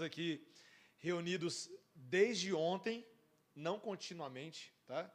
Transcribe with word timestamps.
Estamos 0.00 0.12
aqui 0.14 0.42
reunidos 0.96 1.70
desde 1.94 2.54
ontem, 2.54 3.06
não 3.54 3.78
continuamente, 3.78 4.72
tá? 4.86 5.12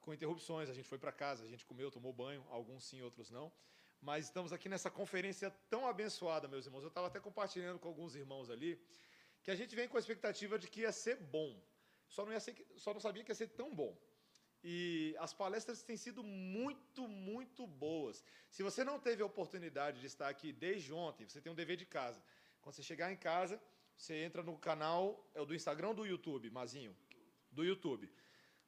Com 0.00 0.12
interrupções, 0.12 0.68
a 0.68 0.74
gente 0.74 0.88
foi 0.88 0.98
para 0.98 1.12
casa, 1.12 1.44
a 1.44 1.48
gente 1.48 1.64
comeu, 1.64 1.88
tomou 1.88 2.12
banho, 2.12 2.44
alguns 2.50 2.82
sim, 2.84 3.00
outros 3.00 3.30
não. 3.30 3.52
Mas 4.00 4.24
estamos 4.24 4.52
aqui 4.52 4.68
nessa 4.68 4.90
conferência 4.90 5.52
tão 5.70 5.86
abençoada, 5.86 6.48
meus 6.48 6.66
irmãos. 6.66 6.82
Eu 6.82 6.88
estava 6.88 7.06
até 7.06 7.20
compartilhando 7.20 7.78
com 7.78 7.86
alguns 7.86 8.16
irmãos 8.16 8.50
ali, 8.50 8.72
que 9.44 9.52
a 9.52 9.54
gente 9.54 9.76
vem 9.76 9.86
com 9.86 9.96
a 9.96 10.00
expectativa 10.00 10.58
de 10.58 10.66
que 10.66 10.80
ia 10.80 10.90
ser 10.90 11.14
bom. 11.14 11.62
Só 12.08 12.24
não, 12.24 12.32
ia 12.32 12.40
ser, 12.40 12.56
só 12.76 12.92
não 12.92 12.98
sabia 12.98 13.22
que 13.22 13.30
ia 13.30 13.36
ser 13.36 13.50
tão 13.50 13.72
bom. 13.72 13.96
E 14.64 15.14
as 15.20 15.32
palestras 15.32 15.84
têm 15.84 15.96
sido 15.96 16.24
muito, 16.24 17.06
muito 17.06 17.68
boas. 17.68 18.24
Se 18.50 18.64
você 18.64 18.82
não 18.82 18.98
teve 18.98 19.22
a 19.22 19.26
oportunidade 19.26 20.00
de 20.00 20.06
estar 20.06 20.28
aqui 20.28 20.52
desde 20.52 20.92
ontem, 20.92 21.24
você 21.24 21.40
tem 21.40 21.52
um 21.52 21.54
dever 21.62 21.76
de 21.76 21.86
casa. 21.86 22.20
Quando 22.60 22.74
você 22.74 22.82
chegar 22.82 23.12
em 23.12 23.16
casa, 23.16 23.62
você 23.96 24.24
entra 24.24 24.42
no 24.42 24.58
canal, 24.58 25.28
é 25.34 25.40
o 25.40 25.46
do 25.46 25.54
Instagram 25.54 25.88
ou 25.88 25.94
do 25.94 26.06
YouTube, 26.06 26.50
Mazinho? 26.50 26.96
Do 27.50 27.64
YouTube. 27.64 28.10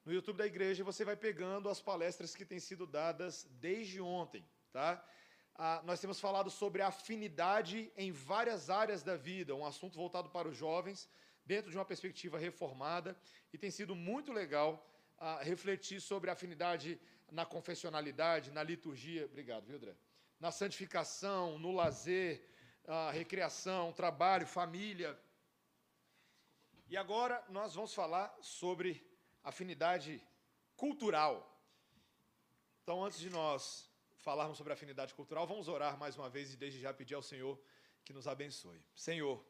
No 0.05 0.13
YouTube 0.13 0.37
da 0.37 0.45
igreja 0.45 0.83
você 0.83 1.03
vai 1.03 1.15
pegando 1.15 1.69
as 1.69 1.81
palestras 1.81 2.35
que 2.35 2.45
têm 2.45 2.59
sido 2.59 2.87
dadas 2.87 3.45
desde 3.59 3.99
ontem, 3.99 4.47
tá? 4.71 5.05
Ah, 5.53 5.81
nós 5.83 5.99
temos 5.99 6.19
falado 6.19 6.49
sobre 6.49 6.81
afinidade 6.81 7.91
em 7.97 8.11
várias 8.11 8.69
áreas 8.69 9.03
da 9.03 9.17
vida, 9.17 9.55
um 9.55 9.65
assunto 9.65 9.95
voltado 9.95 10.29
para 10.29 10.47
os 10.47 10.55
jovens, 10.55 11.09
dentro 11.45 11.71
de 11.71 11.77
uma 11.77 11.85
perspectiva 11.85 12.37
reformada, 12.37 13.17
e 13.51 13.57
tem 13.57 13.71
sido 13.71 13.95
muito 13.95 14.31
legal 14.31 14.87
ah, 15.17 15.41
refletir 15.41 15.99
sobre 15.99 16.29
afinidade 16.29 16.99
na 17.31 17.45
confessionalidade, 17.45 18.51
na 18.51 18.63
liturgia, 18.63 19.25
obrigado, 19.25 19.65
viu, 19.65 19.75
André? 19.75 19.95
Na 20.39 20.51
santificação, 20.51 21.57
no 21.57 21.71
lazer, 21.71 22.47
recreação, 23.11 23.91
trabalho, 23.91 24.47
família. 24.47 25.19
E 26.89 26.95
agora 26.95 27.43
nós 27.49 27.75
vamos 27.75 27.93
falar 27.93 28.35
sobre 28.41 29.05
afinidade 29.43 30.25
cultural. 30.75 31.35
Então, 32.81 33.03
antes 33.03 33.19
de 33.19 33.29
nós 33.29 33.89
falarmos 34.19 34.57
sobre 34.57 34.71
afinidade 34.71 35.13
cultural, 35.13 35.45
vamos 35.45 35.67
orar 35.67 35.97
mais 35.97 36.15
uma 36.15 36.29
vez 36.29 36.53
e 36.53 36.57
desde 36.57 36.79
já 36.79 36.93
pedir 36.93 37.15
ao 37.15 37.21
Senhor 37.21 37.59
que 38.05 38.13
nos 38.13 38.27
abençoe. 38.27 38.81
Senhor, 38.95 39.45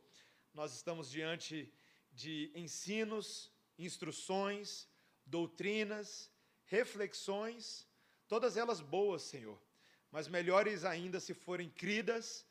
nós 0.51 0.73
estamos 0.73 1.11
diante 1.11 1.71
de 2.11 2.51
ensinos, 2.55 3.51
instruções, 3.77 4.87
doutrinas, 5.23 6.31
reflexões, 6.65 7.87
todas 8.27 8.57
elas 8.57 8.81
boas, 8.81 9.21
Senhor, 9.21 9.61
mas 10.11 10.27
melhores 10.27 10.83
ainda 10.83 11.19
se 11.19 11.35
forem 11.35 11.69
cridas 11.69 12.46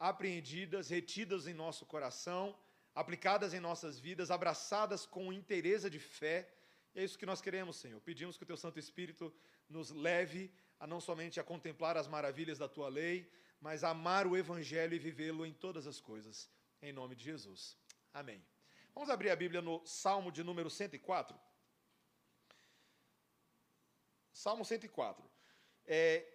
apreendidas, 0.00 0.88
retidas 0.88 1.46
em 1.46 1.52
nosso 1.52 1.84
coração, 1.84 2.58
aplicadas 2.94 3.52
em 3.52 3.60
nossas 3.60 4.00
vidas, 4.00 4.30
abraçadas 4.30 5.04
com 5.04 5.30
inteireza 5.30 5.90
de 5.90 5.98
fé. 5.98 6.50
E 6.94 7.00
é 7.00 7.04
isso 7.04 7.18
que 7.18 7.26
nós 7.26 7.42
queremos, 7.42 7.76
Senhor. 7.76 8.00
Pedimos 8.00 8.38
que 8.38 8.42
o 8.42 8.46
Teu 8.46 8.56
Santo 8.56 8.78
Espírito 8.78 9.32
nos 9.68 9.90
leve 9.90 10.50
a 10.80 10.86
não 10.86 11.00
somente 11.00 11.38
a 11.38 11.44
contemplar 11.44 11.98
as 11.98 12.08
maravilhas 12.08 12.58
da 12.58 12.66
Tua 12.66 12.88
lei, 12.88 13.30
mas 13.60 13.84
a 13.84 13.90
amar 13.90 14.26
o 14.26 14.36
Evangelho 14.36 14.94
e 14.94 14.98
vivê-lo 14.98 15.44
em 15.44 15.52
todas 15.52 15.86
as 15.86 16.00
coisas. 16.00 16.50
Em 16.80 16.92
nome 16.92 17.14
de 17.14 17.22
Jesus. 17.22 17.76
Amém. 18.12 18.42
Vamos 18.94 19.10
abrir 19.10 19.28
a 19.28 19.36
Bíblia 19.36 19.60
no 19.60 19.86
Salmo 19.86 20.32
de 20.32 20.42
número 20.42 20.70
104. 20.70 21.38
Salmo 24.32 24.64
104. 24.64 25.30
É, 25.84 26.26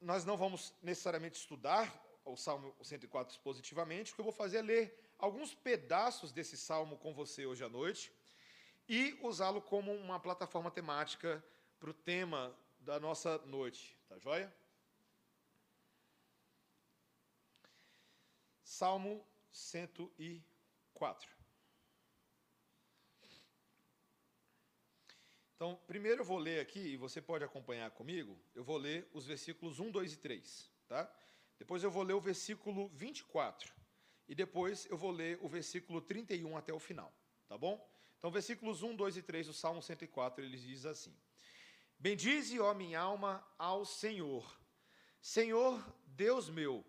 nós 0.00 0.24
não 0.24 0.36
vamos 0.36 0.74
necessariamente 0.82 1.38
estudar 1.38 2.11
o 2.24 2.36
Salmo 2.36 2.74
104 2.82 3.34
expositivamente, 3.34 4.12
o 4.12 4.14
que 4.14 4.20
eu 4.20 4.24
vou 4.24 4.32
fazer 4.32 4.58
é 4.58 4.62
ler 4.62 5.12
alguns 5.18 5.54
pedaços 5.54 6.32
desse 6.32 6.56
salmo 6.56 6.96
com 6.98 7.12
você 7.12 7.46
hoje 7.46 7.64
à 7.64 7.68
noite 7.68 8.12
e 8.88 9.18
usá-lo 9.22 9.60
como 9.60 9.92
uma 9.92 10.18
plataforma 10.18 10.70
temática 10.70 11.44
para 11.78 11.90
o 11.90 11.94
tema 11.94 12.56
da 12.80 12.98
nossa 12.98 13.38
noite, 13.38 13.96
tá 14.08 14.18
joia? 14.18 14.52
Salmo 18.62 19.24
104. 19.52 21.30
Então, 25.54 25.76
primeiro 25.86 26.22
eu 26.22 26.24
vou 26.24 26.38
ler 26.38 26.58
aqui, 26.58 26.80
e 26.80 26.96
você 26.96 27.22
pode 27.22 27.44
acompanhar 27.44 27.88
comigo, 27.92 28.36
eu 28.52 28.64
vou 28.64 28.76
ler 28.76 29.08
os 29.12 29.26
versículos 29.26 29.78
1, 29.78 29.92
2 29.92 30.14
e 30.14 30.16
3, 30.16 30.70
tá? 30.88 31.14
Depois 31.62 31.84
eu 31.84 31.92
vou 31.92 32.02
ler 32.02 32.14
o 32.14 32.20
versículo 32.20 32.88
24. 32.88 33.72
E 34.28 34.34
depois 34.34 34.84
eu 34.86 34.96
vou 34.96 35.12
ler 35.12 35.38
o 35.40 35.48
versículo 35.48 36.00
31 36.00 36.56
até 36.56 36.72
o 36.72 36.80
final. 36.80 37.14
Tá 37.46 37.56
bom? 37.56 37.88
Então, 38.18 38.32
versículos 38.32 38.82
1, 38.82 38.96
2 38.96 39.18
e 39.18 39.22
3 39.22 39.46
do 39.46 39.52
Salmo 39.52 39.80
104, 39.80 40.44
ele 40.44 40.56
diz 40.56 40.84
assim: 40.84 41.16
Bendize, 41.96 42.58
ó 42.58 42.74
minha 42.74 42.98
alma, 42.98 43.46
ao 43.56 43.84
Senhor. 43.84 44.60
Senhor, 45.20 45.80
Deus 46.04 46.50
meu, 46.50 46.84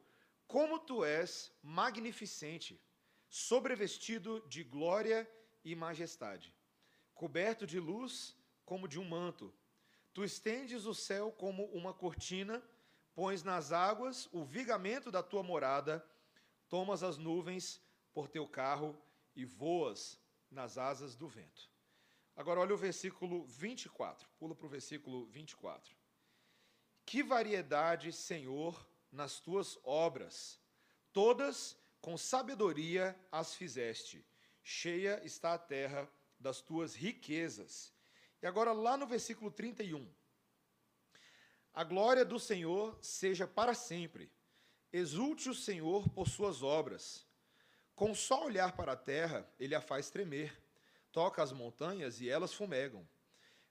como 0.47 0.79
tu 0.79 1.05
és 1.05 1.51
magnificente, 1.61 2.81
sobrevestido 3.29 4.44
de 4.50 4.63
glória 4.63 5.29
e 5.63 5.75
majestade, 5.75 6.51
coberto 7.13 7.67
de 7.67 7.79
luz 7.79 8.35
como 8.66 8.88
de 8.88 9.00
um 9.00 9.07
manto. 9.07 9.53
Tu 10.16 10.23
estendes 10.23 10.88
o 10.88 10.95
céu 10.95 11.31
como 11.31 11.66
uma 11.66 11.94
cortina 11.94 12.63
pões 13.16 13.44
nas 13.44 13.72
águas 13.72 14.28
o 14.31 14.44
vigamento 14.44 15.12
da 15.12 15.22
tua 15.22 15.44
morada, 15.44 16.06
tomas 16.68 17.03
as 17.03 17.18
nuvens 17.18 17.81
por 18.13 18.28
teu 18.28 18.47
carro 18.47 19.00
e 19.35 19.46
voas 19.46 20.19
nas 20.50 20.78
asas 20.78 21.16
do 21.16 21.28
vento. 21.28 21.69
Agora 22.35 22.59
olha 22.59 22.73
o 22.73 22.78
versículo 22.78 23.46
24, 23.46 24.28
pula 24.40 24.56
para 24.56 24.66
o 24.66 24.69
versículo 24.69 25.25
24. 25.28 25.96
Que 27.06 27.22
variedade, 27.22 28.12
Senhor, 28.12 28.88
nas 29.12 29.40
tuas 29.40 29.78
obras, 29.84 30.59
todas 31.12 31.78
com 32.02 32.18
sabedoria 32.18 33.18
as 33.31 33.53
fizeste, 33.53 34.25
cheia 34.63 35.22
está 35.23 35.53
a 35.53 35.59
terra 35.59 36.09
das 36.40 36.59
tuas 36.62 36.96
riquezas. 36.96 37.94
E 38.41 38.47
agora 38.47 38.73
lá 38.73 38.97
no 38.97 39.06
versículo 39.06 39.52
31. 39.52 40.12
A 41.73 41.84
glória 41.84 42.23
do 42.23 42.39
Senhor 42.39 42.95
seja 43.01 43.47
para 43.47 43.73
sempre. 43.73 44.31
Exulte 44.91 45.50
o 45.50 45.56
Senhor 45.56 46.07
por 46.09 46.29
suas 46.29 46.61
obras. 46.61 47.25
Com 47.95 48.13
só 48.13 48.45
olhar 48.45 48.73
para 48.73 48.91
a 48.91 48.95
terra, 48.95 49.50
ele 49.59 49.73
a 49.73 49.81
faz 49.81 50.11
tremer. 50.11 50.56
Toca 51.11 51.41
as 51.41 51.51
montanhas 51.51 52.22
e 52.22 52.29
elas 52.29 52.53
fumegam. 52.53 53.08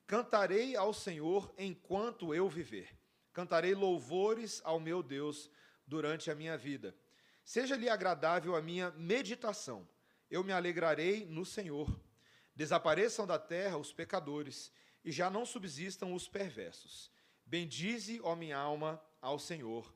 Cantarei 0.05 0.75
ao 0.75 0.93
Senhor 0.93 1.55
enquanto 1.57 2.35
eu 2.35 2.49
viver. 2.49 2.89
Cantarei 3.33 3.73
louvores 3.73 4.61
ao 4.65 4.81
meu 4.81 5.01
Deus 5.01 5.49
durante 5.87 6.29
a 6.29 6.35
minha 6.35 6.59
vida. 6.59 6.97
Seja-lhe 7.45 7.89
agradável 7.89 8.57
a 8.57 8.61
minha 8.61 8.91
meditação. 8.93 9.89
Eu 10.29 10.43
me 10.43 10.53
alegrarei 10.53 11.25
no 11.25 11.47
Senhor. 11.47 11.89
Desapareçam 12.55 13.29
da 13.29 13.39
terra 13.39 13.79
os 13.79 13.93
pecadores, 13.93 14.73
e 15.05 15.13
já 15.13 15.31
não 15.31 15.47
subsistam 15.47 16.13
os 16.13 16.29
perversos. 16.29 17.13
Bendize, 17.53 18.19
ó 18.23 18.35
minha 18.35 18.57
alma, 18.57 18.91
ao 19.21 19.39
Senhor. 19.39 19.95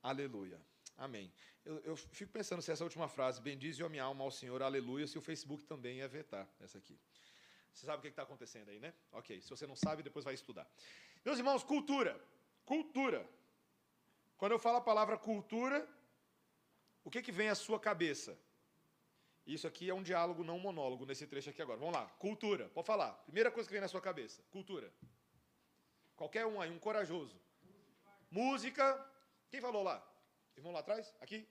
Aleluia. 0.00 0.60
Amém. 0.96 1.32
Eu, 1.64 1.80
eu, 1.80 1.96
fico 1.96 2.30
pensando 2.30 2.62
se 2.62 2.70
essa 2.70 2.84
última 2.84 3.08
frase, 3.08 3.40
bendize, 3.40 3.82
ó 3.82 3.88
minha 3.88 4.04
alma, 4.04 4.22
ao 4.22 4.30
Senhor, 4.30 4.62
aleluia, 4.62 5.04
se 5.08 5.18
o 5.18 5.20
Facebook 5.20 5.64
também 5.64 5.96
ia 5.96 6.06
vetar 6.06 6.48
essa 6.60 6.78
aqui. 6.78 6.96
Você 7.72 7.86
sabe 7.86 7.98
o 7.98 8.02
que 8.02 8.06
está 8.06 8.22
acontecendo 8.22 8.68
aí, 8.68 8.78
né? 8.78 8.94
Ok. 9.10 9.40
Se 9.40 9.50
você 9.50 9.66
não 9.66 9.74
sabe, 9.74 10.04
depois 10.04 10.24
vai 10.24 10.34
estudar. 10.34 10.64
Meus 11.24 11.38
irmãos, 11.38 11.64
cultura. 11.64 12.14
Cultura. 12.64 13.28
Quando 14.36 14.52
eu 14.52 14.60
falo 14.60 14.76
a 14.76 14.80
palavra 14.80 15.18
cultura, 15.18 15.84
o 17.02 17.10
que, 17.10 17.20
que 17.20 17.32
vem 17.32 17.48
à 17.48 17.56
sua 17.56 17.80
cabeça? 17.80 18.38
Isso 19.44 19.66
aqui 19.66 19.90
é 19.90 19.94
um 19.94 20.04
diálogo, 20.04 20.44
não 20.44 20.56
um 20.56 20.60
monólogo, 20.60 21.04
nesse 21.04 21.26
trecho 21.26 21.50
aqui 21.50 21.62
agora. 21.62 21.80
Vamos 21.80 21.94
lá. 21.94 22.06
Cultura. 22.20 22.68
Pode 22.68 22.86
falar. 22.86 23.10
Primeira 23.24 23.50
coisa 23.50 23.68
que 23.68 23.72
vem 23.72 23.80
na 23.80 23.88
sua 23.88 24.00
cabeça: 24.00 24.40
cultura. 24.52 24.94
Qualquer 26.16 26.46
um 26.46 26.60
aí, 26.60 26.70
um 26.70 26.78
corajoso. 26.78 27.40
Música. 28.30 28.84
Quem 29.50 29.60
falou 29.60 29.82
lá? 29.82 29.96
Irmão 30.56 30.72
lá 30.72 30.80
atrás? 30.80 31.14
Aqui? 31.20 31.48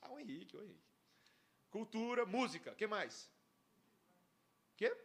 Ah, 0.00 0.10
o 0.12 0.18
Henrique, 0.18 0.56
o 0.56 0.62
Henrique. 0.62 0.86
Cultura, 1.70 2.24
música. 2.24 2.74
que 2.74 2.86
mais? 2.86 3.30
Quê? 4.76 4.96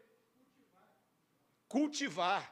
Cultivar. 1.67 2.43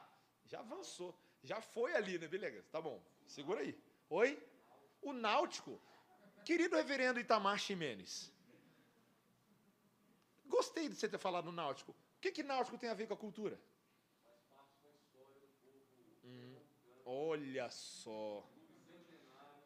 Já 0.46 0.60
avançou. 0.60 1.14
Já 1.42 1.60
foi 1.60 1.94
ali, 1.94 2.18
né, 2.18 2.28
beleza? 2.28 2.62
Tá 2.70 2.80
bom. 2.80 3.02
Segura 3.26 3.60
aí. 3.60 3.78
Oi? 4.08 4.38
O 5.00 5.12
náutico. 5.12 5.80
Querido 6.44 6.76
reverendo 6.76 7.20
Itamar 7.20 7.58
Ximenes. 7.58 8.32
Gostei 10.46 10.88
de 10.88 10.96
você 10.96 11.08
ter 11.08 11.18
falado 11.18 11.46
no 11.46 11.52
náutico. 11.52 11.92
O 11.92 12.20
que, 12.20 12.32
que 12.32 12.42
náutico 12.42 12.76
tem 12.76 12.90
a 12.90 12.94
ver 12.94 13.06
com 13.06 13.14
a 13.14 13.16
cultura? 13.16 13.58
Hum, 16.24 16.56
olha 17.10 17.68
só. 17.70 18.48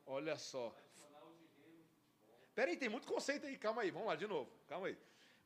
Olha 0.06 0.36
só. 0.38 0.74
Peraí, 2.54 2.76
tem 2.76 2.88
muito 2.88 3.06
conceito 3.06 3.46
aí. 3.46 3.58
Calma 3.58 3.82
aí, 3.82 3.90
vamos 3.90 4.08
lá 4.08 4.16
de 4.16 4.26
novo. 4.26 4.50
Calma 4.66 4.86
aí. 4.86 4.98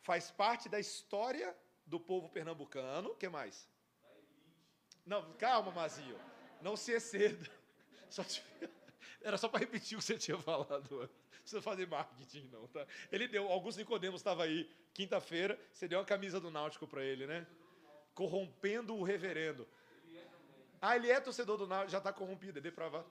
faz 0.03 0.31
parte 0.31 0.69
da 0.69 0.79
história 0.79 1.57
do 1.85 1.99
povo 1.99 2.29
pernambucano. 2.29 3.11
O 3.11 3.17
que 3.17 3.29
mais? 3.29 3.69
Não, 5.05 5.33
calma, 5.35 5.73
Mazinho. 5.73 6.19
Não 6.61 6.77
se 6.77 6.93
exceda. 6.93 7.51
Só 8.09 8.23
te... 8.23 8.45
Era 9.21 9.37
só 9.37 9.49
para 9.49 9.61
repetir 9.61 9.99
o 9.99 10.01
que 10.01 10.07
você 10.07 10.17
tinha 10.17 10.39
falado. 10.39 11.01
Não 11.01 11.09
precisa 11.41 11.61
fazer 11.61 11.89
marketing, 11.89 12.49
não, 12.53 12.69
tá? 12.69 12.87
Ele 13.11 13.27
deu, 13.27 13.51
Augusto 13.51 13.79
Nicodemos 13.79 14.21
estava 14.21 14.45
aí 14.45 14.71
quinta-feira, 14.95 15.59
você 15.73 15.89
deu 15.89 15.99
uma 15.99 16.05
camisa 16.05 16.41
do 16.41 16.51
Náutico 16.51 16.87
para 16.87 17.03
ele, 17.03 17.27
né? 17.27 17.47
Corrompendo 18.15 18.95
o 18.95 19.03
reverendo. 19.03 19.67
Ah, 20.81 20.97
ele 20.97 21.11
é 21.11 21.21
torcedor 21.21 21.57
do 21.57 21.67
Náutico, 21.67 21.91
já 21.91 21.99
está 21.99 22.13
corrompido, 22.13 22.59
é 22.59 22.63
depravado. 22.63 23.07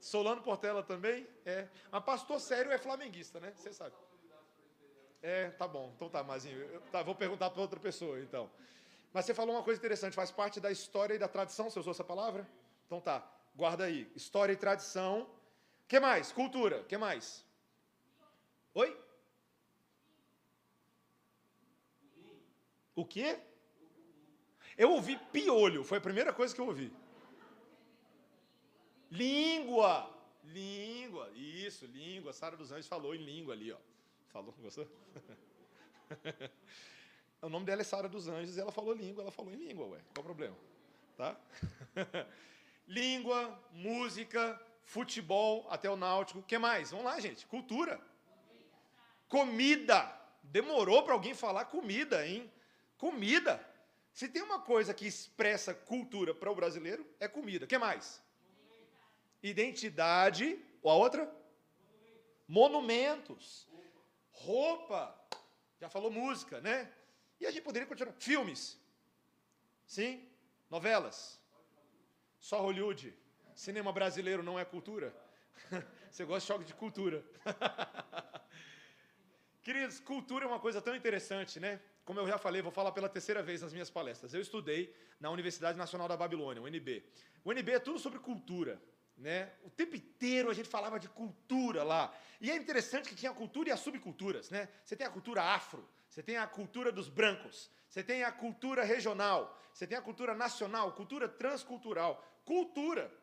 Solano 0.00 0.42
Portela 0.42 0.82
também? 0.82 1.26
É. 1.44 1.68
Mas 1.90 2.04
pastor 2.04 2.40
sério 2.40 2.70
é 2.70 2.78
flamenguista, 2.78 3.40
né? 3.40 3.52
Você 3.56 3.72
sabe. 3.72 3.94
É, 5.20 5.50
tá 5.50 5.66
bom. 5.66 5.92
Então 5.96 6.08
tá, 6.08 6.22
Mazinho. 6.22 6.58
Eu, 6.58 6.80
tá, 6.92 7.02
vou 7.02 7.14
perguntar 7.14 7.50
para 7.50 7.60
outra 7.60 7.80
pessoa, 7.80 8.20
então. 8.20 8.50
Mas 9.12 9.24
você 9.24 9.34
falou 9.34 9.54
uma 9.54 9.62
coisa 9.62 9.78
interessante, 9.78 10.14
faz 10.14 10.30
parte 10.30 10.60
da 10.60 10.70
história 10.70 11.14
e 11.14 11.18
da 11.18 11.28
tradição, 11.28 11.68
você 11.68 11.80
usou 11.80 11.90
essa 11.90 12.04
palavra? 12.04 12.46
Então 12.86 13.00
tá, 13.00 13.26
guarda 13.54 13.84
aí. 13.84 14.10
História 14.14 14.52
e 14.52 14.56
tradição. 14.56 15.28
Que 15.88 15.98
mais? 15.98 16.30
Cultura. 16.30 16.84
Que 16.84 16.96
mais? 16.96 17.44
Oi? 18.74 18.96
O 22.94 23.04
quê? 23.04 23.40
Eu 24.78 24.92
ouvi 24.92 25.16
piolho, 25.32 25.82
foi 25.82 25.98
a 25.98 26.00
primeira 26.00 26.32
coisa 26.32 26.54
que 26.54 26.60
eu 26.60 26.66
ouvi. 26.66 26.92
Língua! 29.10 30.14
Língua, 30.44 31.30
isso, 31.34 31.84
língua. 31.86 32.32
Sara 32.32 32.56
dos 32.56 32.70
Anjos 32.70 32.86
falou 32.86 33.12
em 33.14 33.18
língua 33.18 33.54
ali, 33.54 33.72
ó. 33.72 33.76
Falou, 34.28 34.54
gostou? 34.62 34.88
o 37.42 37.48
nome 37.48 37.66
dela 37.66 37.82
é 37.82 37.84
Sara 37.84 38.08
dos 38.08 38.28
Anjos 38.28 38.56
e 38.56 38.60
ela 38.60 38.72
falou 38.72 38.94
língua, 38.94 39.22
ela 39.22 39.32
falou 39.32 39.52
em 39.52 39.56
língua, 39.56 39.86
ué. 39.88 39.98
Qual 40.14 40.22
o 40.22 40.24
problema? 40.24 40.56
Tá? 41.16 41.36
língua, 42.86 43.60
música, 43.72 44.60
futebol, 44.84 45.66
até 45.68 45.90
o 45.90 45.96
náutico. 45.96 46.38
O 46.38 46.42
que 46.42 46.56
mais? 46.56 46.92
Vamos 46.92 47.04
lá, 47.04 47.18
gente. 47.18 47.46
Cultura. 47.46 48.00
Comida. 49.28 50.16
Demorou 50.42 51.02
para 51.02 51.12
alguém 51.12 51.34
falar 51.34 51.64
comida, 51.66 52.26
hein? 52.26 52.50
Comida. 52.96 53.62
Se 54.12 54.28
tem 54.28 54.42
uma 54.42 54.60
coisa 54.60 54.92
que 54.92 55.06
expressa 55.06 55.72
cultura 55.72 56.34
para 56.34 56.50
o 56.50 56.54
brasileiro, 56.54 57.06
é 57.20 57.28
comida. 57.28 57.64
O 57.64 57.68
que 57.68 57.78
mais? 57.78 58.20
Identidade. 59.42 60.58
Ou 60.82 60.90
a 60.90 60.94
outra? 60.94 61.32
Monumentos. 62.46 63.68
Roupa. 64.30 65.14
Já 65.80 65.88
falou 65.88 66.10
música, 66.10 66.60
né? 66.60 66.92
E 67.40 67.46
a 67.46 67.50
gente 67.50 67.62
poderia 67.62 67.86
continuar. 67.86 68.12
Filmes. 68.18 68.78
Sim? 69.86 70.28
Novelas. 70.68 71.40
Só 72.38 72.60
Hollywood. 72.60 73.14
Cinema 73.54 73.92
brasileiro 73.92 74.42
não 74.42 74.58
é 74.58 74.64
cultura? 74.64 75.14
Você 76.10 76.24
gosta 76.24 76.40
de 76.40 76.46
choque 76.46 76.64
de 76.64 76.74
cultura. 76.74 77.24
Queridos, 79.62 80.00
cultura 80.00 80.44
é 80.44 80.48
uma 80.48 80.60
coisa 80.60 80.80
tão 80.80 80.96
interessante, 80.96 81.60
né? 81.60 81.80
Como 82.08 82.20
eu 82.20 82.26
já 82.26 82.38
falei, 82.38 82.62
vou 82.62 82.72
falar 82.72 82.90
pela 82.92 83.06
terceira 83.06 83.42
vez 83.42 83.60
nas 83.60 83.70
minhas 83.70 83.90
palestras. 83.90 84.32
Eu 84.32 84.40
estudei 84.40 84.94
na 85.20 85.28
Universidade 85.28 85.76
Nacional 85.76 86.08
da 86.08 86.16
Babilônia, 86.16 86.62
o 86.62 86.64
UNB. 86.64 87.04
O 87.44 87.50
UNB 87.50 87.72
é 87.72 87.78
tudo 87.78 87.98
sobre 87.98 88.18
cultura. 88.18 88.80
Né? 89.14 89.52
O 89.62 89.68
tempo 89.68 89.94
inteiro 89.94 90.48
a 90.48 90.54
gente 90.54 90.70
falava 90.70 90.98
de 90.98 91.06
cultura 91.06 91.82
lá. 91.82 92.10
E 92.40 92.50
é 92.50 92.56
interessante 92.56 93.10
que 93.10 93.14
tinha 93.14 93.30
cultura 93.34 93.68
e 93.68 93.72
as 93.72 93.80
subculturas. 93.80 94.48
Né? 94.48 94.70
Você 94.82 94.96
tem 94.96 95.06
a 95.06 95.10
cultura 95.10 95.42
afro, 95.42 95.86
você 96.08 96.22
tem 96.22 96.38
a 96.38 96.46
cultura 96.46 96.90
dos 96.90 97.10
brancos, 97.10 97.70
você 97.90 98.02
tem 98.02 98.24
a 98.24 98.32
cultura 98.32 98.84
regional, 98.84 99.60
você 99.70 99.86
tem 99.86 99.98
a 99.98 100.00
cultura 100.00 100.34
nacional, 100.34 100.92
cultura 100.92 101.28
transcultural. 101.28 102.26
Cultura. 102.42 103.14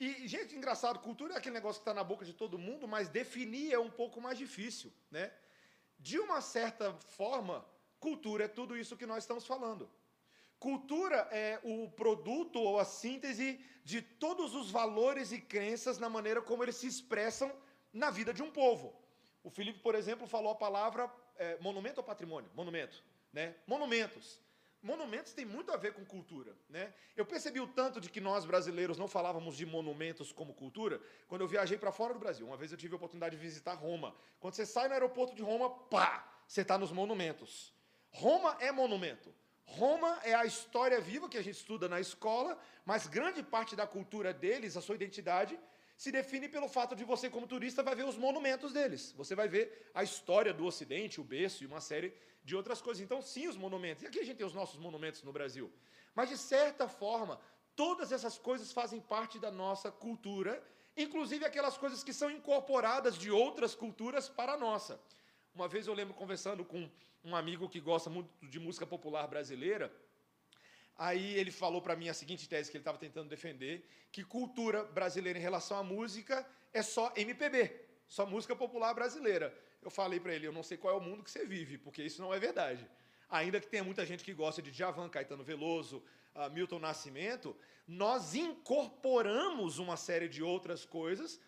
E, 0.00 0.26
gente, 0.26 0.56
engraçado, 0.56 1.00
cultura 1.00 1.34
é 1.34 1.36
aquele 1.36 1.56
negócio 1.56 1.82
que 1.82 1.88
está 1.90 1.92
na 1.92 2.02
boca 2.02 2.24
de 2.24 2.32
todo 2.32 2.56
mundo, 2.56 2.88
mas 2.88 3.10
definir 3.10 3.74
é 3.74 3.78
um 3.78 3.90
pouco 3.90 4.22
mais 4.22 4.38
difícil. 4.38 4.90
Né? 5.10 5.30
De 5.98 6.18
uma 6.18 6.40
certa 6.40 6.94
forma, 6.94 7.62
cultura 8.00 8.44
é 8.44 8.48
tudo 8.48 8.76
isso 8.76 8.96
que 8.96 9.06
nós 9.06 9.24
estamos 9.24 9.46
falando. 9.46 9.90
Cultura 10.58 11.28
é 11.30 11.60
o 11.62 11.88
produto 11.90 12.58
ou 12.58 12.78
a 12.78 12.84
síntese 12.84 13.60
de 13.84 14.00
todos 14.00 14.54
os 14.54 14.70
valores 14.70 15.30
e 15.32 15.40
crenças 15.40 15.98
na 15.98 16.08
maneira 16.08 16.40
como 16.40 16.62
eles 16.62 16.76
se 16.76 16.86
expressam 16.86 17.52
na 17.92 18.10
vida 18.10 18.32
de 18.32 18.42
um 18.42 18.50
povo. 18.50 18.94
O 19.44 19.50
Felipe, 19.50 19.78
por 19.80 19.94
exemplo, 19.94 20.26
falou 20.26 20.52
a 20.52 20.56
palavra 20.56 21.12
é, 21.36 21.58
monumento 21.60 22.00
ou 22.00 22.04
patrimônio? 22.04 22.50
Monumento. 22.54 23.02
Né? 23.32 23.54
Monumentos. 23.66 24.40
Monumentos 24.82 25.32
tem 25.32 25.44
muito 25.44 25.72
a 25.72 25.76
ver 25.76 25.92
com 25.92 26.04
cultura. 26.04 26.56
Né? 26.68 26.92
Eu 27.16 27.26
percebi 27.26 27.60
o 27.60 27.66
tanto 27.66 28.00
de 28.00 28.08
que 28.08 28.20
nós 28.20 28.44
brasileiros 28.44 28.96
não 28.96 29.08
falávamos 29.08 29.56
de 29.56 29.66
monumentos 29.66 30.32
como 30.32 30.54
cultura 30.54 31.00
quando 31.28 31.42
eu 31.42 31.48
viajei 31.48 31.76
para 31.76 31.92
fora 31.92 32.14
do 32.14 32.20
Brasil. 32.20 32.46
Uma 32.46 32.56
vez 32.56 32.72
eu 32.72 32.78
tive 32.78 32.94
a 32.94 32.96
oportunidade 32.96 33.36
de 33.36 33.42
visitar 33.42 33.74
Roma. 33.74 34.14
Quando 34.40 34.54
você 34.54 34.64
sai 34.64 34.88
no 34.88 34.94
aeroporto 34.94 35.34
de 35.34 35.42
Roma, 35.42 35.68
pá, 35.70 36.26
você 36.46 36.62
está 36.62 36.78
nos 36.78 36.92
monumentos. 36.92 37.75
Roma 38.20 38.56
é 38.60 38.72
monumento. 38.72 39.34
Roma 39.64 40.18
é 40.22 40.32
a 40.34 40.46
história 40.46 40.98
viva 41.00 41.28
que 41.28 41.36
a 41.36 41.42
gente 41.42 41.56
estuda 41.56 41.86
na 41.86 42.00
escola, 42.00 42.58
mas 42.84 43.06
grande 43.06 43.42
parte 43.42 43.76
da 43.76 43.86
cultura 43.86 44.32
deles, 44.32 44.76
a 44.76 44.80
sua 44.80 44.94
identidade, 44.94 45.58
se 45.96 46.10
define 46.10 46.48
pelo 46.48 46.68
fato 46.68 46.94
de 46.96 47.04
você, 47.04 47.28
como 47.28 47.46
turista, 47.46 47.82
vai 47.82 47.94
ver 47.94 48.06
os 48.06 48.16
monumentos 48.16 48.72
deles. 48.72 49.12
Você 49.18 49.34
vai 49.34 49.48
ver 49.48 49.90
a 49.94 50.02
história 50.02 50.52
do 50.54 50.64
Ocidente, 50.64 51.20
o 51.20 51.24
berço 51.24 51.62
e 51.62 51.66
uma 51.66 51.80
série 51.80 52.14
de 52.42 52.56
outras 52.56 52.80
coisas. 52.80 53.02
Então, 53.02 53.20
sim, 53.20 53.48
os 53.48 53.56
monumentos. 53.56 54.02
E 54.02 54.06
aqui 54.06 54.20
a 54.20 54.24
gente 54.24 54.38
tem 54.38 54.46
os 54.46 54.54
nossos 54.54 54.78
monumentos 54.78 55.22
no 55.22 55.32
Brasil. 55.32 55.70
Mas, 56.14 56.30
de 56.30 56.38
certa 56.38 56.88
forma, 56.88 57.38
todas 57.74 58.12
essas 58.12 58.38
coisas 58.38 58.72
fazem 58.72 59.00
parte 59.00 59.38
da 59.38 59.50
nossa 59.50 59.90
cultura, 59.90 60.62
inclusive 60.96 61.44
aquelas 61.44 61.76
coisas 61.76 62.02
que 62.02 62.14
são 62.14 62.30
incorporadas 62.30 63.18
de 63.18 63.30
outras 63.30 63.74
culturas 63.74 64.26
para 64.26 64.52
a 64.54 64.56
nossa. 64.56 64.98
Uma 65.56 65.68
vez 65.68 65.86
eu 65.86 65.94
lembro 65.94 66.12
conversando 66.12 66.62
com 66.66 66.86
um 67.24 67.34
amigo 67.34 67.66
que 67.66 67.80
gosta 67.80 68.10
muito 68.10 68.28
de 68.42 68.60
música 68.60 68.86
popular 68.86 69.26
brasileira. 69.26 69.90
Aí 70.98 71.32
ele 71.32 71.50
falou 71.50 71.80
para 71.80 71.96
mim 71.96 72.10
a 72.10 72.14
seguinte 72.14 72.46
tese 72.46 72.70
que 72.70 72.76
ele 72.76 72.82
estava 72.82 72.98
tentando 72.98 73.30
defender, 73.30 73.88
que 74.12 74.22
cultura 74.22 74.84
brasileira 74.84 75.38
em 75.38 75.40
relação 75.40 75.78
à 75.78 75.82
música 75.82 76.46
é 76.74 76.82
só 76.82 77.10
MPB, 77.16 77.74
só 78.06 78.26
música 78.26 78.54
popular 78.54 78.92
brasileira. 78.92 79.46
Eu 79.80 79.90
falei 79.90 80.20
para 80.20 80.34
ele, 80.34 80.46
eu 80.46 80.52
não 80.52 80.62
sei 80.62 80.76
qual 80.76 80.92
é 80.92 80.98
o 80.98 81.00
mundo 81.00 81.24
que 81.24 81.30
você 81.30 81.46
vive, 81.46 81.78
porque 81.78 82.02
isso 82.02 82.20
não 82.20 82.34
é 82.34 82.38
verdade. 82.38 82.86
Ainda 83.30 83.58
que 83.58 83.66
tenha 83.66 83.82
muita 83.82 84.04
gente 84.04 84.22
que 84.22 84.34
gosta 84.34 84.60
de 84.60 84.70
Djavan, 84.70 85.08
Caetano 85.08 85.42
Veloso, 85.42 86.04
uh, 86.34 86.50
Milton 86.50 86.80
Nascimento, 86.80 87.56
nós 87.88 88.34
incorporamos 88.34 89.78
uma 89.78 89.96
série 89.96 90.28
de 90.28 90.42
outras 90.42 90.84
coisas 90.84 91.40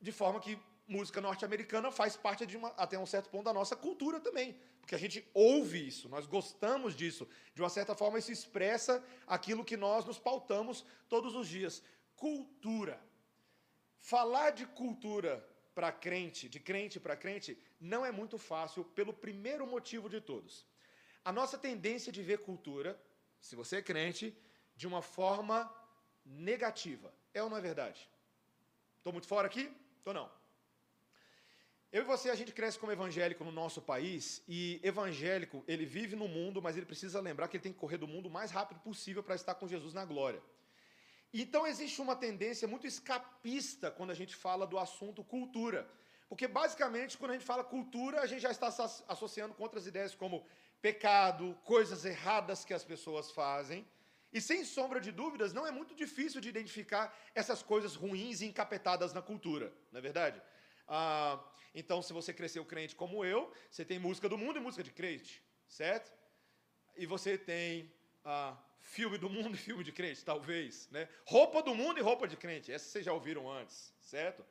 de 0.00 0.12
forma 0.12 0.40
que 0.40 0.58
música 0.90 1.20
norte-americana 1.20 1.92
faz 1.92 2.16
parte 2.16 2.44
de 2.44 2.56
uma, 2.56 2.70
até 2.70 2.98
um 2.98 3.06
certo 3.06 3.30
ponto 3.30 3.44
da 3.44 3.52
nossa 3.52 3.76
cultura 3.76 4.18
também, 4.18 4.58
porque 4.80 4.96
a 4.96 4.98
gente 4.98 5.24
ouve 5.32 5.86
isso, 5.86 6.08
nós 6.08 6.26
gostamos 6.26 6.96
disso, 6.96 7.28
de 7.54 7.62
uma 7.62 7.68
certa 7.68 7.94
forma 7.94 8.18
isso 8.18 8.32
expressa 8.32 9.02
aquilo 9.24 9.64
que 9.64 9.76
nós 9.76 10.04
nos 10.04 10.18
pautamos 10.18 10.84
todos 11.08 11.36
os 11.36 11.46
dias. 11.46 11.80
Cultura. 12.16 13.00
Falar 14.00 14.50
de 14.50 14.66
cultura 14.66 15.46
para 15.76 15.92
crente, 15.92 16.48
de 16.48 16.58
crente 16.58 16.98
para 16.98 17.16
crente, 17.16 17.56
não 17.80 18.04
é 18.04 18.10
muito 18.10 18.36
fácil 18.36 18.84
pelo 18.84 19.12
primeiro 19.12 19.66
motivo 19.66 20.08
de 20.08 20.20
todos. 20.20 20.66
A 21.24 21.30
nossa 21.30 21.56
tendência 21.56 22.10
de 22.10 22.22
ver 22.22 22.38
cultura, 22.38 23.00
se 23.40 23.54
você 23.54 23.76
é 23.76 23.82
crente, 23.82 24.36
de 24.74 24.88
uma 24.88 25.02
forma 25.02 25.72
negativa. 26.24 27.14
É 27.32 27.42
ou 27.42 27.48
não 27.48 27.56
é 27.56 27.60
verdade? 27.60 28.08
Estou 28.96 29.12
muito 29.12 29.28
fora 29.28 29.46
aqui? 29.46 29.72
Estou 29.98 30.12
não. 30.12 30.39
Eu 31.92 32.02
e 32.02 32.04
você, 32.04 32.30
a 32.30 32.36
gente 32.36 32.52
cresce 32.52 32.78
como 32.78 32.92
evangélico 32.92 33.42
no 33.42 33.50
nosso 33.50 33.82
país, 33.82 34.44
e 34.46 34.80
evangélico, 34.82 35.64
ele 35.66 35.84
vive 35.84 36.14
no 36.14 36.28
mundo, 36.28 36.62
mas 36.62 36.76
ele 36.76 36.86
precisa 36.86 37.20
lembrar 37.20 37.48
que 37.48 37.56
ele 37.56 37.64
tem 37.64 37.72
que 37.72 37.78
correr 37.80 37.98
do 37.98 38.06
mundo 38.06 38.26
o 38.26 38.30
mais 38.30 38.52
rápido 38.52 38.78
possível 38.78 39.24
para 39.24 39.34
estar 39.34 39.54
com 39.56 39.66
Jesus 39.66 39.92
na 39.92 40.04
glória. 40.04 40.40
Então 41.34 41.66
existe 41.66 42.00
uma 42.00 42.14
tendência 42.14 42.68
muito 42.68 42.86
escapista 42.86 43.90
quando 43.90 44.10
a 44.10 44.14
gente 44.14 44.36
fala 44.36 44.68
do 44.68 44.78
assunto 44.78 45.24
cultura. 45.24 45.88
Porque 46.28 46.46
basicamente, 46.46 47.18
quando 47.18 47.32
a 47.32 47.34
gente 47.34 47.46
fala 47.46 47.64
cultura, 47.64 48.20
a 48.20 48.26
gente 48.26 48.40
já 48.40 48.52
está 48.52 48.68
associando 49.08 49.54
com 49.54 49.64
outras 49.64 49.84
ideias 49.84 50.14
como 50.14 50.46
pecado, 50.80 51.58
coisas 51.64 52.04
erradas 52.04 52.64
que 52.64 52.72
as 52.72 52.84
pessoas 52.84 53.32
fazem. 53.32 53.84
E 54.32 54.40
sem 54.40 54.64
sombra 54.64 55.00
de 55.00 55.10
dúvidas, 55.10 55.52
não 55.52 55.66
é 55.66 55.72
muito 55.72 55.92
difícil 55.92 56.40
de 56.40 56.48
identificar 56.48 57.12
essas 57.34 57.64
coisas 57.64 57.96
ruins 57.96 58.42
e 58.42 58.46
encapetadas 58.46 59.12
na 59.12 59.20
cultura, 59.20 59.72
não 59.90 59.98
é 59.98 60.02
verdade? 60.02 60.40
Ah, 60.86 61.40
então, 61.74 62.02
se 62.02 62.12
você 62.12 62.32
cresceu 62.32 62.64
crente 62.64 62.96
como 62.96 63.24
eu, 63.24 63.52
você 63.70 63.84
tem 63.84 63.98
música 63.98 64.28
do 64.28 64.36
mundo 64.36 64.58
e 64.58 64.60
música 64.60 64.82
de 64.82 64.90
crente, 64.90 65.42
certo? 65.68 66.12
E 66.96 67.06
você 67.06 67.38
tem 67.38 67.92
ah, 68.24 68.56
filme 68.80 69.16
do 69.16 69.30
mundo 69.30 69.54
e 69.54 69.58
filme 69.58 69.84
de 69.84 69.92
crente, 69.92 70.24
talvez, 70.24 70.88
né? 70.90 71.08
Roupa 71.24 71.62
do 71.62 71.74
mundo 71.74 71.98
e 71.98 72.02
roupa 72.02 72.26
de 72.26 72.36
crente, 72.36 72.72
essa 72.72 72.88
vocês 72.88 73.04
já 73.04 73.12
ouviram 73.12 73.50
antes, 73.50 73.94
certo? 74.00 74.44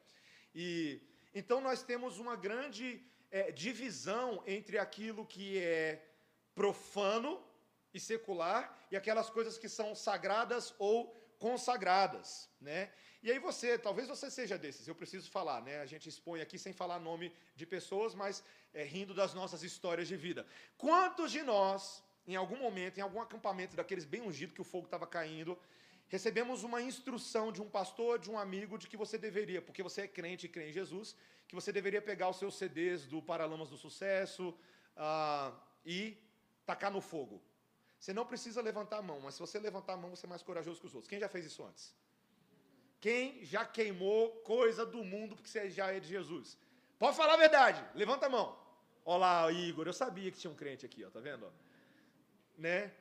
E 0.55 1.01
então 1.33 1.59
nós 1.61 1.83
temos 1.83 2.17
uma 2.17 2.35
grande 2.35 3.03
é, 3.29 3.51
divisão 3.51 4.41
entre 4.47 4.77
aquilo 4.77 5.25
que 5.25 5.59
é 5.59 6.05
profano 6.55 7.45
e 7.93 7.99
secular 7.99 8.77
e 8.91 8.95
aquelas 8.95 9.29
coisas 9.29 9.57
que 9.57 9.69
são 9.69 9.93
sagradas 9.93 10.73
ou 10.79 11.13
consagradas, 11.38 12.49
né? 12.59 12.91
E 13.21 13.29
aí 13.31 13.39
você, 13.39 13.77
talvez 13.77 14.07
você 14.07 14.31
seja 14.31 14.57
desses, 14.57 14.88
eu 14.88 14.95
preciso 14.95 15.29
falar, 15.29 15.61
né? 15.61 15.81
A 15.81 15.85
gente 15.85 16.07
expõe 16.07 16.39
aqui 16.39 16.57
sem 16.57 16.71
falar 16.71 16.99
nome 16.99 17.33
de 17.55 17.65
pessoas, 17.65 18.15
mas 18.15 18.41
é, 18.73 18.83
rindo 18.83 19.13
das 19.13 19.33
nossas 19.33 19.61
histórias 19.61 20.07
de 20.07 20.15
vida. 20.15 20.45
Quantos 20.77 21.29
de 21.31 21.41
nós, 21.43 22.01
em 22.25 22.38
algum 22.38 22.57
momento, 22.57 22.97
em 22.97 23.01
algum 23.01 23.21
acampamento 23.21 23.75
daqueles 23.75 24.05
bem 24.05 24.21
ungidos 24.21 24.55
que 24.55 24.61
o 24.61 24.63
fogo 24.63 24.85
estava 24.85 25.05
caindo, 25.05 25.57
recebemos 26.07 26.63
uma 26.63 26.81
instrução 26.81 27.51
de 27.51 27.61
um 27.61 27.69
pastor, 27.69 28.19
de 28.19 28.31
um 28.31 28.38
amigo, 28.38 28.77
de 28.77 28.88
que 28.88 28.95
você 28.95 29.17
deveria, 29.17 29.61
porque 29.61 29.83
você 29.83 30.03
é 30.03 30.07
crente 30.07 30.45
e 30.45 30.49
crê 30.49 30.69
em 30.69 30.71
Jesus, 30.71 31.13
que 31.47 31.55
você 31.55 31.73
deveria 31.73 32.01
pegar 32.01 32.29
os 32.29 32.38
seus 32.38 32.57
CDs 32.57 33.05
do 33.05 33.21
Paralamas 33.21 33.69
do 33.69 33.77
Sucesso 33.77 34.57
uh, 34.95 35.53
e 35.85 36.17
tacar 36.65 36.91
no 36.91 37.01
fogo. 37.01 37.41
Você 37.99 38.13
não 38.13 38.25
precisa 38.25 38.61
levantar 38.61 38.99
a 38.99 39.01
mão, 39.01 39.19
mas 39.19 39.33
se 39.33 39.41
você 39.41 39.59
levantar 39.59 39.93
a 39.93 39.97
mão, 39.97 40.11
você 40.11 40.25
é 40.25 40.29
mais 40.29 40.41
corajoso 40.41 40.79
que 40.79 40.88
os 40.88 40.95
outros. 40.95 41.09
Quem 41.09 41.19
já 41.19 41.27
fez 41.27 41.45
isso 41.45 41.65
antes? 41.65 41.93
Quem 43.00 43.44
já 43.46 43.65
queimou 43.65 44.32
coisa 44.41 44.86
do 44.86 45.03
mundo 45.03 45.36
porque 45.36 45.50
você 45.50 45.70
já 45.70 45.91
é 45.91 46.00
de 46.00 46.08
Jesus? 46.08 46.58
Pode 46.98 47.15
falar 47.15 47.36
a 47.36 47.38
verdade, 47.38 47.84
levanta 47.96 48.25
a 48.25 48.29
mão. 48.29 48.58
Olá, 49.06 49.50
Igor, 49.51 49.88
eu 49.88 49.94
sabia 49.94 50.29
que 50.32 50.38
tinha 50.38 50.51
um 50.51 50.56
crente 50.56 50.86
aqui, 50.86 51.06
ó, 51.06 51.10
tá 51.10 51.22
vendo? 51.22 51.51
Né? 52.58 52.91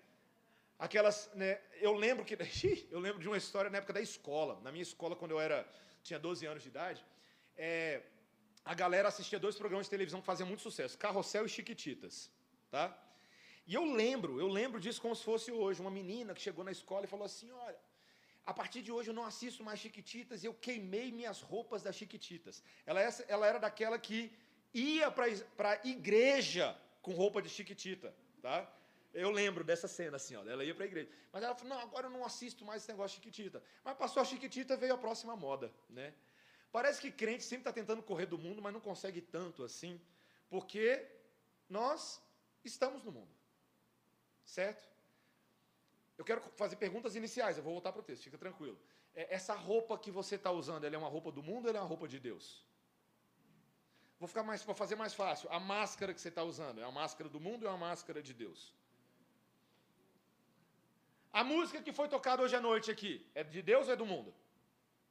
Aquelas, 0.78 1.28
né, 1.34 1.60
eu 1.80 1.92
lembro 1.92 2.24
que 2.24 2.38
eu 2.92 3.00
lembro 3.00 3.20
de 3.20 3.26
uma 3.26 3.36
história 3.36 3.68
na 3.68 3.78
época 3.78 3.92
da 3.92 4.00
escola. 4.00 4.60
Na 4.62 4.70
minha 4.70 4.82
escola 4.82 5.16
quando 5.16 5.32
eu 5.32 5.40
era 5.40 5.68
tinha 6.04 6.18
12 6.18 6.46
anos 6.46 6.62
de 6.62 6.68
idade, 6.68 7.04
é, 7.56 8.02
a 8.64 8.74
galera 8.74 9.08
assistia 9.08 9.38
dois 9.40 9.56
programas 9.56 9.86
de 9.86 9.90
televisão 9.90 10.20
que 10.20 10.26
faziam 10.26 10.46
muito 10.46 10.62
sucesso, 10.62 10.96
Carrossel 10.96 11.44
e 11.44 11.48
Chiquititas, 11.48 12.30
tá? 12.70 12.96
E 13.66 13.74
eu 13.74 13.84
lembro, 13.84 14.40
eu 14.40 14.46
lembro 14.46 14.80
disso 14.80 15.02
como 15.02 15.14
se 15.16 15.24
fosse 15.24 15.50
hoje, 15.50 15.80
uma 15.80 15.90
menina 15.90 16.32
que 16.34 16.40
chegou 16.40 16.64
na 16.64 16.70
escola 16.70 17.04
e 17.04 17.08
falou 17.08 17.26
assim: 17.26 17.50
"Olha, 17.50 17.76
a 18.50 18.54
partir 18.54 18.80
de 18.80 18.90
hoje 18.90 19.10
eu 19.10 19.14
não 19.18 19.26
assisto 19.30 19.62
mais 19.62 19.78
Chiquititas, 19.78 20.42
eu 20.42 20.54
queimei 20.54 21.12
minhas 21.12 21.38
roupas 21.42 21.82
das 21.82 21.94
Chiquititas". 21.94 22.62
Ela, 22.86 23.00
ela 23.34 23.46
era 23.46 23.58
daquela 23.58 23.98
que 23.98 24.32
ia 24.72 25.10
para 25.10 25.72
a 25.72 25.86
igreja 25.86 26.66
com 27.02 27.12
roupa 27.12 27.42
de 27.42 27.50
Chiquitita, 27.50 28.14
tá? 28.40 28.56
Eu 29.12 29.30
lembro 29.30 29.62
dessa 29.62 29.86
cena 29.86 30.16
assim, 30.16 30.34
ó, 30.34 30.42
ela 30.48 30.64
ia 30.64 30.74
para 30.74 30.84
a 30.84 30.86
igreja. 30.86 31.10
Mas 31.30 31.42
ela 31.42 31.54
falou: 31.54 31.74
"Não, 31.74 31.80
agora 31.82 32.06
eu 32.06 32.10
não 32.10 32.24
assisto 32.24 32.64
mais 32.64 32.82
esse 32.82 32.90
negócio 32.90 33.20
de 33.20 33.26
Chiquitita". 33.26 33.62
Mas 33.84 33.98
passou 33.98 34.22
a 34.22 34.24
Chiquitita, 34.24 34.78
veio 34.78 34.94
a 34.94 34.98
próxima 34.98 35.36
moda, 35.36 35.70
né? 35.90 36.14
Parece 36.72 37.02
que 37.02 37.10
crente 37.10 37.44
sempre 37.44 37.62
está 37.68 37.72
tentando 37.80 38.02
correr 38.02 38.26
do 38.26 38.38
mundo, 38.38 38.62
mas 38.62 38.72
não 38.72 38.80
consegue 38.80 39.20
tanto 39.20 39.62
assim, 39.62 40.00
porque 40.48 41.06
nós 41.68 42.18
estamos 42.64 43.04
no 43.04 43.12
mundo. 43.12 43.34
Certo? 44.46 44.88
Eu 46.18 46.24
quero 46.24 46.40
fazer 46.62 46.76
perguntas 46.76 47.14
iniciais, 47.14 47.56
eu 47.56 47.62
vou 47.62 47.72
voltar 47.72 47.92
para 47.92 48.00
o 48.00 48.02
texto, 48.02 48.24
fica 48.24 48.36
tranquilo. 48.36 48.76
É, 49.14 49.34
essa 49.36 49.54
roupa 49.54 49.96
que 49.96 50.10
você 50.10 50.34
está 50.34 50.50
usando, 50.50 50.84
ela 50.84 50.96
é 50.96 50.98
uma 50.98 51.08
roupa 51.08 51.30
do 51.30 51.42
mundo 51.42 51.64
ou 51.64 51.70
ela 51.70 51.78
é 51.78 51.80
uma 51.80 51.92
roupa 51.94 52.08
de 52.08 52.18
Deus? 52.18 52.44
Vou, 54.18 54.28
ficar 54.32 54.42
mais, 54.42 54.64
vou 54.64 54.74
fazer 54.74 54.96
mais 54.96 55.14
fácil. 55.14 55.48
A 55.50 55.60
máscara 55.60 56.12
que 56.12 56.20
você 56.20 56.28
está 56.28 56.42
usando, 56.42 56.80
é 56.80 56.84
uma 56.84 57.00
máscara 57.02 57.30
do 57.30 57.38
mundo 57.38 57.62
ou 57.62 57.68
é 57.68 57.72
uma 57.72 57.86
máscara 57.86 58.20
de 58.20 58.34
Deus? 58.34 58.74
A 61.32 61.44
música 61.44 61.80
que 61.80 61.92
foi 61.92 62.08
tocada 62.08 62.42
hoje 62.42 62.56
à 62.56 62.60
noite 62.60 62.90
aqui, 62.90 63.24
é 63.32 63.44
de 63.44 63.62
Deus 63.62 63.86
ou 63.86 63.92
é 63.92 63.96
do 63.96 64.04
mundo? 64.04 64.34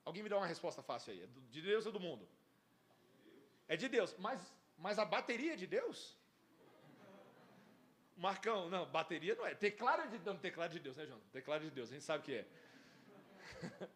Alguém 0.04 0.24
me 0.24 0.30
dá 0.30 0.38
uma 0.38 0.48
resposta 0.48 0.82
fácil 0.82 1.14
aí. 1.14 1.22
É 1.22 1.28
de 1.50 1.62
Deus 1.62 1.86
ou 1.86 1.92
do 1.92 2.02
mundo? 2.02 2.28
É 3.68 3.78
de 3.78 3.88
Deus. 3.88 4.14
Mas, 4.18 4.42
mas 4.78 5.00
a 5.00 5.06
bateria 5.06 5.54
é 5.54 5.56
de 5.56 5.68
Deus? 5.68 6.18
Marcão, 8.18 8.70
não, 8.70 8.86
bateria 8.88 9.36
não 9.36 9.46
é. 9.46 9.54
Teclado 9.54 10.02
é 10.02 10.08
de, 10.08 10.20
teclado 10.40 10.72
de 10.72 10.80
Deus, 10.80 10.98
né, 10.98 11.06
João? 11.06 11.22
Teclado 11.32 11.64
de 11.64 11.72
Deus, 11.72 11.90
a 11.90 11.94
gente 11.94 12.04
sabe 12.04 12.22
o 12.22 12.26
que 12.26 12.34
é. 12.34 12.46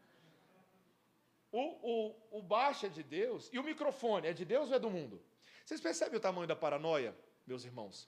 o, 1.52 1.60
o, 1.60 2.38
o 2.40 2.42
baixo 2.42 2.86
é 2.86 2.90
de 2.90 3.02
Deus 3.02 3.50
e 3.52 3.58
o 3.58 3.64
microfone 3.64 4.28
é 4.28 4.34
de 4.34 4.46
Deus 4.46 4.70
ou 4.70 4.76
é 4.76 4.80
do 4.80 4.90
mundo? 4.90 5.22
Vocês 5.66 5.82
percebem 5.82 6.18
o 6.18 6.22
tamanho 6.22 6.48
da 6.48 6.56
paranoia, 6.56 7.16
meus 7.48 7.66
irmãos? 7.66 8.08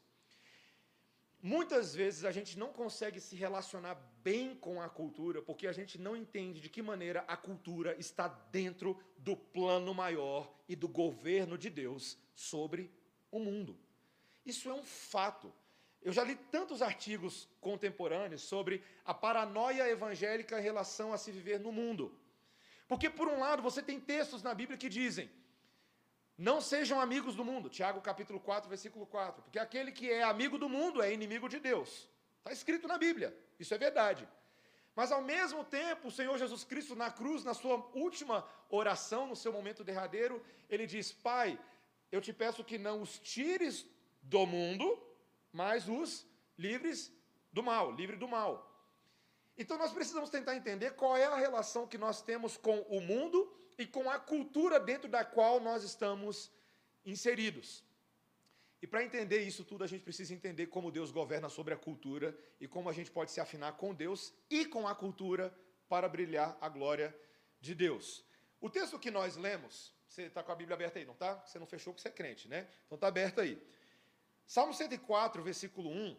Muitas 1.42 1.94
vezes 1.94 2.24
a 2.24 2.32
gente 2.32 2.58
não 2.58 2.72
consegue 2.72 3.20
se 3.20 3.36
relacionar 3.36 3.96
bem 4.24 4.56
com 4.56 4.82
a 4.82 4.88
cultura 4.88 5.42
porque 5.42 5.68
a 5.68 5.74
gente 5.74 6.00
não 6.00 6.16
entende 6.16 6.62
de 6.62 6.70
que 6.70 6.82
maneira 6.82 7.26
a 7.28 7.36
cultura 7.36 7.98
está 8.00 8.28
dentro 8.28 8.98
do 9.18 9.36
plano 9.36 9.94
maior 9.94 10.54
e 10.70 10.76
do 10.76 10.88
governo 10.88 11.58
de 11.58 11.70
Deus 11.70 12.18
sobre 12.34 12.90
o 13.30 13.40
mundo. 13.40 13.78
Isso 14.46 14.70
é 14.70 14.74
um 14.74 14.84
fato. 14.84 15.54
Eu 16.04 16.12
já 16.12 16.24
li 16.24 16.36
tantos 16.36 16.82
artigos 16.82 17.48
contemporâneos 17.62 18.42
sobre 18.42 18.84
a 19.06 19.14
paranoia 19.14 19.88
evangélica 19.90 20.60
em 20.60 20.64
relação 20.64 21.14
a 21.14 21.18
se 21.18 21.32
viver 21.32 21.60
no 21.60 21.72
mundo. 21.72 22.14
Porque, 22.88 23.10
por 23.10 23.28
um 23.28 23.40
lado, 23.40 23.62
você 23.62 23.82
tem 23.82 24.00
textos 24.00 24.44
na 24.44 24.54
Bíblia 24.54 24.78
que 24.78 24.90
dizem: 24.90 25.30
não 26.38 26.60
sejam 26.60 27.00
amigos 27.00 27.36
do 27.36 27.46
mundo. 27.46 27.70
Tiago 27.70 28.02
capítulo 28.02 28.40
4, 28.40 28.68
versículo 28.68 29.06
4. 29.06 29.44
Porque 29.44 29.60
aquele 29.60 29.92
que 29.92 30.12
é 30.12 30.24
amigo 30.24 30.58
do 30.58 30.68
mundo 30.68 31.02
é 31.02 31.14
inimigo 31.14 31.48
de 31.48 31.60
Deus. 31.60 32.10
Está 32.40 32.52
escrito 32.52 32.88
na 32.88 32.98
Bíblia. 32.98 33.36
Isso 33.60 33.74
é 33.74 33.78
verdade. 33.78 34.28
Mas 34.96 35.12
ao 35.12 35.22
mesmo 35.22 35.64
tempo, 35.64 36.08
o 36.08 36.12
Senhor 36.12 36.38
Jesus 36.38 36.64
Cristo 36.64 36.96
na 36.96 37.10
cruz, 37.10 37.44
na 37.44 37.54
sua 37.54 37.78
última 37.94 38.46
oração, 38.70 39.26
no 39.26 39.36
seu 39.36 39.52
momento 39.54 39.84
derradeiro, 39.84 40.44
ele 40.70 40.86
diz: 40.86 41.12
Pai, 41.12 41.58
eu 42.12 42.20
te 42.20 42.34
peço 42.34 42.64
que 42.64 42.78
não 42.78 43.02
os 43.02 43.18
tires 43.20 43.86
do 44.22 44.46
mundo, 44.46 45.02
mas 45.54 45.88
os 45.88 46.28
livres 46.58 47.14
do 47.52 47.64
mal, 47.64 47.92
livre 47.92 48.18
do 48.18 48.28
mal. 48.28 48.70
Então 49.58 49.78
nós 49.78 49.94
precisamos 49.94 50.32
tentar 50.32 50.56
entender 50.56 50.96
qual 50.96 51.16
é 51.16 51.26
a 51.26 51.36
relação 51.36 51.88
que 51.88 51.98
nós 51.98 52.22
temos 52.22 52.58
com 52.58 52.80
o 52.82 53.00
mundo 53.00 53.56
e 53.78 53.86
com 53.86 54.10
a 54.10 54.20
cultura 54.20 54.80
dentro 54.80 55.08
da 55.08 55.24
qual 55.24 55.60
nós 55.60 55.84
estamos 55.84 56.52
inseridos. 57.06 57.84
E 58.82 58.88
para 58.88 59.04
entender 59.04 59.42
isso 59.44 59.64
tudo, 59.64 59.84
a 59.84 59.88
gente 59.88 60.04
precisa 60.04 60.34
entender 60.34 60.68
como 60.68 60.92
Deus 60.92 61.12
governa 61.12 61.48
sobre 61.48 61.74
a 61.74 61.78
cultura 61.78 62.38
e 62.60 62.68
como 62.68 62.90
a 62.90 62.94
gente 62.94 63.10
pode 63.12 63.32
se 63.32 63.40
afinar 63.40 63.78
com 63.78 63.94
Deus 63.94 64.34
e 64.50 64.66
com 64.66 64.88
a 64.88 64.96
cultura 64.96 65.56
para 65.88 66.10
brilhar 66.10 66.58
a 66.60 66.68
glória 66.68 67.16
de 67.62 67.74
Deus. 67.74 68.26
O 68.60 68.70
texto 68.70 69.00
que 69.00 69.12
nós 69.12 69.38
lemos, 69.38 69.94
você 70.08 70.24
está 70.24 70.44
com 70.44 70.52
a 70.52 70.56
Bíblia 70.56 70.76
aberta 70.76 71.00
aí, 71.00 71.06
não 71.06 71.14
está? 71.14 71.36
Você 71.46 71.58
não 71.60 71.66
fechou 71.66 71.94
porque 71.94 72.02
você 72.02 72.10
é 72.10 72.12
crente, 72.12 72.48
né? 72.50 72.68
Então 72.86 72.96
está 72.96 73.08
aberto 73.08 73.40
aí. 73.40 73.62
Salmo 74.48 74.74
104, 74.74 75.42
versículo 75.42 75.90
1. 75.90 76.18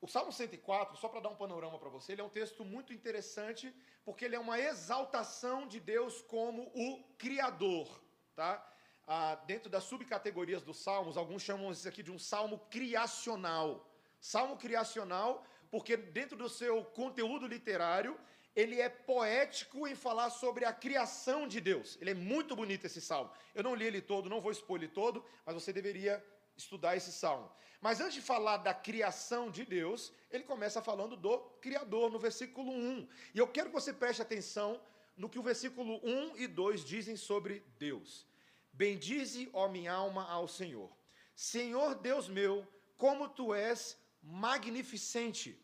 O 0.00 0.08
Salmo 0.08 0.32
104, 0.32 0.96
só 0.96 1.08
para 1.08 1.20
dar 1.20 1.28
um 1.28 1.36
panorama 1.36 1.78
para 1.78 1.90
você, 1.90 2.12
ele 2.12 2.22
é 2.22 2.24
um 2.24 2.30
texto 2.30 2.64
muito 2.64 2.92
interessante, 2.92 3.74
porque 4.04 4.24
ele 4.24 4.34
é 4.34 4.38
uma 4.38 4.58
exaltação 4.58 5.66
de 5.66 5.78
Deus 5.78 6.22
como 6.22 6.62
o 6.74 7.04
Criador. 7.18 8.00
Tá? 8.34 8.66
Ah, 9.06 9.34
dentro 9.46 9.68
das 9.68 9.84
subcategorias 9.84 10.62
dos 10.62 10.78
salmos, 10.78 11.18
alguns 11.18 11.42
chamam 11.42 11.70
isso 11.70 11.86
aqui 11.86 12.02
de 12.02 12.10
um 12.10 12.18
salmo 12.18 12.58
criacional. 12.70 13.86
Salmo 14.18 14.56
criacional, 14.56 15.44
porque 15.70 15.96
dentro 15.96 16.36
do 16.36 16.48
seu 16.48 16.82
conteúdo 16.84 17.46
literário, 17.46 18.18
ele 18.56 18.80
é 18.80 18.88
poético 18.88 19.86
em 19.86 19.94
falar 19.94 20.30
sobre 20.30 20.64
a 20.64 20.72
criação 20.72 21.46
de 21.46 21.60
Deus. 21.60 21.98
Ele 22.00 22.10
é 22.10 22.14
muito 22.14 22.56
bonito 22.56 22.86
esse 22.86 23.00
salmo. 23.00 23.30
Eu 23.54 23.62
não 23.62 23.74
li 23.74 23.84
ele 23.84 24.00
todo, 24.00 24.30
não 24.30 24.40
vou 24.40 24.50
expor 24.50 24.78
ele 24.78 24.88
todo, 24.88 25.24
mas 25.44 25.54
você 25.54 25.72
deveria 25.72 26.24
estudar 26.60 26.96
esse 26.96 27.12
salmo. 27.12 27.50
Mas 27.80 28.00
antes 28.00 28.14
de 28.14 28.22
falar 28.22 28.58
da 28.58 28.74
criação 28.74 29.50
de 29.50 29.64
Deus, 29.64 30.12
ele 30.30 30.44
começa 30.44 30.82
falando 30.82 31.16
do 31.16 31.38
Criador, 31.64 32.10
no 32.10 32.18
versículo 32.18 32.70
1. 32.70 33.08
E 33.34 33.38
eu 33.38 33.48
quero 33.48 33.68
que 33.70 33.78
você 33.80 33.92
preste 33.92 34.22
atenção 34.22 34.80
no 35.16 35.28
que 35.28 35.38
o 35.38 35.42
versículo 35.42 36.00
1 36.02 36.36
e 36.36 36.46
2 36.46 36.84
dizem 36.84 37.16
sobre 37.16 37.64
Deus. 37.78 38.26
Bendize, 38.72 39.48
ó 39.52 39.68
minha 39.68 39.92
alma, 39.92 40.24
ao 40.28 40.46
Senhor. 40.46 40.90
Senhor 41.34 41.94
Deus 41.94 42.28
meu, 42.28 42.66
como 42.96 43.28
tu 43.28 43.54
és 43.54 43.98
magnificente, 44.22 45.58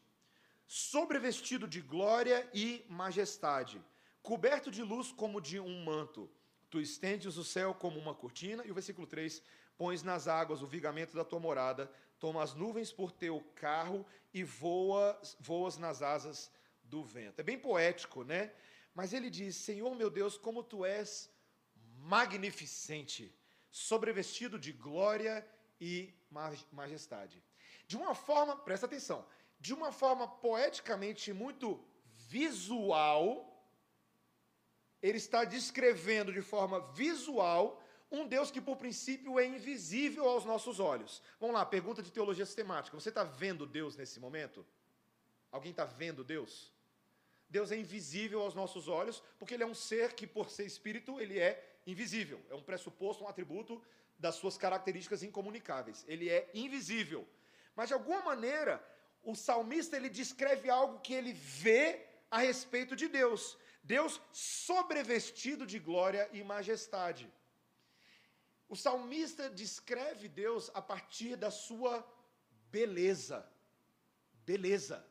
sobrevestido 0.67 1.69
de 1.69 1.81
glória 1.81 2.49
e 2.53 2.85
majestade, 2.88 3.83
coberto 4.23 4.71
de 4.71 4.83
luz 4.83 5.12
como 5.12 5.41
de 5.41 5.61
um 5.61 5.85
manto. 5.85 6.31
Tu 6.71 6.81
estendes 6.81 7.37
o 7.37 7.45
céu 7.45 7.75
como 7.75 7.99
uma 7.99 8.15
cortina. 8.15 8.65
E 8.67 8.71
o 8.71 8.75
versículo 8.75 9.07
3: 9.07 9.43
pões 9.76 10.02
nas 10.02 10.26
águas 10.28 10.62
o 10.62 10.66
vigamento 10.66 11.14
da 11.16 11.25
tua 11.25 11.40
morada, 11.40 11.90
toma 12.18 12.42
as 12.42 12.54
nuvens 12.54 12.92
por 12.92 13.12
teu 13.12 13.40
carro 13.54 14.06
e 14.33 14.42
voas, 14.42 15.37
voas 15.40 15.76
nas 15.78 16.02
asas 16.02 16.50
do 16.83 17.04
vento. 17.04 17.40
É 17.40 17.42
bem 17.42 17.59
poético, 17.59 18.25
né? 18.25 18.52
Mas 18.95 19.12
ele 19.12 19.28
diz: 19.28 19.56
Senhor 19.56 19.95
meu 19.95 20.11
Deus, 20.11 20.37
como 20.38 20.62
tu 20.62 20.85
és 20.85 21.30
magnificente, 21.99 23.35
sobrevestido 23.71 24.59
de 24.59 24.73
glória 24.73 25.47
e 25.80 26.14
majestade. 26.73 27.42
De 27.87 27.97
uma 27.97 28.14
forma, 28.14 28.56
presta 28.56 28.87
atenção, 28.87 29.26
de 29.59 29.75
uma 29.75 29.92
forma 29.92 30.26
poeticamente 30.26 31.33
muito 31.33 31.83
visual, 32.28 33.52
ele 35.02 35.18
está 35.18 35.45
descrevendo 35.45 36.33
de 36.33 36.42
forma 36.42 36.80
visual 36.92 37.83
Um 38.10 38.26
Deus 38.26 38.50
que, 38.50 38.60
por 38.60 38.76
princípio, 38.76 39.38
é 39.38 39.44
invisível 39.44 40.28
aos 40.28 40.44
nossos 40.44 40.78
olhos. 40.78 41.22
Vamos 41.40 41.54
lá, 41.54 41.66
pergunta 41.66 42.02
de 42.02 42.12
teologia 42.12 42.46
sistemática. 42.46 42.98
Você 42.98 43.08
está 43.08 43.25
vendo 43.25 43.66
Deus 43.66 43.96
nesse 43.96 44.20
momento? 44.20 44.64
Alguém 45.50 45.72
está 45.72 45.84
vendo 45.84 46.22
Deus? 46.22 46.72
Deus 47.48 47.72
é 47.72 47.76
invisível 47.76 48.40
aos 48.42 48.54
nossos 48.54 48.88
olhos, 48.88 49.22
porque 49.38 49.54
ele 49.54 49.62
é 49.62 49.66
um 49.66 49.75
ser 49.75 50.14
que, 50.14 50.26
por 50.26 50.50
ser 50.50 50.66
espírito, 50.66 51.20
ele 51.20 51.38
é 51.38 51.78
invisível. 51.86 52.40
É 52.50 52.54
um 52.54 52.62
pressuposto, 52.62 53.25
um 53.25 53.28
atributo 53.28 53.82
das 54.18 54.36
suas 54.36 54.56
características 54.56 55.22
incomunicáveis. 55.22 56.04
Ele 56.06 56.28
é 56.28 56.48
invisível. 56.54 57.26
Mas, 57.75 57.88
de 57.88 57.94
alguma 57.94 58.22
maneira, 58.22 58.82
o 59.22 59.34
salmista 59.34 59.96
ele 59.96 60.08
descreve 60.08 60.70
algo 60.70 61.00
que 61.00 61.12
ele 61.12 61.32
vê 61.32 62.06
a 62.30 62.38
respeito 62.38 62.94
de 62.94 63.08
Deus. 63.08 63.58
Deus 63.82 64.20
sobrevestido 64.32 65.66
de 65.66 65.78
glória 65.78 66.28
e 66.32 66.42
majestade. 66.42 67.30
O 68.68 68.76
salmista 68.76 69.49
descreve 69.49 70.28
Deus 70.28 70.70
a 70.75 70.82
partir 70.82 71.37
da 71.37 71.50
sua 71.50 72.06
beleza. 72.70 73.49
Beleza. 74.44 75.06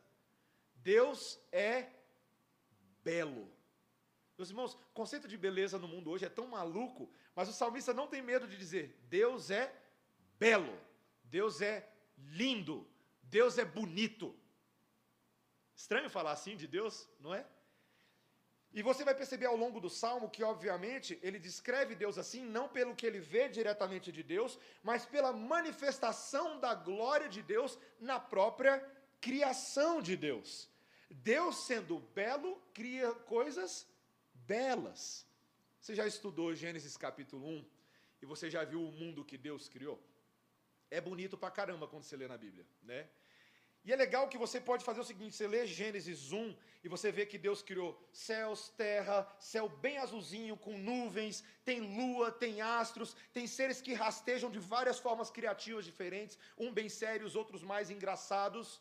Deus 0.76 1.40
é 1.50 1.90
belo. 3.02 3.50
Meus 4.36 4.50
irmãos, 4.50 4.74
o 4.74 4.78
conceito 4.92 5.26
de 5.26 5.38
beleza 5.38 5.78
no 5.78 5.88
mundo 5.88 6.10
hoje 6.10 6.26
é 6.26 6.28
tão 6.28 6.46
maluco, 6.46 7.10
mas 7.34 7.48
o 7.48 7.52
salmista 7.52 7.94
não 7.94 8.06
tem 8.06 8.20
medo 8.20 8.46
de 8.46 8.56
dizer: 8.56 8.98
Deus 9.08 9.50
é 9.50 9.74
belo, 10.38 10.78
Deus 11.24 11.62
é 11.62 11.90
lindo, 12.18 12.86
Deus 13.22 13.56
é 13.56 13.64
bonito. 13.64 14.38
Estranho 15.74 16.10
falar 16.10 16.32
assim 16.32 16.56
de 16.56 16.66
Deus, 16.66 17.08
não 17.18 17.34
é? 17.34 17.46
E 18.72 18.82
você 18.82 19.04
vai 19.04 19.14
perceber 19.14 19.46
ao 19.46 19.56
longo 19.56 19.80
do 19.80 19.88
salmo 19.88 20.28
que, 20.28 20.42
obviamente, 20.42 21.18
ele 21.22 21.38
descreve 21.38 21.94
Deus 21.94 22.18
assim, 22.18 22.44
não 22.44 22.68
pelo 22.68 22.94
que 22.94 23.06
ele 23.06 23.20
vê 23.20 23.48
diretamente 23.48 24.12
de 24.12 24.22
Deus, 24.22 24.58
mas 24.82 25.06
pela 25.06 25.32
manifestação 25.32 26.60
da 26.60 26.74
glória 26.74 27.28
de 27.28 27.42
Deus 27.42 27.78
na 27.98 28.20
própria 28.20 28.78
criação 29.20 30.02
de 30.02 30.16
Deus. 30.16 30.68
Deus, 31.10 31.66
sendo 31.66 32.00
belo, 32.14 32.60
cria 32.74 33.12
coisas 33.12 33.86
belas. 34.34 35.26
Você 35.80 35.94
já 35.94 36.06
estudou 36.06 36.54
Gênesis 36.54 36.96
capítulo 36.96 37.46
1 37.46 37.64
e 38.22 38.26
você 38.26 38.50
já 38.50 38.64
viu 38.64 38.82
o 38.82 38.92
mundo 38.92 39.24
que 39.24 39.38
Deus 39.38 39.68
criou? 39.68 40.02
É 40.90 41.00
bonito 41.00 41.36
pra 41.36 41.50
caramba 41.50 41.88
quando 41.88 42.04
você 42.04 42.16
lê 42.16 42.28
na 42.28 42.36
Bíblia, 42.36 42.66
né? 42.82 43.08
E 43.86 43.92
é 43.92 43.96
legal 43.96 44.28
que 44.28 44.36
você 44.44 44.60
pode 44.60 44.84
fazer 44.84 45.00
o 45.00 45.04
seguinte: 45.10 45.36
você 45.36 45.46
lê 45.46 45.64
Gênesis 45.64 46.32
1 46.32 46.56
e 46.82 46.88
você 46.88 47.12
vê 47.12 47.24
que 47.24 47.38
Deus 47.38 47.62
criou 47.62 47.90
céus, 48.12 48.68
terra, 48.76 49.18
céu 49.38 49.68
bem 49.68 49.98
azulzinho, 49.98 50.56
com 50.56 50.76
nuvens, 50.76 51.44
tem 51.64 51.80
lua, 51.80 52.32
tem 52.32 52.60
astros, 52.60 53.14
tem 53.32 53.46
seres 53.46 53.80
que 53.80 53.94
rastejam 53.94 54.50
de 54.50 54.58
várias 54.58 54.98
formas 54.98 55.30
criativas 55.30 55.84
diferentes, 55.84 56.36
um 56.58 56.72
bem 56.72 56.88
sério, 56.88 57.24
os 57.24 57.36
outros 57.36 57.62
mais 57.62 57.88
engraçados. 57.88 58.80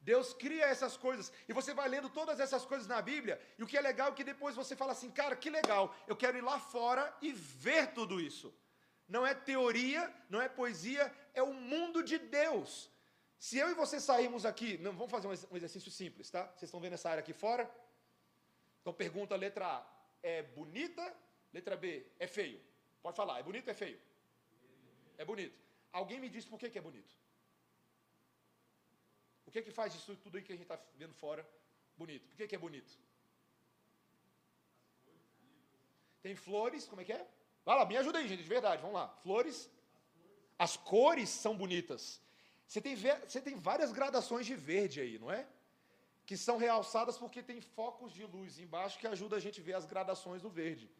Deus 0.00 0.34
cria 0.34 0.64
essas 0.64 0.96
coisas 0.96 1.32
e 1.48 1.52
você 1.52 1.72
vai 1.72 1.88
lendo 1.88 2.08
todas 2.10 2.40
essas 2.40 2.64
coisas 2.64 2.88
na 2.88 3.00
Bíblia. 3.00 3.40
E 3.56 3.62
o 3.62 3.66
que 3.68 3.78
é 3.78 3.80
legal 3.80 4.08
é 4.08 4.12
que 4.12 4.24
depois 4.24 4.56
você 4.56 4.74
fala 4.74 4.90
assim, 4.90 5.10
cara, 5.10 5.36
que 5.36 5.50
legal, 5.50 5.94
eu 6.08 6.16
quero 6.16 6.36
ir 6.36 6.40
lá 6.40 6.58
fora 6.58 7.16
e 7.22 7.30
ver 7.32 7.92
tudo 7.92 8.20
isso. 8.20 8.52
Não 9.08 9.24
é 9.24 9.34
teoria, 9.34 10.12
não 10.28 10.42
é 10.42 10.48
poesia, 10.48 11.12
é 11.32 11.42
o 11.44 11.54
mundo 11.54 12.02
de 12.02 12.18
Deus. 12.18 12.90
Se 13.46 13.58
eu 13.58 13.68
e 13.70 13.74
você 13.74 13.98
sairmos 13.98 14.44
aqui, 14.46 14.78
não, 14.78 14.92
vamos 14.92 15.10
fazer 15.10 15.26
um 15.26 15.56
exercício 15.56 15.90
simples, 15.90 16.30
tá? 16.30 16.44
Vocês 16.50 16.68
estão 16.68 16.78
vendo 16.78 16.92
essa 16.92 17.10
área 17.10 17.22
aqui 17.24 17.32
fora? 17.32 17.68
Então 18.80 18.92
pergunta 18.94 19.34
letra 19.34 19.66
A, 19.66 19.78
é 20.22 20.44
bonita? 20.44 21.04
Letra 21.52 21.76
B, 21.76 22.06
é 22.20 22.28
feio? 22.28 22.60
Pode 23.02 23.16
falar, 23.16 23.40
é 23.40 23.42
bonito 23.42 23.66
ou 23.66 23.72
é 23.72 23.74
feio? 23.74 24.00
É 25.18 25.24
bonito. 25.24 25.58
Alguém 25.90 26.20
me 26.20 26.28
diz 26.28 26.44
por 26.44 26.56
que, 26.56 26.70
que 26.70 26.78
é 26.78 26.80
bonito? 26.80 27.12
O 29.44 29.50
que 29.50 29.60
que 29.60 29.72
faz 29.72 29.92
isso 29.92 30.14
tudo 30.18 30.36
aí 30.36 30.44
que 30.44 30.52
a 30.52 30.56
gente 30.56 30.70
está 30.70 30.78
vendo 30.94 31.14
fora 31.14 31.44
bonito? 31.98 32.28
Por 32.28 32.36
que, 32.36 32.46
que 32.46 32.54
é 32.54 32.64
bonito? 32.66 32.96
Tem 36.22 36.36
flores, 36.36 36.86
como 36.86 37.02
é 37.02 37.04
que 37.04 37.12
é? 37.12 37.26
Vai 37.64 37.76
lá, 37.76 37.84
me 37.84 37.96
ajuda 37.96 38.20
aí, 38.20 38.28
gente, 38.28 38.44
de 38.44 38.48
verdade, 38.48 38.80
vamos 38.80 38.94
lá. 38.94 39.08
Flores, 39.24 39.68
as 40.56 40.76
cores 40.76 41.28
são 41.28 41.56
bonitas. 41.56 42.22
Você 42.72 42.80
tem, 42.80 42.96
você 42.96 43.38
tem 43.38 43.56
várias 43.60 43.92
gradações 43.92 44.46
de 44.46 44.54
verde 44.54 44.98
aí, 44.98 45.18
não 45.18 45.30
é? 45.30 45.46
Que 46.24 46.38
são 46.38 46.56
realçadas 46.56 47.18
porque 47.18 47.42
tem 47.42 47.60
focos 47.60 48.10
de 48.14 48.24
luz 48.24 48.58
embaixo 48.58 48.98
que 48.98 49.06
ajuda 49.06 49.36
a 49.36 49.40
gente 49.40 49.60
a 49.60 49.62
ver 49.62 49.74
as 49.74 49.84
gradações 49.84 50.40
do 50.40 50.48
verde. 50.48 50.90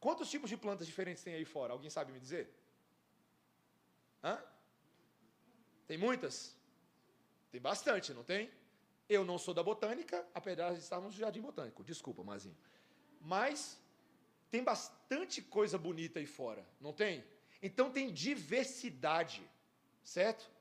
Quantos 0.00 0.28
tipos 0.28 0.50
de 0.50 0.56
plantas 0.56 0.88
diferentes 0.88 1.22
tem 1.22 1.34
aí 1.34 1.44
fora? 1.44 1.72
Alguém 1.72 1.88
sabe 1.88 2.10
me 2.10 2.18
dizer? 2.18 2.52
Hã? 4.24 4.42
Tem 5.86 5.96
muitas? 5.96 6.56
Tem 7.52 7.60
bastante, 7.60 8.12
não 8.12 8.24
tem? 8.24 8.50
Eu 9.08 9.24
não 9.24 9.38
sou 9.38 9.54
da 9.54 9.62
botânica, 9.62 10.26
apesar 10.34 10.72
de 10.72 10.80
estarmos 10.80 11.14
no 11.14 11.20
jardim 11.20 11.40
botânico. 11.40 11.84
Desculpa, 11.84 12.24
Mazinho. 12.24 12.58
Mas 13.20 13.78
tem 14.50 14.64
bastante 14.64 15.40
coisa 15.40 15.78
bonita 15.78 16.18
aí 16.18 16.26
fora, 16.26 16.66
não 16.80 16.92
tem? 16.92 17.24
Então 17.62 17.88
tem 17.88 18.12
diversidade, 18.12 19.48
certo? 20.02 20.58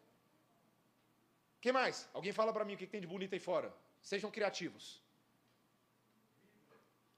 Que 1.61 1.71
mais? 1.71 2.07
Alguém 2.13 2.31
fala 2.31 2.53
para 2.53 2.65
mim 2.65 2.75
o 2.75 2.77
que 2.77 2.87
tem 2.87 3.01
de 3.01 3.07
bonito 3.07 3.33
aí 3.33 3.39
fora. 3.39 3.73
Sejam 4.01 4.31
criativos. 4.31 5.01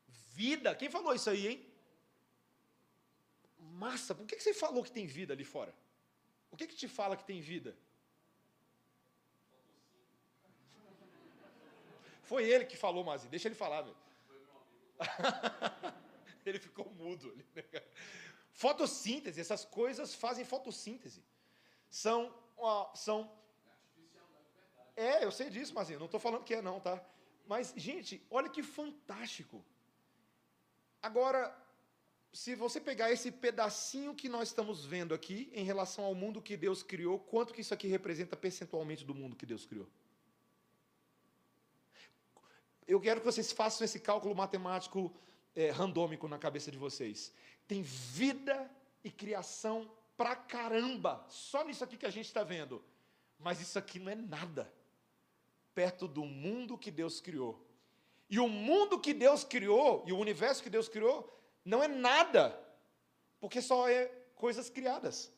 Vida. 0.07 0.73
Quem 0.75 0.89
falou 0.89 1.13
isso 1.13 1.29
aí, 1.29 1.47
hein? 1.47 1.67
Massa. 3.59 4.15
Por 4.15 4.25
que 4.25 4.39
você 4.39 4.53
falou 4.53 4.83
que 4.83 4.91
tem 4.91 5.05
vida 5.05 5.33
ali 5.33 5.43
fora? 5.43 5.73
O 6.49 6.57
que, 6.57 6.67
que 6.67 6.75
te 6.75 6.87
fala 6.87 7.15
que 7.15 7.23
tem 7.23 7.39
vida? 7.39 7.75
Foi 12.23 12.49
ele 12.49 12.65
que 12.65 12.77
falou, 12.77 13.03
Mazi. 13.03 13.27
Deixa 13.27 13.47
ele 13.47 13.55
falar, 13.55 13.81
velho. 13.81 13.97
ele 16.45 16.59
ficou 16.59 16.89
mudo. 16.91 17.35
Fotossíntese. 18.51 19.39
Essas 19.39 19.63
coisas 19.65 20.15
fazem 20.15 20.45
fotossíntese. 20.45 21.23
São, 21.89 22.33
são 22.95 23.29
é, 24.95 25.23
eu 25.23 25.31
sei 25.31 25.49
disso, 25.49 25.73
mas 25.73 25.89
não 25.89 26.05
estou 26.05 26.19
falando 26.19 26.43
que 26.43 26.53
é 26.53 26.61
não, 26.61 26.79
tá? 26.79 27.03
Mas, 27.47 27.73
gente, 27.75 28.25
olha 28.29 28.49
que 28.49 28.61
fantástico. 28.63 29.63
Agora, 31.01 31.55
se 32.31 32.55
você 32.55 32.79
pegar 32.79 33.11
esse 33.11 33.31
pedacinho 33.31 34.15
que 34.15 34.29
nós 34.29 34.49
estamos 34.49 34.85
vendo 34.85 35.13
aqui 35.13 35.49
em 35.53 35.63
relação 35.63 36.05
ao 36.05 36.15
mundo 36.15 36.41
que 36.41 36.55
Deus 36.55 36.83
criou, 36.83 37.19
quanto 37.19 37.53
que 37.53 37.61
isso 37.61 37.73
aqui 37.73 37.87
representa 37.87 38.37
percentualmente 38.37 39.03
do 39.03 39.15
mundo 39.15 39.35
que 39.35 39.45
Deus 39.45 39.65
criou? 39.65 39.87
Eu 42.87 42.99
quero 42.99 43.21
que 43.21 43.25
vocês 43.25 43.51
façam 43.51 43.85
esse 43.85 43.99
cálculo 43.99 44.35
matemático 44.35 45.13
é, 45.55 45.71
randômico 45.71 46.27
na 46.27 46.37
cabeça 46.37 46.71
de 46.71 46.77
vocês. 46.77 47.33
Tem 47.67 47.81
vida 47.81 48.69
e 49.03 49.09
criação 49.09 49.89
pra 50.15 50.35
caramba, 50.35 51.25
só 51.29 51.63
nisso 51.63 51.83
aqui 51.83 51.97
que 51.97 52.05
a 52.05 52.11
gente 52.11 52.27
está 52.27 52.43
vendo. 52.43 52.83
Mas 53.39 53.59
isso 53.59 53.79
aqui 53.79 53.97
não 53.97 54.11
é 54.11 54.15
nada 54.15 54.71
perto 55.73 56.07
do 56.07 56.23
mundo 56.23 56.77
que 56.77 56.91
Deus 56.91 57.19
criou. 57.21 57.65
E 58.29 58.39
o 58.39 58.47
mundo 58.47 58.99
que 58.99 59.13
Deus 59.13 59.43
criou, 59.43 60.03
e 60.07 60.13
o 60.13 60.17
universo 60.17 60.63
que 60.63 60.69
Deus 60.69 60.87
criou, 60.87 61.29
não 61.65 61.83
é 61.83 61.87
nada, 61.87 62.57
porque 63.39 63.61
só 63.61 63.89
é 63.89 64.05
coisas 64.35 64.69
criadas. 64.69 65.31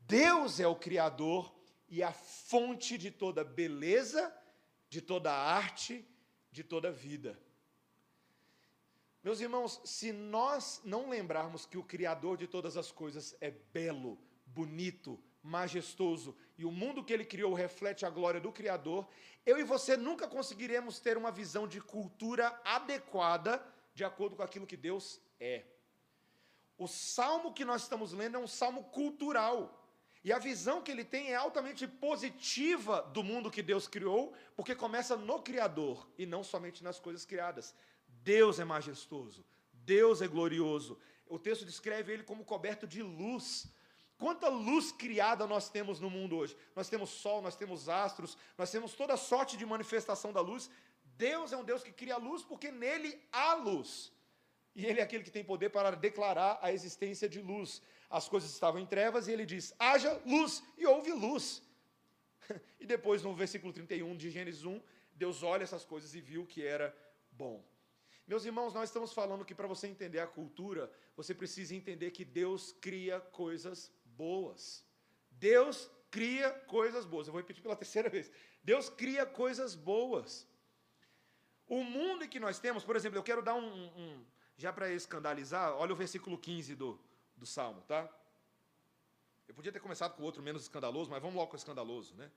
Deus 0.00 0.60
é 0.60 0.66
o 0.66 0.76
Criador 0.76 1.54
e 1.88 2.02
a 2.02 2.12
fonte 2.12 2.96
de 2.98 3.10
toda 3.10 3.44
beleza, 3.44 4.34
de 4.88 5.00
toda 5.00 5.32
arte, 5.32 6.06
de 6.50 6.64
toda 6.64 6.90
vida. 6.90 7.38
Meus 9.22 9.40
irmãos, 9.40 9.80
se 9.84 10.12
nós 10.12 10.80
não 10.84 11.08
lembrarmos 11.08 11.64
que 11.64 11.78
o 11.78 11.82
Criador 11.82 12.36
de 12.36 12.46
todas 12.46 12.76
as 12.76 12.90
coisas 12.92 13.34
é 13.40 13.50
belo, 13.50 14.18
bonito, 14.46 15.18
majestoso 15.42 16.36
e 16.56 16.64
o 16.64 16.70
mundo 16.70 17.02
que 17.02 17.12
ele 17.12 17.24
criou 17.24 17.52
reflete 17.52 18.06
a 18.06 18.10
glória 18.10 18.40
do 18.40 18.52
Criador, 18.52 19.06
eu 19.44 19.58
e 19.58 19.64
você 19.64 19.96
nunca 19.96 20.26
conseguiremos 20.28 21.00
ter 21.00 21.16
uma 21.16 21.30
visão 21.30 21.66
de 21.66 21.80
cultura 21.80 22.58
adequada 22.64 23.64
de 23.94 24.04
acordo 24.04 24.36
com 24.36 24.42
aquilo 24.42 24.66
que 24.66 24.76
Deus 24.76 25.20
é. 25.38 25.64
O 26.76 26.88
salmo 26.88 27.52
que 27.52 27.64
nós 27.64 27.82
estamos 27.82 28.12
lendo 28.12 28.36
é 28.36 28.40
um 28.40 28.46
salmo 28.46 28.84
cultural. 28.84 29.80
E 30.24 30.32
a 30.32 30.38
visão 30.38 30.80
que 30.80 30.90
ele 30.90 31.04
tem 31.04 31.32
é 31.32 31.34
altamente 31.36 31.86
positiva 31.86 33.02
do 33.12 33.22
mundo 33.22 33.50
que 33.50 33.62
Deus 33.62 33.86
criou, 33.86 34.32
porque 34.56 34.74
começa 34.74 35.16
no 35.16 35.42
Criador 35.42 36.08
e 36.16 36.24
não 36.24 36.42
somente 36.42 36.82
nas 36.82 36.98
coisas 36.98 37.26
criadas. 37.26 37.74
Deus 38.22 38.58
é 38.58 38.64
majestoso, 38.64 39.44
Deus 39.72 40.22
é 40.22 40.26
glorioso. 40.26 40.98
O 41.26 41.38
texto 41.38 41.66
descreve 41.66 42.12
ele 42.12 42.22
como 42.22 42.44
coberto 42.44 42.86
de 42.86 43.02
luz. 43.02 43.66
Quanta 44.24 44.48
luz 44.48 44.90
criada 44.90 45.46
nós 45.46 45.68
temos 45.68 46.00
no 46.00 46.08
mundo 46.08 46.38
hoje? 46.38 46.56
Nós 46.74 46.88
temos 46.88 47.10
sol, 47.10 47.42
nós 47.42 47.56
temos 47.56 47.90
astros, 47.90 48.38
nós 48.56 48.70
temos 48.70 48.94
toda 48.94 49.18
sorte 49.18 49.54
de 49.54 49.66
manifestação 49.66 50.32
da 50.32 50.40
luz. 50.40 50.70
Deus 51.18 51.52
é 51.52 51.56
um 51.58 51.62
Deus 51.70 51.82
que 51.82 51.92
cria 51.92 52.16
luz 52.16 52.42
porque 52.42 52.70
nele 52.70 53.10
há 53.30 53.52
luz. 53.52 54.10
E 54.74 54.86
ele 54.86 54.98
é 54.98 55.02
aquele 55.02 55.24
que 55.24 55.30
tem 55.30 55.44
poder 55.44 55.68
para 55.68 55.90
declarar 55.94 56.58
a 56.62 56.72
existência 56.72 57.28
de 57.28 57.42
luz. 57.42 57.82
As 58.08 58.26
coisas 58.26 58.50
estavam 58.50 58.80
em 58.80 58.86
trevas 58.86 59.28
e 59.28 59.32
ele 59.32 59.44
diz: 59.44 59.74
haja 59.78 60.18
luz, 60.24 60.62
e 60.78 60.86
houve 60.86 61.12
luz. 61.12 61.62
E 62.80 62.86
depois, 62.86 63.22
no 63.22 63.34
versículo 63.34 63.74
31 63.74 64.16
de 64.16 64.30
Gênesis 64.30 64.64
1, 64.64 64.80
Deus 65.14 65.42
olha 65.42 65.64
essas 65.64 65.84
coisas 65.84 66.14
e 66.14 66.20
viu 66.20 66.46
que 66.46 66.62
era 66.64 66.96
bom. 67.30 67.62
Meus 68.26 68.46
irmãos, 68.46 68.72
nós 68.72 68.88
estamos 68.88 69.12
falando 69.12 69.44
que 69.44 69.54
para 69.54 69.66
você 69.66 69.86
entender 69.86 70.20
a 70.20 70.26
cultura, 70.26 70.90
você 71.14 71.34
precisa 71.34 71.74
entender 71.74 72.10
que 72.10 72.24
Deus 72.24 72.72
cria 72.80 73.20
coisas 73.20 73.92
boas. 74.16 74.84
Deus 75.30 75.90
cria 76.10 76.50
coisas 76.50 77.04
boas. 77.04 77.26
Eu 77.26 77.32
vou 77.32 77.40
repetir 77.40 77.62
pela 77.62 77.76
terceira 77.84 78.08
vez. 78.08 78.30
Deus 78.62 78.88
cria 78.88 79.26
coisas 79.26 79.74
boas. 79.74 80.46
O 81.66 81.82
mundo 81.82 82.28
que 82.28 82.38
nós 82.38 82.58
temos, 82.58 82.84
por 82.84 82.96
exemplo, 82.96 83.18
eu 83.18 83.22
quero 83.22 83.42
dar 83.42 83.54
um, 83.54 83.86
um 84.02 84.24
já 84.56 84.72
para 84.72 84.90
escandalizar, 84.92 85.72
olha 85.74 85.92
o 85.92 85.96
versículo 85.96 86.38
15 86.38 86.74
do, 86.74 87.00
do 87.36 87.46
Salmo, 87.46 87.80
tá? 87.82 88.08
Eu 89.48 89.54
podia 89.54 89.72
ter 89.72 89.80
começado 89.80 90.14
com 90.14 90.22
outro 90.22 90.42
menos 90.42 90.62
escandaloso, 90.62 91.10
mas 91.10 91.20
vamos 91.20 91.36
logo 91.36 91.48
com 91.48 91.56
o 91.56 91.58
escandaloso, 91.58 92.14
né? 92.14 92.30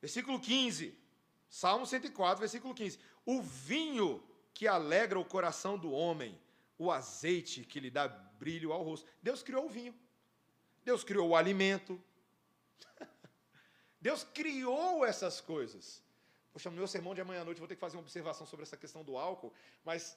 Versículo 0.00 0.40
15, 0.40 0.98
Salmo 1.48 1.86
104, 1.86 2.40
versículo 2.40 2.74
15. 2.74 2.98
O 3.24 3.40
vinho 3.40 4.22
que 4.52 4.66
alegra 4.66 5.18
o 5.18 5.24
coração 5.24 5.78
do 5.78 5.90
homem, 5.90 6.38
o 6.78 6.90
azeite 6.90 7.64
que 7.64 7.80
lhe 7.80 7.90
dá 7.90 8.08
brilho 8.08 8.72
ao 8.72 8.82
rosto. 8.82 9.08
Deus 9.22 9.42
criou 9.42 9.66
o 9.66 9.70
vinho. 9.70 9.94
Deus 10.86 11.02
criou 11.02 11.30
o 11.30 11.36
alimento. 11.36 12.00
Deus 14.00 14.22
criou 14.22 15.04
essas 15.04 15.40
coisas. 15.40 16.00
Poxa, 16.52 16.70
no 16.70 16.76
meu 16.76 16.86
sermão 16.86 17.12
de 17.12 17.20
amanhã 17.20 17.40
à 17.40 17.44
noite 17.44 17.58
vou 17.58 17.66
ter 17.66 17.74
que 17.74 17.80
fazer 17.80 17.96
uma 17.96 18.02
observação 18.02 18.46
sobre 18.46 18.62
essa 18.62 18.76
questão 18.76 19.02
do 19.02 19.16
álcool, 19.16 19.52
mas 19.84 20.16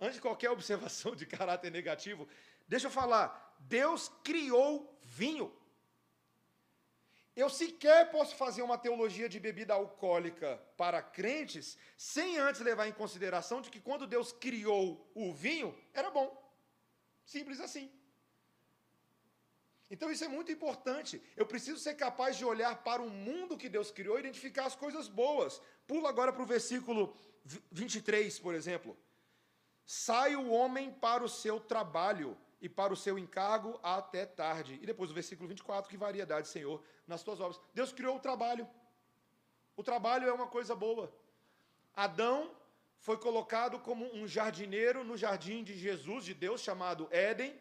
antes 0.00 0.16
de 0.16 0.20
qualquer 0.20 0.50
observação 0.58 1.14
de 1.14 1.26
caráter 1.26 1.70
negativo, 1.70 2.28
deixa 2.66 2.88
eu 2.88 2.90
falar. 2.90 3.56
Deus 3.60 4.10
criou 4.24 4.98
vinho. 5.04 5.56
Eu 7.36 7.48
sequer 7.48 8.10
posso 8.10 8.34
fazer 8.34 8.62
uma 8.62 8.76
teologia 8.76 9.28
de 9.28 9.38
bebida 9.38 9.74
alcoólica 9.74 10.60
para 10.76 11.00
crentes 11.00 11.78
sem 11.96 12.36
antes 12.36 12.60
levar 12.60 12.88
em 12.88 12.92
consideração 12.92 13.62
de 13.62 13.70
que 13.70 13.80
quando 13.80 14.08
Deus 14.08 14.32
criou 14.32 15.08
o 15.14 15.32
vinho, 15.32 15.72
era 15.94 16.10
bom. 16.10 16.28
Simples 17.24 17.60
assim. 17.60 17.88
Então 19.90 20.10
isso 20.10 20.24
é 20.24 20.28
muito 20.28 20.52
importante. 20.52 21.20
Eu 21.36 21.44
preciso 21.44 21.78
ser 21.78 21.94
capaz 21.94 22.36
de 22.36 22.44
olhar 22.44 22.84
para 22.84 23.02
o 23.02 23.10
mundo 23.10 23.58
que 23.58 23.68
Deus 23.68 23.90
criou 23.90 24.16
e 24.16 24.20
identificar 24.20 24.66
as 24.66 24.76
coisas 24.76 25.08
boas. 25.08 25.60
Pula 25.86 26.08
agora 26.08 26.32
para 26.32 26.42
o 26.42 26.46
versículo 26.46 27.14
23, 27.72 28.38
por 28.38 28.54
exemplo. 28.54 28.96
Sai 29.84 30.36
o 30.36 30.50
homem 30.50 30.92
para 30.92 31.24
o 31.24 31.28
seu 31.28 31.58
trabalho 31.58 32.38
e 32.60 32.68
para 32.68 32.92
o 32.92 32.96
seu 32.96 33.18
encargo 33.18 33.80
até 33.82 34.24
tarde. 34.24 34.78
E 34.80 34.86
depois 34.86 35.10
o 35.10 35.14
versículo 35.14 35.48
24, 35.48 35.90
que 35.90 35.96
variedade, 35.96 36.46
Senhor, 36.46 36.80
nas 37.04 37.24
tuas 37.24 37.40
obras. 37.40 37.60
Deus 37.74 37.92
criou 37.92 38.16
o 38.16 38.20
trabalho. 38.20 38.68
O 39.76 39.82
trabalho 39.82 40.28
é 40.28 40.32
uma 40.32 40.46
coisa 40.46 40.76
boa. 40.76 41.12
Adão 41.92 42.54
foi 42.98 43.16
colocado 43.16 43.80
como 43.80 44.04
um 44.14 44.28
jardineiro 44.28 45.02
no 45.02 45.16
jardim 45.16 45.64
de 45.64 45.76
Jesus, 45.76 46.24
de 46.24 46.34
Deus, 46.34 46.60
chamado 46.60 47.08
Éden 47.10 47.58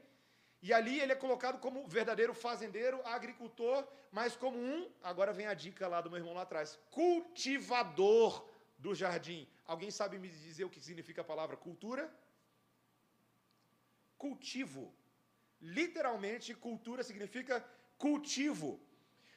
e 0.62 0.74
ali 0.74 1.00
ele 1.00 1.14
é 1.14 1.16
colocado 1.16 1.60
como 1.60 1.88
verdadeiro 1.88 2.34
fazendeiro, 2.34 3.02
agricultor, 3.06 3.88
mas 4.12 4.36
como 4.36 4.58
um, 4.58 4.92
agora 5.02 5.32
vem 5.32 5.48
a 5.48 5.54
dica 5.54 5.88
lá 5.88 6.02
do 6.02 6.10
meu 6.10 6.20
irmão 6.20 6.34
lá 6.34 6.42
atrás, 6.42 6.78
cultivador 6.92 8.46
do 8.78 8.94
jardim. 8.94 9.48
Alguém 9.66 9.90
sabe 9.90 10.20
me 10.20 10.28
dizer 10.28 10.66
o 10.66 10.70
que 10.70 10.82
significa 10.82 11.22
a 11.22 11.24
palavra 11.32 11.56
cultura? 11.56 12.14
Cultivo. 14.18 14.94
Literalmente, 15.62 16.54
cultura 16.54 17.04
significa 17.04 17.66
cultivo. 17.98 18.82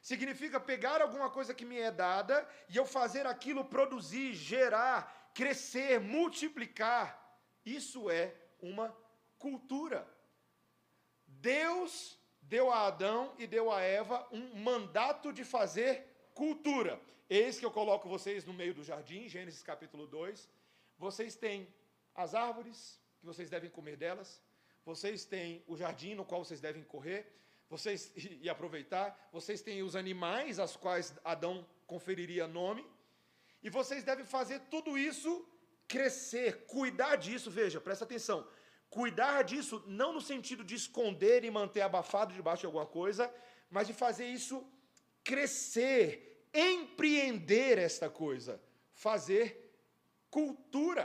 Significa 0.00 0.58
pegar 0.58 1.00
alguma 1.00 1.30
coisa 1.30 1.54
que 1.54 1.64
me 1.64 1.78
é 1.78 1.90
dada 1.92 2.48
e 2.68 2.76
eu 2.76 2.84
fazer 2.84 3.24
aquilo 3.26 3.64
produzir, 3.64 4.34
gerar, 4.34 5.30
crescer, 5.32 6.00
multiplicar. 6.00 7.38
Isso 7.64 8.10
é 8.10 8.34
uma 8.60 8.96
cultura. 9.38 10.04
Deus 11.42 12.18
deu 12.40 12.70
a 12.70 12.86
Adão 12.86 13.34
e 13.38 13.46
deu 13.46 13.70
a 13.70 13.80
Eva 13.80 14.26
um 14.32 14.44
mandato 14.54 15.32
de 15.32 15.44
fazer 15.44 15.92
cultura. 16.34 17.00
Eis 17.28 17.58
que 17.58 17.66
eu 17.66 17.70
coloco 17.70 18.08
vocês 18.08 18.44
no 18.44 18.54
meio 18.54 18.74
do 18.74 18.84
jardim, 18.84 19.28
Gênesis 19.28 19.62
capítulo 19.62 20.06
2. 20.06 20.48
Vocês 20.98 21.34
têm 21.34 21.68
as 22.14 22.34
árvores, 22.34 22.98
que 23.18 23.26
vocês 23.26 23.50
devem 23.50 23.68
comer 23.68 23.96
delas. 23.96 24.40
Vocês 24.84 25.24
têm 25.24 25.62
o 25.66 25.76
jardim 25.76 26.14
no 26.14 26.24
qual 26.24 26.44
vocês 26.44 26.60
devem 26.60 26.82
correr 26.84 27.20
vocês 27.72 28.12
e 28.44 28.48
aproveitar. 28.48 29.06
Vocês 29.32 29.62
têm 29.62 29.82
os 29.82 29.96
animais 29.96 30.58
aos 30.58 30.76
quais 30.76 31.14
Adão 31.24 31.66
conferiria 31.86 32.46
nome. 32.46 32.86
E 33.62 33.70
vocês 33.70 34.04
devem 34.04 34.26
fazer 34.26 34.60
tudo 34.70 34.98
isso 34.98 35.30
crescer, 35.88 36.66
cuidar 36.66 37.16
disso. 37.16 37.50
Veja, 37.50 37.80
presta 37.80 38.04
atenção. 38.04 38.46
Cuidar 38.96 39.40
disso 39.50 39.82
não 39.86 40.12
no 40.12 40.20
sentido 40.20 40.62
de 40.62 40.74
esconder 40.74 41.44
e 41.44 41.50
manter 41.50 41.80
abafado 41.80 42.34
debaixo 42.34 42.60
de 42.60 42.66
alguma 42.66 42.84
coisa, 42.84 43.24
mas 43.70 43.86
de 43.86 43.94
fazer 43.94 44.26
isso 44.26 44.56
crescer, 45.24 46.46
empreender 46.52 47.78
esta 47.78 48.10
coisa, 48.10 48.60
fazer 48.92 49.46
cultura. 50.30 51.04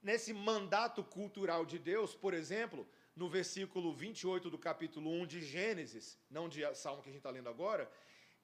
Nesse 0.00 0.32
mandato 0.32 1.02
cultural 1.02 1.66
de 1.66 1.80
Deus, 1.80 2.14
por 2.14 2.32
exemplo, 2.32 2.88
no 3.16 3.28
versículo 3.28 3.92
28 3.92 4.48
do 4.48 4.56
capítulo 4.56 5.10
1 5.10 5.26
de 5.26 5.40
Gênesis, 5.42 6.16
não 6.30 6.48
de 6.48 6.62
Salmo 6.76 7.02
que 7.02 7.08
a 7.08 7.12
gente 7.12 7.24
está 7.24 7.30
lendo 7.30 7.48
agora, 7.48 7.90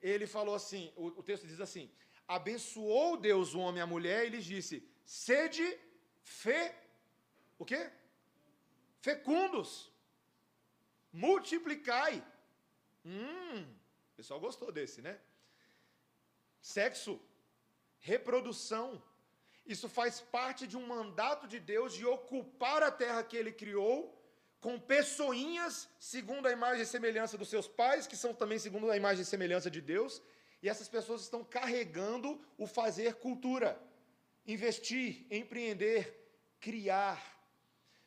ele 0.03 0.27
falou 0.27 0.57
assim: 0.57 0.93
o, 0.97 1.07
o 1.21 1.23
texto 1.23 1.47
diz 1.47 1.61
assim: 1.61 1.89
abençoou 2.27 3.17
Deus 3.17 3.55
o 3.55 3.61
homem 3.61 3.79
e 3.79 3.83
a 3.83 3.87
mulher 3.87 4.27
e 4.27 4.31
lhes 4.31 4.45
disse: 4.45 4.77
sede 5.05 5.79
fé. 6.25 6.65
O 7.57 7.65
quê? 7.65 7.93
Fecundos, 9.07 9.71
multiplicai. 11.13 12.15
Hum, 13.05 13.61
o 14.13 14.17
pessoal 14.19 14.41
gostou 14.41 14.71
desse, 14.77 15.01
né? 15.07 15.15
Sexo, 16.75 17.21
reprodução. 17.99 19.03
Isso 19.67 19.89
faz 19.99 20.21
parte 20.39 20.67
de 20.67 20.77
um 20.81 20.87
mandato 20.87 21.47
de 21.53 21.59
Deus 21.73 21.93
de 21.99 22.07
ocupar 22.17 22.83
a 22.83 22.91
terra 22.91 23.23
que 23.23 23.37
ele 23.37 23.53
criou 23.53 23.97
com 24.65 24.81
pessoinhas 24.81 25.75
segundo 25.99 26.47
a 26.47 26.53
imagem 26.59 26.83
e 26.85 26.87
semelhança 26.87 27.37
dos 27.37 27.51
seus 27.55 27.69
pais, 27.81 28.07
que 28.07 28.17
são 28.17 28.33
também 28.33 28.59
segundo 28.59 28.91
a 28.91 28.97
imagem 28.97 29.23
e 29.23 29.27
semelhança 29.27 29.71
de 29.71 29.83
Deus, 29.83 30.23
e 30.63 30.69
essas 30.73 30.89
pessoas 30.89 31.21
estão 31.21 31.45
carregando 31.45 32.41
o 32.57 32.67
fazer 32.67 33.17
cultura, 33.17 33.79
investir, 34.47 35.27
empreender, 35.31 36.01
criar. 36.59 37.23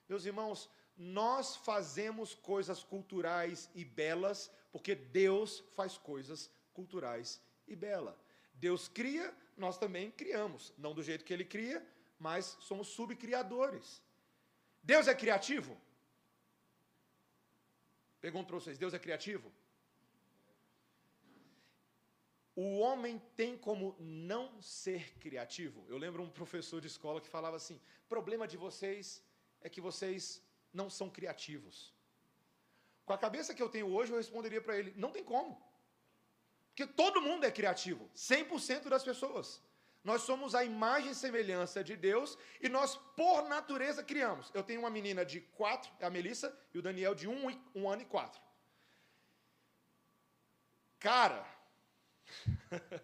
Meus 0.10 0.26
irmãos, 0.26 0.68
nós 0.98 1.56
fazemos 1.56 2.34
coisas 2.34 2.84
culturais 2.84 3.70
e 3.76 3.86
belas 3.86 4.52
porque 4.72 4.96
Deus 4.96 5.64
faz 5.76 5.98
coisas 5.98 6.50
culturais 6.74 7.42
e 7.68 7.76
belas. 7.76 8.16
Deus 8.54 8.88
cria, 8.88 9.34
nós 9.56 9.78
também 9.78 10.12
criamos. 10.12 10.74
Não 10.78 10.94
do 10.94 11.04
jeito 11.04 11.26
que 11.26 11.34
Ele 11.34 11.46
cria, 11.46 11.86
mas 12.20 12.58
somos 12.60 12.88
subcriadores. 12.88 14.02
Deus 14.84 15.08
é 15.08 15.16
criativo? 15.16 15.80
Pergunto 18.20 18.48
para 18.48 18.60
vocês: 18.60 18.78
Deus 18.78 18.94
é 18.94 19.00
criativo? 19.00 19.52
O 22.56 22.80
homem 22.80 23.22
tem 23.36 23.56
como 23.56 23.96
não 24.00 24.60
ser 24.62 25.14
criativo? 25.20 25.86
Eu 25.88 25.98
lembro 25.98 26.24
um 26.24 26.30
professor 26.30 26.82
de 26.82 26.88
escola 26.88 27.22
que 27.22 27.28
falava 27.28 27.56
assim: 27.56 27.80
problema 28.10 28.48
de 28.48 28.58
vocês 28.58 29.24
é 29.62 29.70
que 29.70 29.80
vocês 29.80 30.42
não 30.74 30.90
são 30.90 31.10
criativos. 31.10 31.94
Com 33.06 33.14
a 33.14 33.18
cabeça 33.18 33.54
que 33.54 33.62
eu 33.62 33.70
tenho 33.70 33.88
hoje, 33.88 34.12
eu 34.12 34.18
responderia 34.18 34.62
para 34.62 34.78
ele: 34.78 34.94
não 34.96 35.12
tem 35.12 35.24
como. 35.24 35.62
Porque 36.70 36.86
todo 36.94 37.22
mundo 37.22 37.46
é 37.46 37.52
criativo, 37.52 38.10
100% 38.16 38.90
das 38.90 39.04
pessoas. 39.04 39.62
Nós 40.04 40.22
somos 40.22 40.56
a 40.56 40.64
imagem 40.64 41.12
e 41.12 41.16
semelhança 41.16 41.84
de 41.84 41.96
Deus 41.96 42.38
e 42.62 42.70
nós, 42.70 42.96
por 43.16 43.50
natureza, 43.50 44.04
criamos. 44.04 44.52
Eu 44.54 44.64
tenho 44.64 44.80
uma 44.82 44.90
menina 44.90 45.26
de 45.26 45.42
quatro, 45.42 45.92
é 46.00 46.06
a 46.06 46.10
Melissa, 46.10 46.58
e 46.74 46.80
o 46.80 46.82
Daniel 46.82 47.14
de 47.16 47.28
um, 47.28 47.50
um 47.76 47.90
ano 47.90 48.04
e 48.04 48.06
quatro. 48.06 48.42
Cara, 51.00 51.46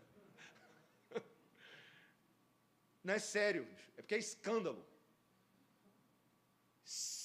não 3.04 3.13
é 3.13 3.19
sério, 3.19 3.67
é 3.97 4.02
porque 4.02 4.15
é 4.15 4.19
escândalo. 4.19 4.86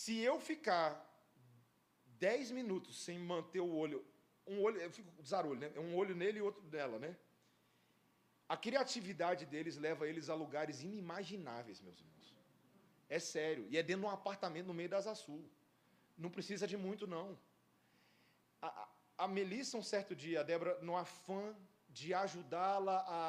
Se 0.09 0.17
eu 0.29 0.37
ficar 0.41 0.89
10 2.19 2.51
minutos 2.59 2.93
sem 3.07 3.19
manter 3.19 3.61
o 3.61 3.71
olho, 3.81 3.99
um 4.47 4.63
olho, 4.63 4.79
eu 4.81 4.91
fico 4.91 5.11
desarolho, 5.21 5.61
né? 5.61 5.69
Um 5.79 5.95
olho 5.95 6.15
nele 6.21 6.39
e 6.39 6.41
outro 6.41 6.63
dela, 6.75 6.99
né? 6.99 7.11
A 8.49 8.57
criatividade 8.57 9.45
deles 9.45 9.77
leva 9.77 10.09
eles 10.09 10.31
a 10.31 10.35
lugares 10.35 10.83
inimagináveis, 10.83 11.83
meus 11.83 11.99
irmãos. 12.01 12.35
É 13.17 13.19
sério. 13.19 13.67
E 13.69 13.77
é 13.77 13.83
dentro 13.83 14.05
de 14.05 14.07
um 14.07 14.17
apartamento 14.21 14.69
no 14.69 14.73
meio 14.73 14.89
das 14.89 15.19
Sul. 15.19 15.45
Não 16.17 16.31
precisa 16.31 16.67
de 16.67 16.79
muito, 16.87 17.07
não. 17.07 17.39
A, 18.63 18.89
a 19.19 19.29
Melissa, 19.29 19.77
um 19.77 19.83
certo 19.83 20.17
dia, 20.17 20.41
a 20.41 20.43
Débora, 20.43 20.79
no 20.81 20.97
afã 20.97 21.55
de 21.91 22.15
ajudá-la 22.15 23.05
a 23.07 23.27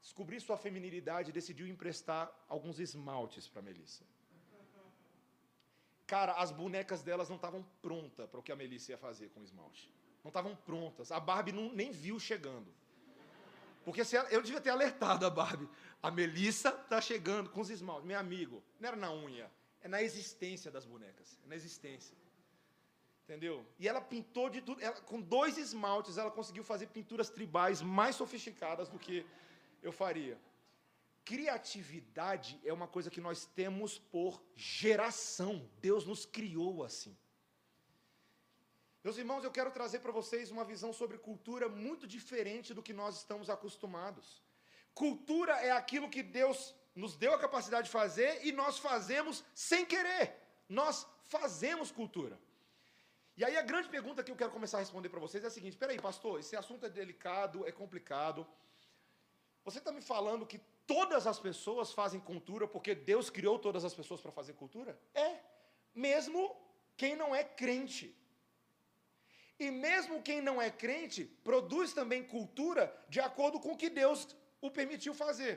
descobrir 0.00 0.38
sua 0.38 0.56
feminilidade, 0.56 1.32
decidiu 1.32 1.66
emprestar 1.66 2.32
alguns 2.46 2.78
esmaltes 2.78 3.48
para 3.48 3.62
Melissa. 3.62 4.04
Cara, 6.10 6.32
as 6.32 6.50
bonecas 6.50 7.04
delas 7.04 7.28
não 7.28 7.36
estavam 7.36 7.64
prontas 7.80 8.28
para 8.28 8.40
o 8.40 8.42
que 8.42 8.50
a 8.50 8.56
Melissa 8.56 8.90
ia 8.90 8.98
fazer 8.98 9.28
com 9.28 9.38
o 9.38 9.44
esmalte. 9.44 9.88
Não 10.24 10.30
estavam 10.30 10.56
prontas. 10.56 11.12
A 11.12 11.20
Barbie 11.20 11.52
não, 11.52 11.72
nem 11.72 11.92
viu 11.92 12.18
chegando. 12.18 12.66
Porque 13.84 14.04
se 14.04 14.16
ela, 14.16 14.28
eu 14.28 14.42
devia 14.42 14.60
ter 14.60 14.70
alertado 14.70 15.24
a 15.24 15.30
Barbie. 15.30 15.68
A 16.02 16.10
Melissa 16.10 16.70
está 16.70 17.00
chegando 17.00 17.48
com 17.48 17.60
os 17.60 17.70
esmaltes. 17.70 18.04
Meu 18.04 18.18
amigo, 18.18 18.60
não 18.80 18.88
era 18.88 18.96
na 18.96 19.12
unha, 19.12 19.48
é 19.80 19.86
na 19.86 20.02
existência 20.02 20.68
das 20.68 20.84
bonecas. 20.84 21.38
É 21.44 21.48
na 21.48 21.54
existência. 21.54 22.16
Entendeu? 23.22 23.64
E 23.78 23.86
ela 23.86 24.00
pintou 24.00 24.50
de 24.50 24.60
tudo. 24.60 24.82
Ela, 24.82 25.00
com 25.02 25.20
dois 25.20 25.58
esmaltes, 25.58 26.18
ela 26.18 26.32
conseguiu 26.32 26.64
fazer 26.64 26.88
pinturas 26.88 27.30
tribais 27.30 27.80
mais 27.82 28.16
sofisticadas 28.16 28.88
do 28.88 28.98
que 28.98 29.24
eu 29.80 29.92
faria. 29.92 30.36
Criatividade 31.24 32.60
é 32.64 32.72
uma 32.72 32.88
coisa 32.88 33.10
que 33.10 33.20
nós 33.20 33.44
temos 33.44 33.98
por 33.98 34.42
geração. 34.56 35.70
Deus 35.80 36.04
nos 36.06 36.24
criou 36.26 36.82
assim. 36.82 37.16
Meus 39.02 39.16
irmãos, 39.16 39.44
eu 39.44 39.50
quero 39.50 39.70
trazer 39.70 40.00
para 40.00 40.12
vocês 40.12 40.50
uma 40.50 40.64
visão 40.64 40.92
sobre 40.92 41.16
cultura 41.16 41.68
muito 41.68 42.06
diferente 42.06 42.74
do 42.74 42.82
que 42.82 42.92
nós 42.92 43.16
estamos 43.18 43.48
acostumados. 43.48 44.42
Cultura 44.92 45.52
é 45.52 45.70
aquilo 45.70 46.10
que 46.10 46.22
Deus 46.22 46.74
nos 46.94 47.16
deu 47.16 47.32
a 47.32 47.38
capacidade 47.38 47.86
de 47.86 47.92
fazer 47.92 48.44
e 48.44 48.52
nós 48.52 48.78
fazemos 48.78 49.42
sem 49.54 49.86
querer. 49.86 50.36
Nós 50.68 51.06
fazemos 51.22 51.90
cultura. 51.90 52.38
E 53.36 53.44
aí 53.44 53.56
a 53.56 53.62
grande 53.62 53.88
pergunta 53.88 54.22
que 54.22 54.30
eu 54.30 54.36
quero 54.36 54.50
começar 54.50 54.76
a 54.76 54.80
responder 54.80 55.08
para 55.08 55.20
vocês 55.20 55.42
é 55.44 55.46
a 55.46 55.50
seguinte: 55.50 55.76
peraí, 55.76 55.98
pastor, 55.98 56.38
esse 56.40 56.54
assunto 56.54 56.84
é 56.84 56.90
delicado, 56.90 57.66
é 57.66 57.72
complicado. 57.72 58.46
Você 59.64 59.78
está 59.78 59.92
me 59.92 60.02
falando 60.02 60.46
que 60.46 60.60
todas 60.92 61.24
as 61.32 61.38
pessoas 61.38 61.92
fazem 61.92 62.20
cultura 62.30 62.66
porque 62.66 62.92
Deus 63.10 63.30
criou 63.30 63.56
todas 63.66 63.84
as 63.84 63.94
pessoas 63.94 64.20
para 64.20 64.32
fazer 64.38 64.54
cultura? 64.54 64.98
É. 65.14 65.30
Mesmo 65.94 66.40
quem 66.96 67.14
não 67.14 67.32
é 67.40 67.44
crente. 67.44 68.06
E 69.56 69.70
mesmo 69.70 70.20
quem 70.20 70.40
não 70.40 70.60
é 70.60 70.68
crente, 70.68 71.24
produz 71.44 71.92
também 71.92 72.24
cultura 72.24 72.84
de 73.08 73.20
acordo 73.20 73.60
com 73.60 73.72
o 73.72 73.76
que 73.76 73.88
Deus 73.88 74.36
o 74.60 74.68
permitiu 74.68 75.14
fazer. 75.14 75.54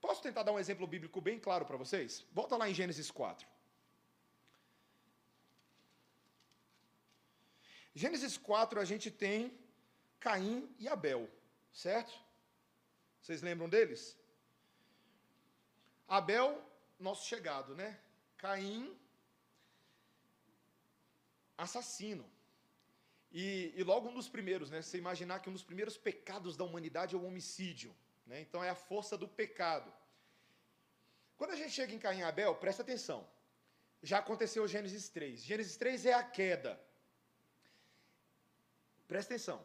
Posso 0.00 0.20
tentar 0.20 0.42
dar 0.42 0.52
um 0.52 0.58
exemplo 0.58 0.86
bíblico 0.94 1.20
bem 1.20 1.38
claro 1.38 1.64
para 1.64 1.76
vocês? 1.76 2.26
Volta 2.32 2.56
lá 2.56 2.68
em 2.68 2.74
Gênesis 2.74 3.08
4. 3.08 3.46
Gênesis 7.94 8.36
4 8.36 8.80
a 8.80 8.84
gente 8.84 9.12
tem 9.12 9.56
Caim 10.18 10.68
e 10.76 10.88
Abel, 10.88 11.30
certo? 11.72 12.12
Vocês 13.20 13.42
lembram 13.42 13.68
deles? 13.68 14.20
Abel, 16.08 16.62
nosso 16.98 17.26
chegado, 17.26 17.74
né? 17.74 17.98
Caim, 18.38 18.96
assassino. 21.56 22.28
E, 23.30 23.72
e, 23.76 23.82
logo 23.82 24.08
um 24.08 24.14
dos 24.14 24.28
primeiros, 24.28 24.70
né? 24.70 24.82
Você 24.82 24.98
imaginar 24.98 25.40
que 25.40 25.48
um 25.48 25.52
dos 25.52 25.62
primeiros 25.62 25.96
pecados 25.96 26.56
da 26.56 26.64
humanidade 26.64 27.14
é 27.14 27.18
o 27.18 27.24
homicídio. 27.24 27.94
Né? 28.26 28.40
Então 28.40 28.62
é 28.62 28.70
a 28.70 28.74
força 28.74 29.16
do 29.16 29.26
pecado. 29.26 29.92
Quando 31.36 31.52
a 31.52 31.56
gente 31.56 31.70
chega 31.70 31.92
em 31.92 31.98
Caim 31.98 32.18
e 32.18 32.22
Abel, 32.22 32.54
presta 32.54 32.82
atenção. 32.82 33.26
Já 34.02 34.18
aconteceu 34.18 34.68
Gênesis 34.68 35.08
3. 35.08 35.42
Gênesis 35.42 35.76
3 35.76 36.06
é 36.06 36.12
a 36.12 36.22
queda. 36.22 36.78
Presta 39.08 39.34
atenção. 39.34 39.64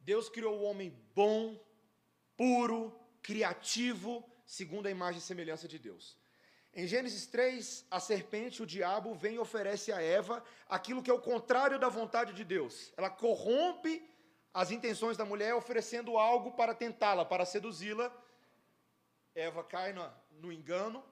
Deus 0.00 0.28
criou 0.28 0.58
o 0.58 0.62
homem 0.62 0.90
bom, 1.14 1.58
puro, 2.36 2.96
criativo, 3.22 4.28
segundo 4.46 4.86
a 4.86 4.90
imagem 4.90 5.18
e 5.18 5.22
semelhança 5.22 5.66
de 5.66 5.78
Deus. 5.78 6.16
Em 6.72 6.86
Gênesis 6.86 7.26
3, 7.26 7.86
a 7.90 7.98
serpente, 7.98 8.62
o 8.62 8.66
diabo, 8.66 9.14
vem 9.14 9.34
e 9.34 9.38
oferece 9.38 9.92
a 9.92 10.00
Eva 10.00 10.44
aquilo 10.68 11.02
que 11.02 11.10
é 11.10 11.14
o 11.14 11.20
contrário 11.20 11.78
da 11.78 11.88
vontade 11.88 12.32
de 12.32 12.44
Deus. 12.44 12.92
Ela 12.96 13.10
corrompe 13.10 14.08
as 14.52 14.70
intenções 14.70 15.16
da 15.16 15.24
mulher, 15.24 15.54
oferecendo 15.54 16.16
algo 16.16 16.52
para 16.52 16.74
tentá-la, 16.74 17.24
para 17.24 17.44
seduzi-la. 17.44 18.14
Eva 19.34 19.64
cai 19.64 19.92
no, 19.92 20.10
no 20.32 20.52
engano, 20.52 21.04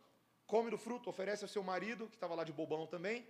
come 0.46 0.70
do 0.70 0.78
fruto, 0.78 1.10
oferece 1.10 1.44
ao 1.44 1.48
seu 1.48 1.62
marido, 1.62 2.08
que 2.08 2.16
estava 2.16 2.34
lá 2.34 2.44
de 2.44 2.52
bobão 2.52 2.86
também, 2.86 3.26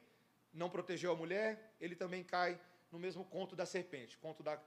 não 0.52 0.68
protegeu 0.68 1.12
a 1.12 1.16
mulher, 1.16 1.74
ele 1.80 1.96
também 1.96 2.22
cai 2.22 2.60
no 2.92 2.98
mesmo 2.98 3.24
conto 3.24 3.56
da 3.56 3.66
serpente, 3.66 4.18
conto 4.18 4.42
da, 4.42 4.60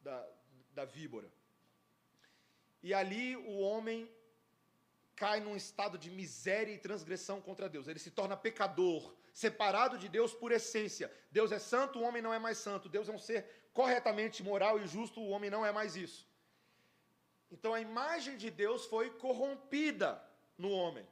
da, 0.00 0.26
da 0.72 0.84
víbora. 0.84 1.30
E 2.82 2.94
ali 2.94 3.36
o 3.36 3.58
homem 3.58 4.10
cai 5.20 5.40
num 5.40 5.56
estado 5.56 5.96
de 5.98 6.10
miséria 6.10 6.72
e 6.72 6.78
transgressão 6.86 7.40
contra 7.40 7.68
Deus. 7.68 7.88
Ele 7.88 7.98
se 7.98 8.10
torna 8.18 8.36
pecador, 8.36 9.02
separado 9.34 9.98
de 10.02 10.08
Deus 10.08 10.32
por 10.32 10.50
essência. 10.52 11.12
Deus 11.38 11.50
é 11.50 11.58
santo, 11.58 11.98
o 11.98 12.02
homem 12.02 12.22
não 12.22 12.32
é 12.32 12.38
mais 12.38 12.58
santo. 12.58 12.88
Deus 12.88 13.08
é 13.08 13.12
um 13.12 13.18
ser 13.18 13.40
corretamente 13.72 14.42
moral 14.42 14.78
e 14.78 14.86
justo, 14.86 15.20
o 15.20 15.30
homem 15.30 15.50
não 15.50 15.66
é 15.66 15.72
mais 15.72 15.96
isso. 15.96 16.20
Então 17.50 17.74
a 17.74 17.80
imagem 17.80 18.36
de 18.36 18.50
Deus 18.50 18.84
foi 18.86 19.10
corrompida 19.10 20.10
no 20.56 20.70
homem. 20.70 21.06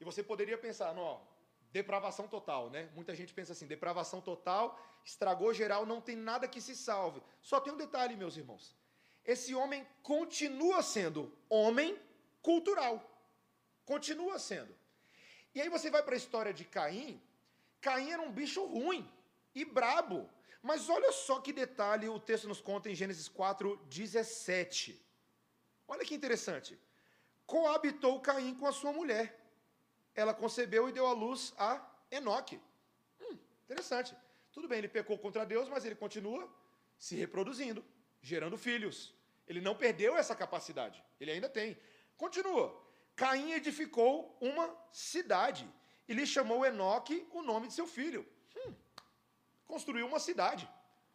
E 0.00 0.04
você 0.04 0.22
poderia 0.22 0.58
pensar, 0.58 0.94
não, 0.94 1.20
depravação 1.72 2.28
total, 2.28 2.68
né? 2.70 2.90
Muita 2.94 3.14
gente 3.14 3.32
pensa 3.32 3.52
assim, 3.52 3.66
depravação 3.66 4.20
total, 4.20 4.78
estragou 5.04 5.52
geral, 5.54 5.86
não 5.86 6.00
tem 6.00 6.16
nada 6.16 6.46
que 6.46 6.60
se 6.60 6.76
salve. 6.76 7.22
Só 7.40 7.58
tem 7.60 7.72
um 7.72 7.76
detalhe, 7.76 8.16
meus 8.16 8.36
irmãos. 8.36 8.76
Esse 9.24 9.54
homem 9.54 9.86
continua 10.02 10.82
sendo 10.82 11.32
homem 11.48 11.98
cultural. 12.48 12.94
Continua 13.92 14.38
sendo. 14.38 14.74
E 15.54 15.60
aí 15.60 15.68
você 15.68 15.88
vai 15.94 16.02
para 16.02 16.14
a 16.14 16.22
história 16.22 16.52
de 16.58 16.64
Caim. 16.64 17.20
Caim 17.86 18.10
era 18.14 18.22
um 18.22 18.32
bicho 18.40 18.62
ruim 18.64 19.02
e 19.54 19.64
brabo. 19.78 20.18
Mas 20.68 20.88
olha 20.96 21.12
só 21.12 21.36
que 21.44 21.52
detalhe 21.52 22.08
o 22.08 22.18
texto 22.18 22.48
nos 22.52 22.60
conta 22.68 22.90
em 22.90 22.94
Gênesis 22.94 23.28
4, 23.28 23.76
17. 23.86 24.98
Olha 25.86 26.04
que 26.06 26.14
interessante. 26.14 26.78
Coabitou 27.46 28.14
Caim 28.20 28.54
com 28.54 28.66
a 28.66 28.72
sua 28.72 28.92
mulher. 28.92 29.26
Ela 30.14 30.32
concebeu 30.32 30.88
e 30.88 30.92
deu 30.92 31.06
à 31.06 31.12
luz 31.12 31.52
a 31.58 31.70
Enoque. 32.10 32.58
Hum, 33.20 33.36
interessante. 33.64 34.16
Tudo 34.54 34.66
bem, 34.68 34.78
ele 34.78 34.88
pecou 34.88 35.18
contra 35.18 35.44
Deus, 35.44 35.68
mas 35.68 35.84
ele 35.84 35.94
continua 35.94 36.42
se 36.98 37.14
reproduzindo, 37.14 37.84
gerando 38.22 38.56
filhos. 38.56 39.14
Ele 39.46 39.60
não 39.60 39.74
perdeu 39.74 40.16
essa 40.16 40.34
capacidade. 40.34 41.02
Ele 41.20 41.30
ainda 41.30 41.48
tem. 41.48 41.76
Continua. 42.18 42.66
Caim 43.16 43.52
edificou 43.52 44.36
uma 44.40 44.66
cidade 44.92 45.66
e 46.08 46.12
lhe 46.12 46.26
chamou 46.26 46.66
Enoque 46.66 47.26
o 47.32 47.42
nome 47.42 47.68
de 47.68 47.74
seu 47.74 47.86
filho. 47.86 48.26
Hum, 48.56 48.74
construiu 49.66 50.06
uma 50.06 50.18
cidade. 50.18 50.68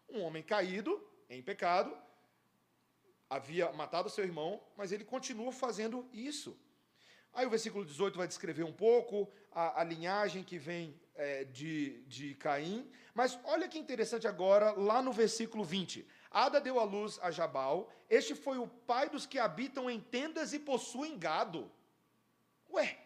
Um 0.09 0.21
homem 0.21 0.41
caído, 0.41 0.91
em 1.29 1.41
pecado, 1.41 1.95
havia 3.29 3.71
matado 3.73 4.09
seu 4.09 4.23
irmão, 4.23 4.61
mas 4.77 4.91
ele 4.91 5.03
continua 5.03 5.51
fazendo 5.51 6.07
isso. 6.11 6.57
Aí 7.33 7.45
o 7.45 7.49
versículo 7.49 7.83
18 7.83 8.17
vai 8.17 8.27
descrever 8.27 8.63
um 8.63 8.73
pouco 8.73 9.31
a, 9.51 9.81
a 9.81 9.83
linhagem 9.83 10.43
que 10.43 10.57
vem 10.57 10.99
é, 11.15 11.43
de, 11.43 12.03
de 12.03 12.35
Caim. 12.35 12.89
Mas 13.13 13.39
olha 13.43 13.67
que 13.67 13.79
interessante 13.79 14.27
agora, 14.27 14.71
lá 14.71 15.01
no 15.01 15.11
versículo 15.11 15.63
20. 15.63 16.07
Ada 16.33 16.59
deu 16.59 16.79
à 16.79 16.83
luz 16.83 17.19
a 17.21 17.29
Jabal. 17.29 17.89
Este 18.09 18.33
foi 18.33 18.57
o 18.57 18.67
pai 18.67 19.07
dos 19.07 19.27
que 19.27 19.37
habitam 19.37 19.89
em 19.89 19.99
tendas 20.01 20.51
e 20.51 20.59
possuem 20.59 21.17
gado. 21.17 21.71
Ué, 22.71 22.97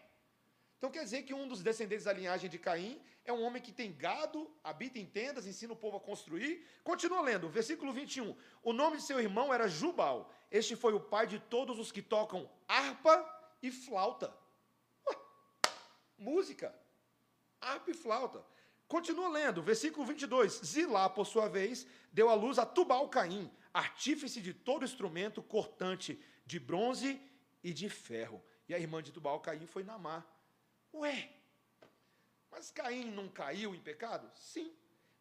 então 0.78 0.90
quer 0.90 1.04
dizer 1.04 1.24
que 1.24 1.34
um 1.34 1.46
dos 1.46 1.62
descendentes 1.62 2.06
da 2.06 2.12
linhagem 2.12 2.48
de 2.48 2.58
Caim 2.58 2.98
é 3.26 3.32
um 3.32 3.42
homem 3.42 3.60
que 3.60 3.70
tem 3.70 3.92
gado, 3.92 4.50
habita 4.64 4.98
em 4.98 5.04
tendas, 5.04 5.46
ensina 5.46 5.74
o 5.74 5.76
povo 5.76 5.98
a 5.98 6.00
construir. 6.00 6.66
Continua 6.82 7.20
lendo, 7.20 7.50
versículo 7.50 7.92
21. 7.92 8.34
O 8.62 8.72
nome 8.72 8.96
de 8.96 9.02
seu 9.02 9.20
irmão 9.20 9.52
era 9.52 9.68
Jubal. 9.68 10.32
Este 10.50 10.74
foi 10.74 10.94
o 10.94 11.00
pai 11.00 11.26
de 11.26 11.38
todos 11.38 11.78
os 11.78 11.92
que 11.92 12.00
tocam 12.00 12.50
harpa 12.66 13.14
e 13.62 13.70
flauta. 13.70 14.34
Ué, 15.06 15.16
música, 16.16 16.74
harpa 17.60 17.90
e 17.90 17.94
flauta. 17.94 18.42
Continua 18.88 19.28
lendo, 19.28 19.62
versículo 19.62 20.06
22. 20.06 20.60
Zilá, 20.64 21.10
por 21.10 21.26
sua 21.26 21.46
vez, 21.46 21.86
deu 22.10 22.30
à 22.30 22.34
luz 22.34 22.58
a 22.58 22.64
Tubal-Caim, 22.64 23.50
artífice 23.72 24.40
de 24.40 24.54
todo 24.54 24.84
instrumento 24.84 25.42
cortante 25.42 26.18
de 26.46 26.58
bronze 26.58 27.20
e 27.62 27.74
de 27.74 27.90
ferro. 27.90 28.42
E 28.66 28.74
a 28.74 28.78
irmã 28.78 29.02
de 29.02 29.12
Tubal-Caim 29.12 29.66
foi 29.66 29.82
Namar. 29.82 30.26
Ué, 30.94 31.30
mas 32.50 32.70
Caim 32.70 33.10
não 33.10 33.28
caiu 33.28 33.74
em 33.74 33.80
pecado? 33.80 34.30
Sim, 34.34 34.72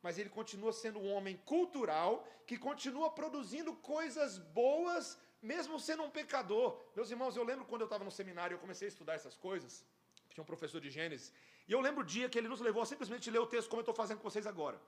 mas 0.01 0.17
ele 0.17 0.30
continua 0.30 0.71
sendo 0.71 0.99
um 0.99 1.12
homem 1.12 1.36
cultural 1.43 2.25
que 2.45 2.58
continua 2.58 3.10
produzindo 3.12 3.75
coisas 3.75 4.38
boas, 4.38 5.19
mesmo 5.41 5.77
sendo 5.77 6.03
um 6.03 6.10
pecador. 6.10 6.82
Meus 6.95 7.12
irmãos, 7.12 7.36
eu 7.36 7.43
lembro 7.43 7.65
quando 7.65 7.82
eu 7.82 7.88
estava 7.88 8.06
no 8.06 8.12
seminário, 8.12 8.56
eu 8.56 8.60
comecei 8.60 8.88
a 8.88 8.93
estudar 8.93 9.15
essas 9.15 9.36
coisas. 9.36 9.84
Tinha 10.30 10.41
um 10.41 10.45
professor 10.45 10.80
de 10.80 10.89
Gênesis 10.89 11.34
e 11.67 11.71
eu 11.73 11.82
lembro 11.82 12.01
o 12.01 12.06
dia 12.06 12.30
que 12.30 12.38
ele 12.38 12.47
nos 12.47 12.62
levou 12.62 12.82
a 12.82 12.86
simplesmente 12.86 13.30
ler 13.30 13.39
o 13.39 13.47
texto 13.47 13.69
como 13.69 13.80
eu 13.80 13.84
estou 13.84 13.95
fazendo 13.95 14.19
com 14.19 14.30
vocês 14.30 14.47
agora. 14.47 14.82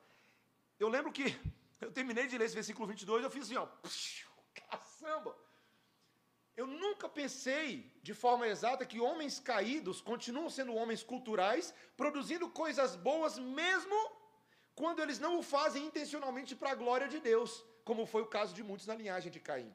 Eu 0.79 0.87
lembro 0.87 1.11
que 1.11 1.25
Eu 1.81 1.91
terminei 1.91 2.27
de 2.27 2.37
ler 2.37 2.45
esse 2.45 2.55
versículo 2.55 2.87
22, 2.87 3.23
eu 3.23 3.31
fiz 3.31 3.43
assim, 3.45 3.55
ó, 3.55 3.67
caçamba. 4.69 5.35
Eu 6.57 6.67
nunca 6.67 7.07
pensei 7.07 7.89
de 8.03 8.13
forma 8.13 8.45
exata 8.47 8.85
que 8.85 8.99
homens 8.99 9.39
caídos 9.39 10.01
continuam 10.01 10.49
sendo 10.49 10.75
homens 10.75 11.01
culturais, 11.01 11.73
produzindo 11.95 12.49
coisas 12.49 12.97
boas 12.97 13.37
mesmo 13.37 13.95
quando 14.75 15.01
eles 15.01 15.19
não 15.19 15.39
o 15.39 15.43
fazem 15.43 15.85
intencionalmente 15.85 16.55
para 16.55 16.71
a 16.71 16.75
glória 16.75 17.07
de 17.07 17.19
Deus, 17.19 17.63
como 17.85 18.05
foi 18.05 18.21
o 18.23 18.27
caso 18.27 18.53
de 18.53 18.61
muitos 18.61 18.87
na 18.87 18.95
linhagem 18.95 19.31
de 19.31 19.39
Caim. 19.39 19.73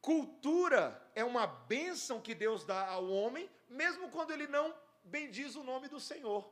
Cultura 0.00 0.84
é 1.14 1.24
uma 1.24 1.46
bênção 1.46 2.20
que 2.20 2.34
Deus 2.34 2.64
dá 2.64 2.86
ao 2.86 3.08
homem, 3.08 3.50
mesmo 3.68 4.10
quando 4.10 4.32
ele 4.32 4.46
não 4.46 4.72
bendiz 5.04 5.54
o 5.56 5.62
nome 5.62 5.88
do 5.88 6.00
Senhor. 6.00 6.50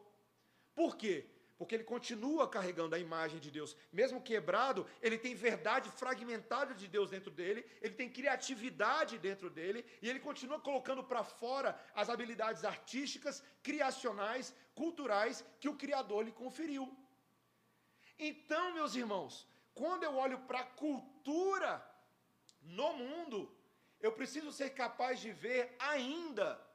Por 0.74 0.96
quê? 0.96 1.26
Porque 1.58 1.74
ele 1.74 1.84
continua 1.84 2.48
carregando 2.48 2.94
a 2.94 2.98
imagem 2.98 3.38
de 3.38 3.50
Deus. 3.50 3.76
Mesmo 3.92 4.22
quebrado, 4.22 4.86
ele 5.02 5.18
tem 5.18 5.34
verdade 5.34 5.90
fragmentada 5.90 6.72
de 6.74 6.88
Deus 6.88 7.10
dentro 7.10 7.30
dele, 7.30 7.64
ele 7.82 7.94
tem 7.94 8.08
criatividade 8.08 9.18
dentro 9.18 9.50
dele, 9.50 9.84
e 10.00 10.08
ele 10.08 10.20
continua 10.20 10.58
colocando 10.58 11.04
para 11.04 11.22
fora 11.22 11.78
as 11.94 12.08
habilidades 12.08 12.64
artísticas, 12.64 13.42
criacionais, 13.62 14.54
culturais 14.74 15.44
que 15.60 15.68
o 15.68 15.76
Criador 15.76 16.24
lhe 16.24 16.32
conferiu. 16.32 16.96
Então, 18.18 18.72
meus 18.72 18.94
irmãos, 18.94 19.46
quando 19.74 20.04
eu 20.04 20.14
olho 20.16 20.38
para 20.40 20.60
a 20.60 20.64
cultura 20.64 21.86
no 22.62 22.94
mundo, 22.94 23.54
eu 24.00 24.12
preciso 24.12 24.50
ser 24.50 24.70
capaz 24.70 25.20
de 25.20 25.30
ver 25.30 25.74
ainda 25.78 26.69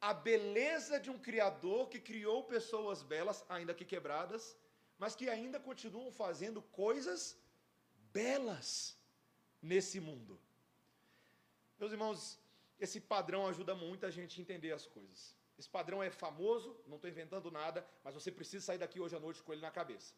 a 0.00 0.12
beleza 0.14 0.98
de 1.00 1.10
um 1.10 1.18
Criador 1.18 1.88
que 1.88 2.00
criou 2.00 2.44
pessoas 2.44 3.02
belas, 3.02 3.44
ainda 3.48 3.74
que 3.74 3.84
quebradas, 3.84 4.56
mas 4.98 5.14
que 5.14 5.28
ainda 5.28 5.58
continuam 5.58 6.10
fazendo 6.10 6.60
coisas 6.62 7.36
belas 8.12 8.96
nesse 9.60 10.00
mundo. 10.00 10.38
Meus 11.78 11.92
irmãos, 11.92 12.38
esse 12.78 13.00
padrão 13.00 13.46
ajuda 13.46 13.74
muito 13.74 14.06
a 14.06 14.10
gente 14.10 14.38
a 14.38 14.42
entender 14.42 14.72
as 14.72 14.86
coisas. 14.86 15.36
Esse 15.58 15.68
padrão 15.68 16.00
é 16.02 16.10
famoso, 16.10 16.80
não 16.86 16.96
estou 16.96 17.10
inventando 17.10 17.50
nada, 17.50 17.86
mas 18.04 18.14
você 18.14 18.30
precisa 18.30 18.64
sair 18.64 18.78
daqui 18.78 19.00
hoje 19.00 19.16
à 19.16 19.20
noite 19.20 19.42
com 19.42 19.52
ele 19.52 19.62
na 19.62 19.70
cabeça. 19.70 20.14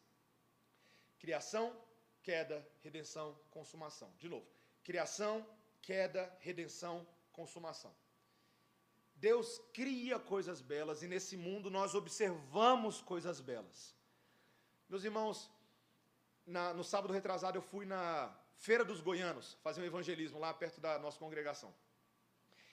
Criação, 1.17 1.75
queda, 2.21 2.67
redenção, 2.81 3.37
consumação. 3.49 4.11
De 4.19 4.29
novo, 4.29 4.47
Criação, 4.83 5.45
queda, 5.81 6.35
redenção, 6.39 7.07
consumação. 7.31 7.93
Deus 9.21 9.61
cria 9.71 10.17
coisas 10.17 10.61
belas 10.61 11.03
e 11.03 11.07
nesse 11.07 11.37
mundo 11.37 11.69
nós 11.69 11.93
observamos 11.93 13.01
coisas 13.01 13.39
belas. 13.39 13.95
Meus 14.89 15.03
irmãos, 15.03 15.47
na, 16.43 16.73
no 16.73 16.83
sábado 16.83 17.13
retrasado 17.13 17.55
eu 17.55 17.61
fui 17.61 17.85
na 17.85 18.35
Feira 18.57 18.83
dos 18.83 18.99
Goianos 18.99 19.59
fazer 19.61 19.79
um 19.79 19.85
evangelismo 19.85 20.39
lá 20.39 20.51
perto 20.51 20.81
da 20.81 20.97
nossa 20.97 21.19
congregação. 21.19 21.71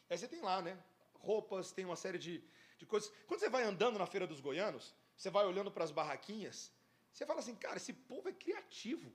Aí 0.09 0.17
você 0.17 0.27
tem 0.27 0.41
lá, 0.41 0.63
né? 0.63 0.83
Roupas, 1.13 1.71
tem 1.71 1.85
uma 1.85 1.97
série 1.97 2.17
de, 2.17 2.43
de 2.79 2.87
coisas. 2.87 3.13
Quando 3.27 3.41
você 3.41 3.51
vai 3.51 3.65
andando 3.65 3.99
na 3.99 4.07
Feira 4.07 4.27
dos 4.27 4.41
Goianos, 4.41 4.95
você 5.19 5.29
vai 5.29 5.45
olhando 5.45 5.71
para 5.71 5.85
as 5.85 5.91
barraquinhas, 5.91 6.73
você 7.13 7.27
fala 7.27 7.41
assim, 7.41 7.57
cara, 7.57 7.77
esse 7.77 7.93
povo 7.93 8.27
é 8.27 8.33
criativo. 8.33 9.13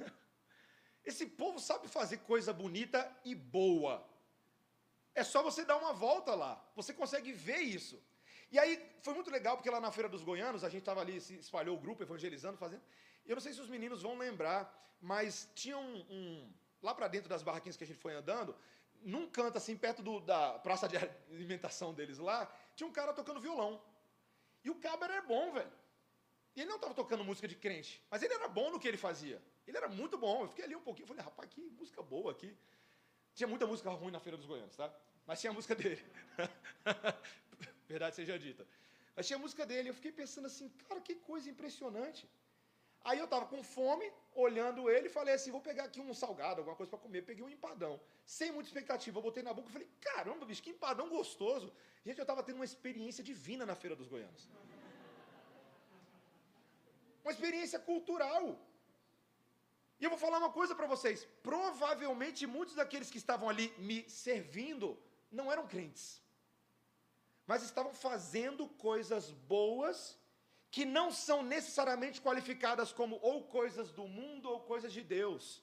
Esse 1.04 1.26
povo 1.26 1.60
sabe 1.60 1.86
fazer 1.86 2.16
coisa 2.18 2.52
bonita 2.52 2.98
e 3.24 3.34
boa. 3.34 4.02
É 5.14 5.22
só 5.22 5.42
você 5.42 5.64
dar 5.64 5.76
uma 5.76 5.92
volta 5.92 6.34
lá. 6.34 6.62
Você 6.74 6.92
consegue 6.92 7.32
ver 7.32 7.60
isso. 7.60 8.02
E 8.50 8.58
aí 8.58 8.80
foi 9.02 9.14
muito 9.14 9.30
legal, 9.30 9.56
porque 9.56 9.70
lá 9.70 9.80
na 9.80 9.90
Feira 9.90 10.08
dos 10.08 10.22
Goianos, 10.22 10.64
a 10.64 10.68
gente 10.68 10.82
estava 10.82 11.00
ali, 11.00 11.20
se 11.20 11.34
espalhou 11.34 11.76
o 11.76 11.80
grupo, 11.80 12.02
evangelizando, 12.02 12.56
fazendo. 12.56 12.82
Eu 13.26 13.34
não 13.36 13.40
sei 13.40 13.52
se 13.52 13.60
os 13.60 13.68
meninos 13.68 14.02
vão 14.02 14.16
lembrar, 14.16 14.60
mas 15.00 15.48
tinha 15.54 15.78
um. 15.78 15.96
um 16.10 16.52
lá 16.82 16.94
para 16.94 17.08
dentro 17.08 17.28
das 17.28 17.42
barraquinhas 17.42 17.76
que 17.76 17.84
a 17.84 17.86
gente 17.86 17.98
foi 17.98 18.14
andando, 18.14 18.54
num 19.02 19.28
canto 19.28 19.56
assim, 19.56 19.76
perto 19.76 20.02
do, 20.02 20.20
da 20.20 20.58
praça 20.58 20.86
de 20.88 20.96
alimentação 21.30 21.94
deles 21.94 22.18
lá, 22.18 22.50
tinha 22.74 22.86
um 22.86 22.92
cara 22.92 23.12
tocando 23.12 23.40
violão. 23.40 23.80
E 24.62 24.70
o 24.70 24.74
cabra 24.74 25.12
era 25.12 25.22
bom, 25.22 25.52
velho. 25.52 25.72
E 26.56 26.60
ele 26.60 26.68
não 26.68 26.76
estava 26.76 26.94
tocando 26.94 27.24
música 27.24 27.48
de 27.48 27.56
crente, 27.56 28.02
mas 28.10 28.22
ele 28.22 28.32
era 28.32 28.48
bom 28.48 28.70
no 28.70 28.78
que 28.78 28.86
ele 28.86 28.96
fazia. 28.96 29.42
Ele 29.66 29.76
era 29.76 29.88
muito 29.88 30.16
bom. 30.16 30.42
Eu 30.42 30.48
fiquei 30.48 30.64
ali 30.64 30.76
um 30.76 30.80
pouquinho, 30.80 31.08
falei, 31.08 31.22
rapaz, 31.22 31.48
que 31.50 31.60
música 31.70 32.02
boa 32.02 32.32
aqui. 32.32 32.56
Tinha 33.34 33.48
muita 33.48 33.66
música 33.66 33.90
ruim 33.90 34.12
na 34.12 34.20
Feira 34.20 34.36
dos 34.36 34.46
Goianos, 34.46 34.76
tá? 34.76 34.92
Mas 35.26 35.40
tinha 35.40 35.50
a 35.50 35.54
música 35.54 35.74
dele. 35.74 36.02
Verdade 37.88 38.14
seja 38.16 38.38
dita. 38.38 38.66
Mas 39.16 39.26
tinha 39.26 39.36
a 39.36 39.40
música 39.40 39.64
dele. 39.66 39.88
Eu 39.90 39.94
fiquei 39.94 40.12
pensando 40.12 40.46
assim, 40.46 40.68
cara, 40.88 41.00
que 41.00 41.14
coisa 41.16 41.48
impressionante. 41.50 42.28
Aí 43.04 43.18
eu 43.18 43.26
estava 43.26 43.44
com 43.46 43.62
fome, 43.62 44.06
olhando 44.34 44.88
ele, 44.90 45.08
falei 45.08 45.34
assim: 45.34 45.50
vou 45.50 45.60
pegar 45.60 45.84
aqui 45.84 46.00
um 46.00 46.14
salgado, 46.14 46.60
alguma 46.60 46.76
coisa 46.76 46.90
para 46.90 46.98
comer. 46.98 47.22
Peguei 47.22 47.44
um 47.44 47.50
empadão, 47.50 48.00
sem 48.24 48.50
muita 48.50 48.68
expectativa. 48.70 49.18
Eu 49.18 49.22
botei 49.22 49.42
na 49.42 49.52
boca 49.52 49.68
e 49.68 49.72
falei: 49.72 49.88
caramba, 50.00 50.46
bicho, 50.46 50.62
que 50.62 50.70
empadão 50.70 51.08
gostoso. 51.08 51.72
Gente, 52.06 52.18
eu 52.18 52.22
estava 52.22 52.42
tendo 52.42 52.56
uma 52.56 52.64
experiência 52.64 53.22
divina 53.22 53.66
na 53.66 53.74
Feira 53.74 53.94
dos 53.94 54.08
Goianos. 54.08 54.48
Uma 57.22 57.32
experiência 57.32 57.78
cultural. 57.78 58.58
E 60.00 60.04
eu 60.04 60.10
vou 60.10 60.18
falar 60.18 60.38
uma 60.38 60.50
coisa 60.50 60.74
para 60.74 60.86
vocês: 60.86 61.26
provavelmente 61.42 62.46
muitos 62.46 62.74
daqueles 62.74 63.10
que 63.10 63.18
estavam 63.18 63.48
ali 63.48 63.72
me 63.78 64.08
servindo 64.08 64.98
não 65.30 65.50
eram 65.50 65.66
crentes, 65.66 66.22
mas 67.46 67.62
estavam 67.62 67.92
fazendo 67.92 68.68
coisas 68.68 69.30
boas 69.30 70.18
que 70.70 70.84
não 70.84 71.12
são 71.12 71.40
necessariamente 71.42 72.20
qualificadas 72.20 72.92
como 72.92 73.18
ou 73.22 73.44
coisas 73.44 73.92
do 73.92 74.08
mundo 74.08 74.50
ou 74.50 74.60
coisas 74.60 74.92
de 74.92 75.02
Deus, 75.02 75.62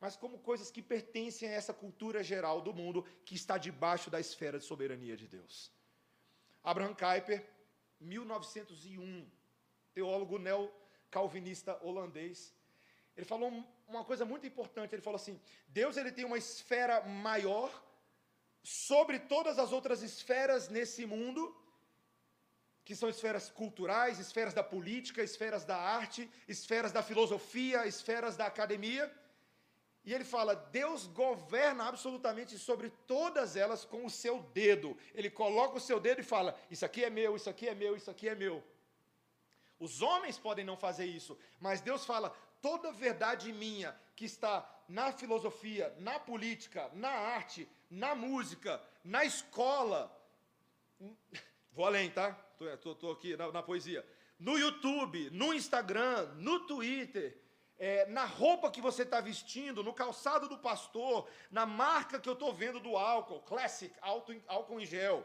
mas 0.00 0.16
como 0.16 0.38
coisas 0.38 0.70
que 0.70 0.80
pertencem 0.80 1.48
a 1.48 1.52
essa 1.52 1.74
cultura 1.74 2.22
geral 2.22 2.62
do 2.62 2.72
mundo 2.72 3.04
que 3.26 3.34
está 3.34 3.58
debaixo 3.58 4.08
da 4.08 4.18
esfera 4.18 4.58
de 4.58 4.64
soberania 4.64 5.14
de 5.14 5.28
Deus. 5.28 5.70
Abraham 6.64 6.94
Kuyper, 6.94 7.46
1901, 8.00 9.30
teólogo 9.92 10.38
neo-calvinista 10.38 11.78
holandês, 11.82 12.54
ele 13.16 13.26
falou 13.26 13.50
uma 13.88 14.04
coisa 14.04 14.24
muito 14.24 14.46
importante. 14.46 14.94
Ele 14.94 15.02
falou 15.02 15.16
assim: 15.16 15.40
Deus 15.68 15.96
ele 15.96 16.12
tem 16.12 16.24
uma 16.24 16.36
esfera 16.36 17.00
maior 17.02 17.70
sobre 18.62 19.18
todas 19.18 19.58
as 19.58 19.72
outras 19.72 20.02
esferas 20.02 20.68
nesse 20.68 21.06
mundo, 21.06 21.56
que 22.84 22.94
são 22.94 23.08
esferas 23.08 23.50
culturais, 23.50 24.18
esferas 24.18 24.52
da 24.52 24.62
política, 24.62 25.22
esferas 25.22 25.64
da 25.64 25.76
arte, 25.76 26.30
esferas 26.46 26.92
da 26.92 27.02
filosofia, 27.02 27.86
esferas 27.86 28.36
da 28.36 28.46
academia. 28.46 29.10
E 30.04 30.12
ele 30.12 30.24
fala: 30.24 30.54
Deus 30.54 31.06
governa 31.06 31.84
absolutamente 31.88 32.58
sobre 32.58 32.90
todas 33.06 33.56
elas 33.56 33.84
com 33.84 34.04
o 34.04 34.10
seu 34.10 34.42
dedo. 34.60 34.96
Ele 35.14 35.30
coloca 35.30 35.78
o 35.78 35.80
seu 35.80 35.98
dedo 35.98 36.20
e 36.20 36.24
fala: 36.24 36.54
Isso 36.70 36.84
aqui 36.84 37.02
é 37.02 37.08
meu, 37.08 37.34
isso 37.34 37.48
aqui 37.48 37.66
é 37.66 37.74
meu, 37.74 37.96
isso 37.96 38.10
aqui 38.10 38.28
é 38.28 38.34
meu. 38.34 38.62
Os 39.78 40.00
homens 40.00 40.38
podem 40.38 40.64
não 40.64 40.76
fazer 40.76 41.04
isso, 41.04 41.38
mas 41.60 41.80
Deus 41.80 42.04
fala: 42.04 42.34
toda 42.66 42.90
verdade 42.90 43.52
minha 43.52 43.96
que 44.16 44.24
está 44.24 44.68
na 44.88 45.12
filosofia, 45.12 45.94
na 46.00 46.18
política, 46.18 46.90
na 46.94 47.10
arte, 47.10 47.68
na 47.88 48.12
música, 48.12 48.82
na 49.04 49.24
escola. 49.24 50.00
Vou 51.70 51.86
além, 51.86 52.10
tá? 52.10 52.36
Estou 52.74 53.12
aqui 53.12 53.36
na, 53.36 53.52
na, 53.52 53.62
poesia. 53.62 54.04
No 54.36 54.58
YouTube, 54.58 55.30
no 55.30 55.54
Instagram, 55.54 56.26
no 56.34 56.66
Twitter, 56.66 57.40
é, 57.78 58.04
na 58.06 58.24
roupa 58.24 58.68
que 58.68 58.80
você 58.80 59.02
está 59.02 59.20
vestindo, 59.20 59.84
no 59.84 59.94
calçado 59.94 60.48
do 60.48 60.58
pastor, 60.58 61.28
na 61.52 61.64
marca 61.64 62.18
que 62.18 62.28
eu 62.28 62.32
estou 62.32 62.52
vendo 62.52 62.80
do 62.80 62.96
álcool, 62.96 63.42
Classic, 63.42 63.94
álcool 64.00 64.80
em 64.80 64.86
gel, 64.86 65.24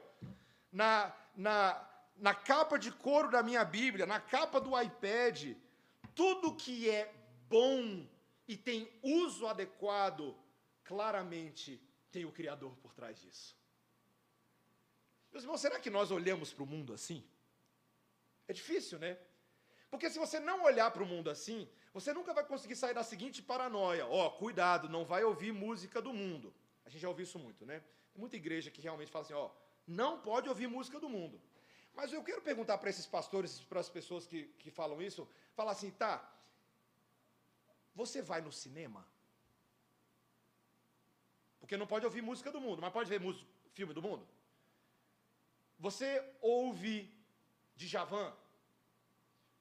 na, 0.71 1.11
na, 1.35 1.89
na 2.17 2.35
capa 2.35 2.77
de 2.77 2.91
couro 2.91 3.31
da 3.31 3.41
minha 3.41 3.65
Bíblia, 3.65 4.05
na 4.05 4.19
capa 4.19 4.61
do 4.61 4.79
iPad, 4.79 5.55
tudo 6.13 6.55
que 6.55 6.87
é 6.87 7.11
bom 7.51 8.07
e 8.47 8.55
tem 8.67 8.79
uso 9.03 9.45
adequado, 9.45 10.35
claramente 10.83 11.69
tem 12.11 12.23
o 12.25 12.31
Criador 12.31 12.73
por 12.77 12.93
trás 12.93 13.19
disso. 13.23 13.49
Meus 15.31 15.43
irmãos, 15.43 15.61
será 15.61 15.77
que 15.79 15.89
nós 15.97 16.11
olhamos 16.11 16.53
para 16.53 16.63
o 16.63 16.71
mundo 16.73 16.93
assim? 16.93 17.19
É 18.47 18.53
difícil, 18.53 18.97
né? 18.99 19.17
Porque 19.89 20.09
se 20.09 20.19
você 20.23 20.39
não 20.39 20.57
olhar 20.63 20.89
para 20.91 21.03
o 21.03 21.05
mundo 21.13 21.29
assim, 21.29 21.59
você 21.93 22.13
nunca 22.17 22.33
vai 22.33 22.45
conseguir 22.51 22.77
sair 22.77 22.93
da 22.93 23.03
seguinte 23.03 23.41
paranoia: 23.41 24.05
ó, 24.07 24.27
oh, 24.27 24.31
cuidado, 24.43 24.89
não 24.95 25.03
vai 25.05 25.23
ouvir 25.23 25.51
música 25.51 26.01
do 26.01 26.13
mundo. 26.21 26.53
A 26.85 26.89
gente 26.89 27.01
já 27.01 27.09
ouviu 27.09 27.23
isso 27.23 27.39
muito, 27.45 27.65
né? 27.65 27.77
Tem 28.11 28.19
muita 28.19 28.35
igreja 28.35 28.71
que 28.71 28.81
realmente 28.81 29.11
fala 29.11 29.23
assim: 29.25 29.33
ó, 29.33 29.49
não 29.85 30.19
pode 30.29 30.49
ouvir 30.49 30.67
música 30.67 30.99
do 30.99 31.09
mundo. 31.09 31.39
Mas 31.93 32.11
eu 32.13 32.23
quero 32.23 32.41
perguntar 32.41 32.77
para 32.77 32.89
esses 32.89 33.05
pastores, 33.05 33.59
para 33.71 33.79
as 33.79 33.89
pessoas 33.89 34.25
que, 34.25 34.39
que 34.59 34.71
falam 34.71 35.01
isso, 35.01 35.27
falar 35.53 35.73
assim, 35.73 35.91
tá, 35.91 36.13
você 37.93 38.21
vai 38.21 38.41
no 38.41 38.51
cinema? 38.51 39.07
Porque 41.59 41.77
não 41.77 41.87
pode 41.87 42.05
ouvir 42.05 42.21
música 42.21 42.51
do 42.51 42.59
mundo, 42.59 42.81
mas 42.81 42.91
pode 42.91 43.09
ver 43.09 43.21
filme 43.73 43.93
do 43.93 44.01
mundo? 44.01 44.27
Você 45.79 46.07
ouve 46.41 47.13
Djavan? 47.75 48.33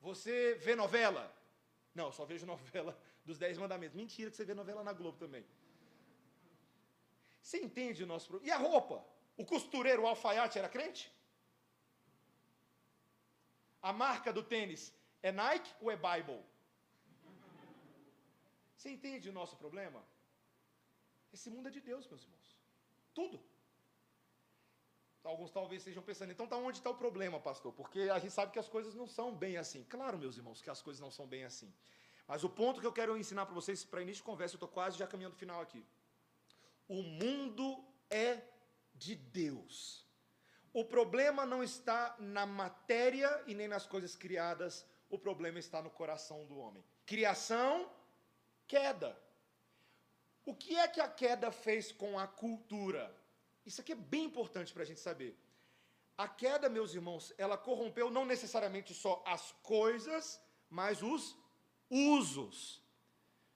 Você 0.00 0.54
vê 0.54 0.74
novela? 0.74 1.34
Não, 1.94 2.10
só 2.12 2.24
vejo 2.24 2.46
novela 2.54 2.98
dos 3.24 3.38
Dez 3.38 3.58
Mandamentos. 3.58 3.96
Mentira 3.96 4.30
que 4.30 4.36
você 4.36 4.44
vê 4.44 4.54
novela 4.54 4.82
na 4.82 4.92
Globo 4.92 5.18
também. 5.18 5.44
Você 7.42 7.58
entende 7.58 8.02
o 8.04 8.06
nosso 8.06 8.28
problema? 8.28 8.48
E 8.48 8.52
a 8.52 8.58
roupa? 8.58 9.04
O 9.36 9.44
costureiro, 9.44 10.02
o 10.02 10.06
alfaiate 10.06 10.58
era 10.58 10.68
crente? 10.68 11.12
A 13.82 13.92
marca 13.92 14.32
do 14.32 14.42
tênis 14.42 14.92
é 15.22 15.32
Nike 15.32 15.72
ou 15.80 15.90
é 15.90 15.96
Bible? 15.96 16.42
Você 18.80 18.88
entende 18.88 19.28
o 19.28 19.32
nosso 19.38 19.56
problema? 19.62 20.02
Esse 21.34 21.50
mundo 21.50 21.68
é 21.68 21.70
de 21.70 21.82
Deus, 21.82 22.08
meus 22.08 22.22
irmãos. 22.22 22.56
Tudo. 23.12 23.38
Alguns 25.22 25.50
talvez 25.50 25.82
estejam 25.82 26.02
pensando, 26.02 26.32
então 26.32 26.46
tá 26.46 26.56
onde 26.56 26.78
está 26.78 26.88
o 26.88 26.94
problema, 26.94 27.38
pastor? 27.38 27.74
Porque 27.74 28.00
a 28.08 28.18
gente 28.18 28.32
sabe 28.32 28.52
que 28.52 28.58
as 28.58 28.70
coisas 28.70 28.94
não 28.94 29.06
são 29.06 29.36
bem 29.36 29.58
assim. 29.58 29.84
Claro, 29.84 30.16
meus 30.16 30.38
irmãos, 30.38 30.62
que 30.62 30.70
as 30.70 30.80
coisas 30.80 30.98
não 30.98 31.10
são 31.10 31.26
bem 31.26 31.44
assim. 31.44 31.70
Mas 32.26 32.42
o 32.42 32.48
ponto 32.48 32.80
que 32.80 32.86
eu 32.86 32.92
quero 33.00 33.18
ensinar 33.18 33.44
para 33.44 33.54
vocês, 33.54 33.84
para 33.84 34.00
início 34.00 34.22
de 34.22 34.30
conversa, 34.30 34.54
eu 34.54 34.56
estou 34.56 34.68
quase 34.70 34.96
já 34.96 35.06
caminhando 35.06 35.34
no 35.34 35.38
final 35.38 35.60
aqui. 35.60 35.84
O 36.88 37.02
mundo 37.02 37.84
é 38.08 38.40
de 38.94 39.14
Deus. 39.14 40.06
O 40.72 40.86
problema 40.86 41.44
não 41.44 41.62
está 41.62 42.16
na 42.18 42.46
matéria 42.46 43.44
e 43.46 43.54
nem 43.54 43.68
nas 43.68 43.86
coisas 43.86 44.16
criadas, 44.16 44.86
o 45.10 45.18
problema 45.18 45.58
está 45.58 45.82
no 45.82 45.90
coração 45.90 46.46
do 46.46 46.56
homem. 46.56 46.82
Criação, 47.04 47.90
queda. 48.72 49.10
O 50.50 50.54
que 50.62 50.76
é 50.82 50.86
que 50.94 51.00
a 51.00 51.08
queda 51.22 51.50
fez 51.64 51.92
com 52.00 52.18
a 52.18 52.26
cultura? 52.42 53.04
Isso 53.68 53.80
aqui 53.80 53.92
é 53.92 54.06
bem 54.14 54.24
importante 54.30 54.72
para 54.72 54.84
a 54.84 54.90
gente 54.90 55.00
saber. 55.08 55.32
A 56.16 56.28
queda, 56.42 56.68
meus 56.68 56.94
irmãos, 56.98 57.24
ela 57.44 57.56
corrompeu 57.68 58.06
não 58.16 58.24
necessariamente 58.24 58.92
só 58.94 59.22
as 59.34 59.44
coisas, 59.74 60.40
mas 60.68 61.02
os 61.02 61.22
usos. 61.90 62.58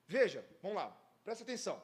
Veja, 0.07 0.45
vamos 0.61 0.77
lá, 0.77 0.87
presta 1.23 1.43
atenção. 1.43 1.81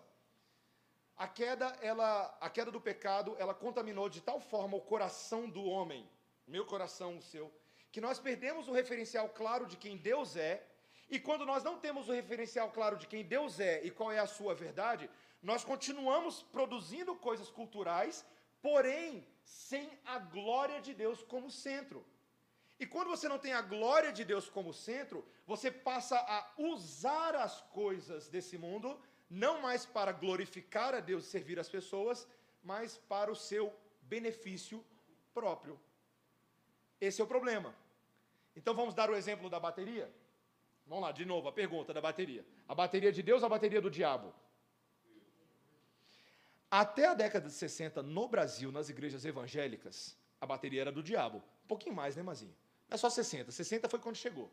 A 1.15 1.27
queda, 1.27 1.67
ela, 1.82 2.38
a 2.41 2.49
queda 2.49 2.71
do 2.71 2.82
pecado, 2.82 3.36
ela 3.39 3.53
contaminou 3.53 4.09
de 4.09 4.21
tal 4.21 4.39
forma 4.39 4.75
o 4.77 4.82
coração 4.82 5.49
do 5.49 5.63
homem, 5.63 6.09
meu 6.47 6.65
coração, 6.65 7.17
o 7.17 7.21
seu, 7.21 7.51
que 7.91 8.01
nós 8.01 8.19
perdemos 8.19 8.67
o 8.67 8.77
referencial 8.82 9.29
claro 9.29 9.65
de 9.67 9.77
quem 9.77 9.97
Deus 9.97 10.36
é, 10.36 10.65
e 11.12 11.20
quando 11.20 11.45
nós 11.45 11.62
não 11.62 11.78
temos 11.78 12.07
o 12.07 12.14
referencial 12.14 12.72
claro 12.72 12.95
de 12.95 13.05
quem 13.05 13.24
Deus 13.24 13.59
é 13.59 13.84
e 13.84 13.91
qual 13.91 14.09
é 14.14 14.20
a 14.20 14.26
sua 14.26 14.55
verdade, 14.55 15.09
nós 15.43 15.62
continuamos 15.62 16.41
produzindo 16.41 17.14
coisas 17.16 17.49
culturais, 17.49 18.26
porém 18.62 19.28
sem 19.43 19.91
a 20.05 20.18
glória 20.18 20.80
de 20.80 20.93
Deus 20.93 21.22
como 21.22 21.51
centro. 21.51 22.05
E 22.80 22.86
quando 22.86 23.09
você 23.09 23.28
não 23.28 23.38
tem 23.38 23.51
a 23.51 23.62
glória 23.62 24.12
de 24.14 24.24
Deus 24.24 24.49
como 24.49 24.74
centro, 24.74 25.28
você 25.45 25.70
passa 25.70 26.18
a 26.18 26.53
usar 26.57 27.36
as 27.36 27.59
coisas 27.62 28.30
desse 28.30 28.57
mundo, 28.57 28.97
não 29.30 29.62
mais 29.62 29.86
para 29.86 30.14
glorificar 30.14 30.95
a 30.95 31.01
Deus 31.01 31.26
e 31.26 31.30
servir 31.30 31.59
as 31.59 31.68
pessoas, 31.68 32.26
mas 32.64 32.97
para 32.97 33.30
o 33.30 33.36
seu 33.36 33.74
benefício 34.03 34.84
próprio. 35.34 35.78
Esse 37.01 37.20
é 37.20 37.24
o 37.24 37.28
problema. 37.28 37.76
Então 38.55 38.74
vamos 38.74 38.95
dar 38.95 39.09
o 39.09 39.16
exemplo 39.16 39.49
da 39.49 39.59
bateria? 39.59 40.20
Vamos 40.91 41.05
lá, 41.05 41.13
de 41.13 41.23
novo, 41.23 41.47
a 41.47 41.53
pergunta 41.53 41.93
da 41.93 42.01
bateria. 42.01 42.45
A 42.67 42.75
bateria 42.75 43.13
de 43.13 43.23
Deus 43.23 43.41
ou 43.43 43.45
a 43.45 43.49
bateria 43.49 43.79
do 43.79 43.89
diabo? 43.89 44.33
Até 46.69 47.05
a 47.05 47.13
década 47.13 47.47
de 47.47 47.53
60, 47.53 48.03
no 48.03 48.27
Brasil, 48.27 48.73
nas 48.73 48.89
igrejas 48.89 49.23
evangélicas, 49.23 50.17
a 50.41 50.45
bateria 50.45 50.81
era 50.81 50.91
do 50.91 51.01
diabo. 51.01 51.37
Um 51.63 51.67
pouquinho 51.69 51.95
mais, 51.95 52.17
né, 52.17 52.23
Mazinho? 52.23 52.53
Não 52.89 52.95
é 52.95 52.97
só 52.97 53.09
60. 53.09 53.53
60 53.53 53.87
foi 53.87 53.99
quando 53.99 54.17
chegou. 54.17 54.51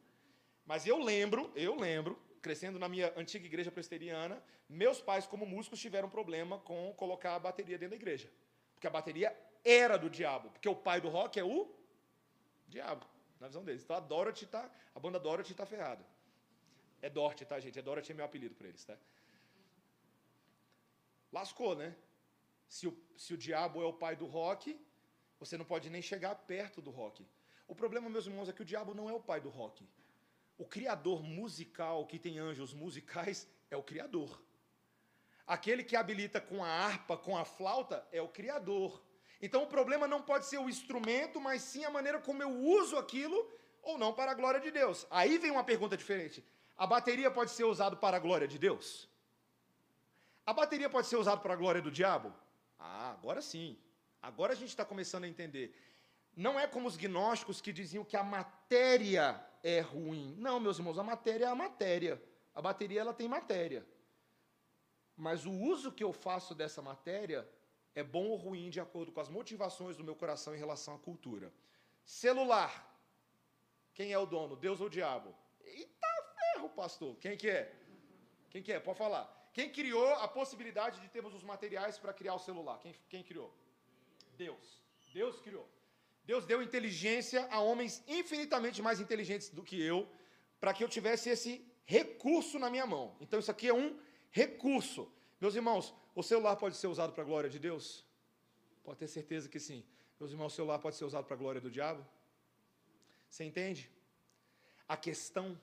Mas 0.64 0.86
eu 0.86 1.02
lembro, 1.02 1.50
eu 1.56 1.74
lembro, 1.74 2.16
crescendo 2.40 2.78
na 2.78 2.88
minha 2.88 3.12
antiga 3.16 3.44
igreja 3.44 3.72
presbiteriana, 3.72 4.40
meus 4.68 5.00
pais, 5.00 5.26
como 5.26 5.44
músicos, 5.44 5.80
tiveram 5.80 6.08
problema 6.08 6.60
com 6.60 6.94
colocar 6.94 7.34
a 7.34 7.40
bateria 7.40 7.76
dentro 7.76 7.96
da 7.96 8.00
igreja. 8.00 8.30
Porque 8.74 8.86
a 8.86 8.90
bateria 8.90 9.36
era 9.64 9.96
do 9.96 10.08
diabo. 10.08 10.50
Porque 10.50 10.68
o 10.68 10.76
pai 10.76 11.00
do 11.00 11.08
rock 11.08 11.40
é 11.40 11.42
o 11.42 11.68
diabo, 12.68 13.04
na 13.40 13.48
visão 13.48 13.64
deles. 13.64 13.82
Então 13.82 13.96
a 13.96 14.00
Dorothy 14.00 14.46
tá, 14.46 14.70
a 14.94 15.00
banda 15.00 15.18
Dorothy 15.18 15.50
está 15.50 15.66
ferrada. 15.66 16.06
É 17.00 17.08
Dorothy, 17.08 17.44
tá, 17.44 17.58
gente? 17.60 17.78
É 17.78 17.82
Dorothy 17.82 18.12
é 18.12 18.14
meu 18.14 18.24
apelido 18.24 18.54
para 18.54 18.68
eles, 18.68 18.84
tá? 18.84 18.96
Lascou, 21.32 21.74
né? 21.76 21.94
Se 22.66 22.86
o, 22.86 22.96
se 23.16 23.32
o 23.34 23.36
diabo 23.36 23.82
é 23.82 23.84
o 23.86 23.92
pai 23.92 24.16
do 24.16 24.26
rock, 24.26 24.78
você 25.38 25.56
não 25.56 25.64
pode 25.64 25.88
nem 25.90 26.02
chegar 26.02 26.34
perto 26.34 26.82
do 26.82 26.90
rock. 26.90 27.24
O 27.66 27.74
problema, 27.74 28.08
meus 28.08 28.26
irmãos, 28.26 28.48
é 28.48 28.52
que 28.52 28.62
o 28.62 28.64
diabo 28.64 28.94
não 28.94 29.08
é 29.08 29.12
o 29.12 29.20
pai 29.20 29.40
do 29.40 29.48
rock. 29.48 29.86
O 30.56 30.66
criador 30.66 31.22
musical, 31.22 32.06
que 32.06 32.18
tem 32.18 32.38
anjos 32.38 32.72
musicais, 32.74 33.46
é 33.70 33.76
o 33.76 33.82
criador. 33.82 34.42
Aquele 35.46 35.84
que 35.84 35.96
habilita 35.96 36.40
com 36.40 36.64
a 36.64 36.68
harpa, 36.68 37.16
com 37.16 37.36
a 37.36 37.44
flauta, 37.44 38.06
é 38.10 38.20
o 38.20 38.28
criador. 38.28 39.02
Então 39.40 39.62
o 39.62 39.66
problema 39.66 40.08
não 40.08 40.20
pode 40.20 40.46
ser 40.46 40.58
o 40.58 40.68
instrumento, 40.68 41.40
mas 41.40 41.62
sim 41.62 41.84
a 41.84 41.90
maneira 41.90 42.20
como 42.20 42.42
eu 42.42 42.50
uso 42.50 42.96
aquilo 42.96 43.50
ou 43.82 43.96
não 43.96 44.12
para 44.12 44.32
a 44.32 44.34
glória 44.34 44.60
de 44.60 44.70
Deus. 44.70 45.06
Aí 45.10 45.38
vem 45.38 45.50
uma 45.50 45.64
pergunta 45.64 45.96
diferente. 45.96 46.44
A 46.78 46.86
bateria 46.86 47.28
pode 47.28 47.50
ser 47.50 47.64
usada 47.64 47.96
para 47.96 48.16
a 48.16 48.20
glória 48.20 48.46
de 48.46 48.56
Deus? 48.56 49.08
A 50.46 50.52
bateria 50.52 50.88
pode 50.88 51.08
ser 51.08 51.16
usada 51.16 51.40
para 51.40 51.52
a 51.54 51.56
glória 51.56 51.82
do 51.82 51.90
diabo? 51.90 52.32
Ah, 52.78 53.10
agora 53.10 53.42
sim. 53.42 53.76
Agora 54.22 54.52
a 54.52 54.56
gente 54.56 54.68
está 54.68 54.84
começando 54.84 55.24
a 55.24 55.28
entender. 55.28 55.74
Não 56.36 56.58
é 56.58 56.68
como 56.68 56.86
os 56.86 56.96
gnósticos 56.96 57.60
que 57.60 57.72
diziam 57.72 58.04
que 58.04 58.16
a 58.16 58.22
matéria 58.22 59.44
é 59.62 59.80
ruim. 59.80 60.36
Não, 60.38 60.60
meus 60.60 60.78
irmãos, 60.78 60.98
a 60.98 61.02
matéria 61.02 61.46
é 61.46 61.48
a 61.48 61.54
matéria. 61.54 62.22
A 62.54 62.62
bateria 62.62 63.00
ela 63.00 63.12
tem 63.12 63.26
matéria. 63.26 63.84
Mas 65.16 65.44
o 65.44 65.50
uso 65.50 65.90
que 65.90 66.04
eu 66.04 66.12
faço 66.12 66.54
dessa 66.54 66.80
matéria 66.80 67.48
é 67.92 68.04
bom 68.04 68.28
ou 68.28 68.36
ruim 68.36 68.70
de 68.70 68.78
acordo 68.78 69.10
com 69.10 69.20
as 69.20 69.28
motivações 69.28 69.96
do 69.96 70.04
meu 70.04 70.14
coração 70.14 70.54
em 70.54 70.58
relação 70.58 70.94
à 70.94 70.98
cultura. 70.98 71.52
Celular. 72.04 72.72
Quem 73.92 74.12
é 74.12 74.18
o 74.18 74.26
dono? 74.26 74.54
Deus 74.54 74.80
ou 74.80 74.86
o 74.86 74.90
diabo? 74.90 75.34
Ferro, 76.58 76.68
pastor. 76.70 77.16
Quem 77.20 77.36
que 77.36 77.48
é? 77.48 77.72
Quem 78.50 78.60
que 78.62 78.72
é? 78.72 78.80
Pode 78.80 78.98
falar. 78.98 79.24
Quem 79.52 79.70
criou 79.70 80.08
a 80.14 80.26
possibilidade 80.26 81.00
de 81.00 81.08
termos 81.08 81.32
os 81.32 81.44
materiais 81.44 81.98
para 81.98 82.12
criar 82.12 82.34
o 82.34 82.38
celular? 82.40 82.78
Quem, 82.80 82.92
quem 83.08 83.22
criou? 83.22 83.52
Deus. 84.36 84.82
Deus 85.12 85.40
criou. 85.40 85.68
Deus 86.24 86.44
deu 86.44 86.60
inteligência 86.60 87.46
a 87.50 87.60
homens 87.60 88.02
infinitamente 88.08 88.82
mais 88.82 88.98
inteligentes 88.98 89.50
do 89.50 89.62
que 89.62 89.80
eu, 89.80 90.08
para 90.60 90.74
que 90.74 90.82
eu 90.82 90.88
tivesse 90.88 91.30
esse 91.30 91.64
recurso 91.84 92.58
na 92.58 92.68
minha 92.68 92.86
mão. 92.86 93.16
Então 93.20 93.38
isso 93.38 93.52
aqui 93.52 93.68
é 93.68 93.74
um 93.74 93.96
recurso. 94.30 95.10
Meus 95.40 95.54
irmãos, 95.54 95.94
o 96.14 96.24
celular 96.24 96.56
pode 96.56 96.76
ser 96.76 96.88
usado 96.88 97.12
para 97.12 97.22
a 97.22 97.26
glória 97.26 97.48
de 97.48 97.60
Deus? 97.60 98.04
Pode 98.82 98.98
ter 98.98 99.06
certeza 99.06 99.48
que 99.48 99.60
sim. 99.60 99.84
Meus 100.18 100.32
irmãos, 100.32 100.52
o 100.52 100.56
celular 100.56 100.80
pode 100.80 100.96
ser 100.96 101.04
usado 101.04 101.24
para 101.24 101.36
a 101.36 101.38
glória 101.38 101.60
do 101.60 101.70
diabo? 101.70 102.04
Você 103.30 103.44
entende? 103.44 103.88
A 104.88 104.96
questão 104.96 105.58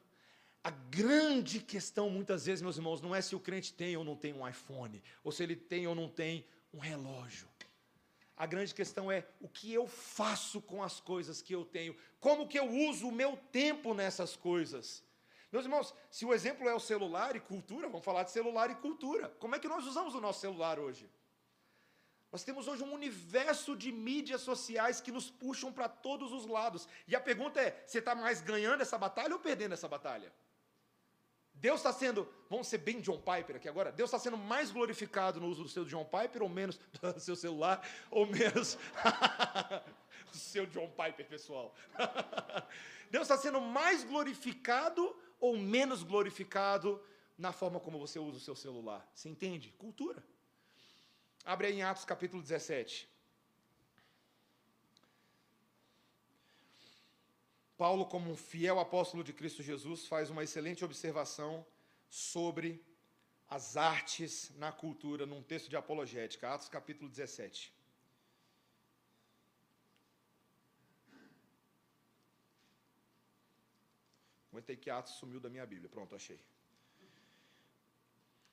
a 0.66 0.72
grande 0.72 1.60
questão, 1.60 2.10
muitas 2.10 2.48
vezes, 2.48 2.60
meus 2.60 2.78
irmãos, 2.78 3.00
não 3.00 3.14
é 3.14 3.22
se 3.22 3.36
o 3.36 3.40
crente 3.40 3.72
tem 3.72 3.96
ou 3.96 4.04
não 4.04 4.16
tem 4.16 4.34
um 4.34 4.50
iPhone, 4.50 5.04
ou 5.24 5.32
se 5.32 5.44
ele 5.44 5.56
tem 5.56 5.86
ou 5.86 5.94
não 5.94 6.10
tem 6.10 6.44
um 6.74 6.80
relógio. 6.80 7.48
A 8.36 8.48
grande 8.48 8.74
questão 8.74 9.12
é 9.12 9.28
o 9.40 9.48
que 9.48 9.72
eu 9.72 9.86
faço 9.86 10.60
com 10.60 10.82
as 10.82 11.00
coisas 11.00 11.40
que 11.40 11.54
eu 11.54 11.64
tenho, 11.64 11.96
como 12.20 12.48
que 12.48 12.58
eu 12.58 12.68
uso 12.90 13.10
o 13.10 13.12
meu 13.12 13.38
tempo 13.52 13.94
nessas 13.94 14.36
coisas. 14.36 15.04
Meus 15.52 15.66
irmãos, 15.66 15.94
se 16.10 16.26
o 16.26 16.34
exemplo 16.34 16.68
é 16.68 16.74
o 16.74 16.80
celular 16.80 17.36
e 17.36 17.40
cultura, 17.40 17.88
vamos 17.88 18.04
falar 18.04 18.24
de 18.24 18.32
celular 18.32 18.72
e 18.72 18.76
cultura. 18.76 19.30
Como 19.38 19.54
é 19.54 19.60
que 19.60 19.68
nós 19.68 19.86
usamos 19.86 20.16
o 20.16 20.20
nosso 20.20 20.40
celular 20.40 20.80
hoje? 20.80 21.08
Nós 22.32 22.44
temos 22.44 22.68
hoje 22.68 22.84
um 22.84 22.92
universo 22.92 23.78
de 23.78 23.92
mídias 23.92 24.42
sociais 24.42 25.00
que 25.00 25.12
nos 25.12 25.30
puxam 25.30 25.72
para 25.72 25.88
todos 25.88 26.34
os 26.34 26.48
lados. 26.48 26.88
E 27.08 27.16
a 27.16 27.22
pergunta 27.22 27.62
é: 27.62 27.84
você 27.86 28.00
está 28.00 28.16
mais 28.16 28.42
ganhando 28.42 28.82
essa 28.82 28.98
batalha 28.98 29.36
ou 29.36 29.40
perdendo 29.40 29.74
essa 29.74 29.88
batalha? 29.88 30.34
Deus 31.56 31.80
está 31.80 31.92
sendo, 31.92 32.28
vamos 32.50 32.68
ser 32.68 32.80
bem 32.80 33.00
John 33.00 33.18
Piper 33.18 33.56
aqui 33.56 33.68
agora, 33.68 33.92
Deus 33.92 34.10
está 34.10 34.20
sendo 34.20 34.38
mais 34.38 34.72
glorificado 34.72 35.40
no 35.40 35.48
uso 35.48 35.64
do 35.64 35.70
seu 35.70 35.86
John 35.86 36.06
Piper, 36.06 36.44
ou 36.44 36.50
menos 36.50 36.80
do 37.02 37.20
seu 37.20 37.36
celular, 37.36 37.88
ou 38.12 38.26
menos 38.26 38.78
do 40.32 40.38
seu 40.38 40.66
John 40.68 40.90
Piper 40.90 41.26
pessoal. 41.28 41.74
Deus 43.10 43.24
está 43.24 43.38
sendo 43.38 43.62
mais 43.62 44.04
glorificado 44.04 45.16
ou 45.40 45.58
menos 45.58 46.04
glorificado 46.04 47.02
na 47.38 47.52
forma 47.52 47.80
como 47.80 48.00
você 48.00 48.20
usa 48.20 48.38
o 48.38 48.42
seu 48.42 48.56
celular. 48.56 49.10
Você 49.14 49.30
entende? 49.30 49.74
Cultura. 49.78 50.24
Abre 51.44 51.68
aí 51.68 51.74
em 51.76 51.84
Atos 51.84 52.06
capítulo 52.06 52.42
17. 52.42 53.08
Paulo, 57.78 58.06
como 58.06 58.32
um 58.32 58.38
fiel 58.38 58.80
apóstolo 58.80 59.24
de 59.24 59.34
Cristo 59.34 59.62
Jesus, 59.62 60.08
faz 60.08 60.30
uma 60.30 60.44
excelente 60.44 60.86
observação 60.86 61.66
sobre 62.10 62.84
as 63.50 63.76
artes 63.76 64.52
na 64.58 64.72
cultura, 64.72 65.26
num 65.26 65.44
texto 65.44 65.70
de 65.70 65.76
apologética, 65.76 66.54
Atos 66.54 66.70
capítulo 66.70 67.10
17. 67.10 67.74
Comentei 74.50 74.78
que 74.78 74.90
Atos 74.90 75.16
sumiu 75.16 75.40
da 75.42 75.50
minha 75.50 75.66
Bíblia. 75.66 75.90
Pronto, 75.90 76.16
achei. 76.16 76.40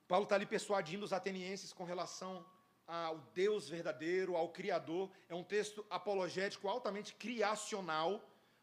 Paulo 0.08 0.24
está 0.24 0.34
ali 0.34 0.44
persuadindo 0.44 1.04
os 1.04 1.12
atenienses 1.12 1.72
com 1.72 1.84
relação 1.84 2.44
ao 2.86 3.18
Deus 3.32 3.68
verdadeiro, 3.68 4.36
ao 4.36 4.48
Criador. 4.48 5.10
É 5.28 5.34
um 5.34 5.44
texto 5.44 5.86
apologético 5.88 6.68
altamente 6.68 7.14
criacional, 7.14 8.20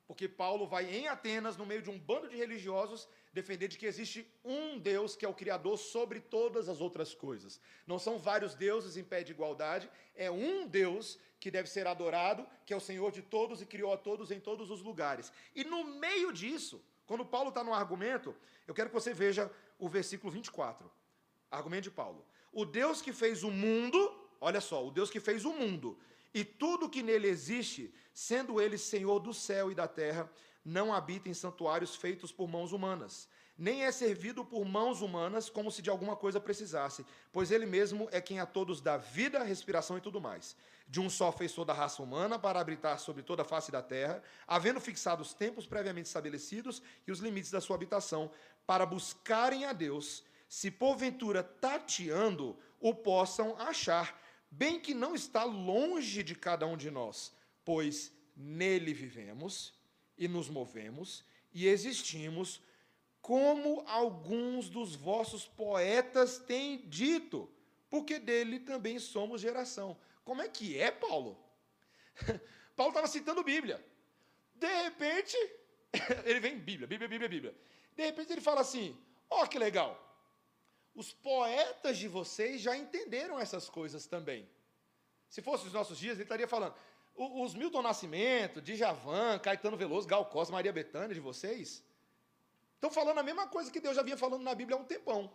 porque 0.09 0.27
Paulo 0.27 0.65
vai 0.65 0.89
em 0.89 1.07
Atenas, 1.07 1.55
no 1.55 1.67
meio 1.67 1.83
de 1.83 1.89
um 1.91 1.99
bando 1.99 2.27
de 2.27 2.35
religiosos, 2.35 3.07
defender 3.31 3.67
de 3.67 3.77
que 3.77 3.85
existe 3.85 4.27
um 4.43 4.79
Deus 4.79 5.15
que 5.15 5.23
é 5.23 5.29
o 5.29 5.35
Criador 5.35 5.77
sobre 5.77 6.19
todas 6.19 6.67
as 6.67 6.81
outras 6.81 7.13
coisas. 7.13 7.61
Não 7.85 7.99
são 7.99 8.17
vários 8.17 8.55
deuses 8.55 8.97
em 8.97 9.03
pé 9.03 9.21
de 9.21 9.33
igualdade, 9.33 9.87
é 10.15 10.31
um 10.31 10.65
Deus 10.65 11.19
que 11.39 11.51
deve 11.51 11.69
ser 11.69 11.85
adorado, 11.85 12.43
que 12.65 12.73
é 12.73 12.75
o 12.75 12.79
Senhor 12.79 13.11
de 13.11 13.21
todos 13.21 13.61
e 13.61 13.67
criou 13.67 13.93
a 13.93 13.97
todos 13.97 14.31
em 14.31 14.39
todos 14.39 14.71
os 14.71 14.81
lugares. 14.81 15.31
E 15.55 15.63
no 15.63 15.83
meio 15.83 16.33
disso, 16.33 16.83
quando 17.05 17.23
Paulo 17.23 17.49
está 17.49 17.63
no 17.63 17.71
argumento, 17.71 18.35
eu 18.67 18.73
quero 18.73 18.89
que 18.89 18.95
você 18.95 19.13
veja 19.13 19.51
o 19.77 19.87
versículo 19.87 20.33
24. 20.33 20.91
Argumento 21.51 21.83
de 21.83 21.91
Paulo. 21.91 22.25
O 22.51 22.65
Deus 22.65 22.99
que 22.99 23.13
fez 23.13 23.43
o 23.43 23.51
mundo, 23.51 24.11
olha 24.41 24.59
só, 24.59 24.83
o 24.83 24.89
Deus 24.89 25.11
que 25.11 25.19
fez 25.19 25.45
o 25.45 25.53
mundo 25.53 25.99
e 26.33 26.43
tudo 26.43 26.89
que 26.89 27.01
nele 27.01 27.27
existe, 27.27 27.93
sendo 28.13 28.61
ele 28.61 28.77
Senhor 28.77 29.19
do 29.19 29.33
céu 29.33 29.71
e 29.71 29.75
da 29.75 29.87
terra, 29.87 30.29
não 30.63 30.93
habita 30.93 31.29
em 31.29 31.33
santuários 31.33 31.95
feitos 31.95 32.31
por 32.31 32.47
mãos 32.47 32.71
humanas, 32.71 33.27
nem 33.57 33.83
é 33.83 33.91
servido 33.91 34.45
por 34.45 34.63
mãos 34.63 35.01
humanas 35.01 35.49
como 35.49 35.69
se 35.69 35.81
de 35.81 35.89
alguma 35.89 36.15
coisa 36.15 36.39
precisasse, 36.39 37.05
pois 37.31 37.51
ele 37.51 37.65
mesmo 37.65 38.07
é 38.11 38.21
quem 38.21 38.39
a 38.39 38.45
todos 38.45 38.79
dá 38.79 38.95
vida, 38.95 39.43
respiração 39.43 39.97
e 39.97 40.01
tudo 40.01 40.21
mais. 40.21 40.55
De 40.87 40.99
um 41.01 41.09
só 41.09 41.31
fez 41.31 41.51
toda 41.51 41.73
a 41.73 41.75
raça 41.75 42.01
humana 42.01 42.39
para 42.39 42.59
habitar 42.59 42.99
sobre 42.99 43.21
toda 43.21 43.41
a 43.41 43.45
face 43.45 43.71
da 43.71 43.81
terra, 43.81 44.23
havendo 44.47 44.79
fixado 44.79 45.21
os 45.21 45.33
tempos 45.33 45.65
previamente 45.65 46.07
estabelecidos 46.07 46.81
e 47.05 47.11
os 47.11 47.19
limites 47.19 47.51
da 47.51 47.59
sua 47.59 47.75
habitação, 47.75 48.31
para 48.65 48.85
buscarem 48.85 49.65
a 49.65 49.73
Deus 49.73 50.23
se 50.47 50.71
porventura 50.71 51.43
tateando 51.43 52.57
o 52.79 52.93
possam 52.95 53.55
achar, 53.59 54.19
bem 54.51 54.79
que 54.79 54.93
não 54.93 55.15
está 55.15 55.43
longe 55.43 56.23
de 56.23 56.35
cada 56.35 56.65
um 56.65 56.77
de 56.77 56.89
nós, 56.89 57.33
pois 57.63 58.11
nele 58.35 58.93
vivemos 58.93 59.73
e 60.17 60.27
nos 60.27 60.49
movemos 60.49 61.23
e 61.53 61.67
existimos, 61.67 62.61
como 63.21 63.83
alguns 63.87 64.69
dos 64.69 64.95
vossos 64.95 65.45
poetas 65.45 66.37
têm 66.37 66.77
dito, 66.87 67.49
porque 67.89 68.19
dele 68.19 68.59
também 68.59 68.99
somos 68.99 69.41
geração. 69.41 69.97
Como 70.23 70.41
é 70.41 70.47
que 70.47 70.79
é, 70.79 70.91
Paulo? 70.91 71.37
Paulo 72.75 72.91
estava 72.91 73.07
citando 73.07 73.43
Bíblia. 73.43 73.83
De 74.55 74.67
repente, 74.83 75.35
ele 76.23 76.39
vem 76.39 76.59
Bíblia, 76.59 76.87
Bíblia, 76.87 77.09
Bíblia, 77.09 77.29
Bíblia. 77.29 77.55
De 77.95 78.05
repente 78.05 78.31
ele 78.31 78.41
fala 78.41 78.61
assim: 78.61 78.97
ó, 79.29 79.43
oh, 79.43 79.47
que 79.47 79.57
legal. 79.57 80.08
Os 80.93 81.13
poetas 81.13 81.97
de 81.97 82.07
vocês 82.07 82.61
já 82.61 82.75
entenderam 82.75 83.39
essas 83.39 83.69
coisas 83.69 84.05
também. 84.05 84.49
Se 85.29 85.41
fosse 85.41 85.67
os 85.67 85.73
nossos 85.73 85.97
dias, 85.97 86.15
ele 86.15 86.23
estaria 86.23 86.47
falando. 86.47 86.75
Os 87.15 87.53
Milton 87.53 87.81
Nascimento, 87.81 88.61
Djavan, 88.61 89.39
Caetano 89.39 89.77
Veloso, 89.77 90.07
Gal 90.07 90.25
Costa, 90.25 90.53
Maria 90.53 90.71
Bethânia 90.71 91.13
de 91.13 91.19
vocês, 91.19 91.83
estão 92.75 92.89
falando 92.89 93.19
a 93.19 93.23
mesma 93.23 93.47
coisa 93.47 93.71
que 93.71 93.79
Deus 93.79 93.95
já 93.95 94.01
vinha 94.01 94.17
falando 94.17 94.43
na 94.43 94.55
Bíblia 94.55 94.77
há 94.77 94.79
um 94.79 94.85
tempão. 94.85 95.31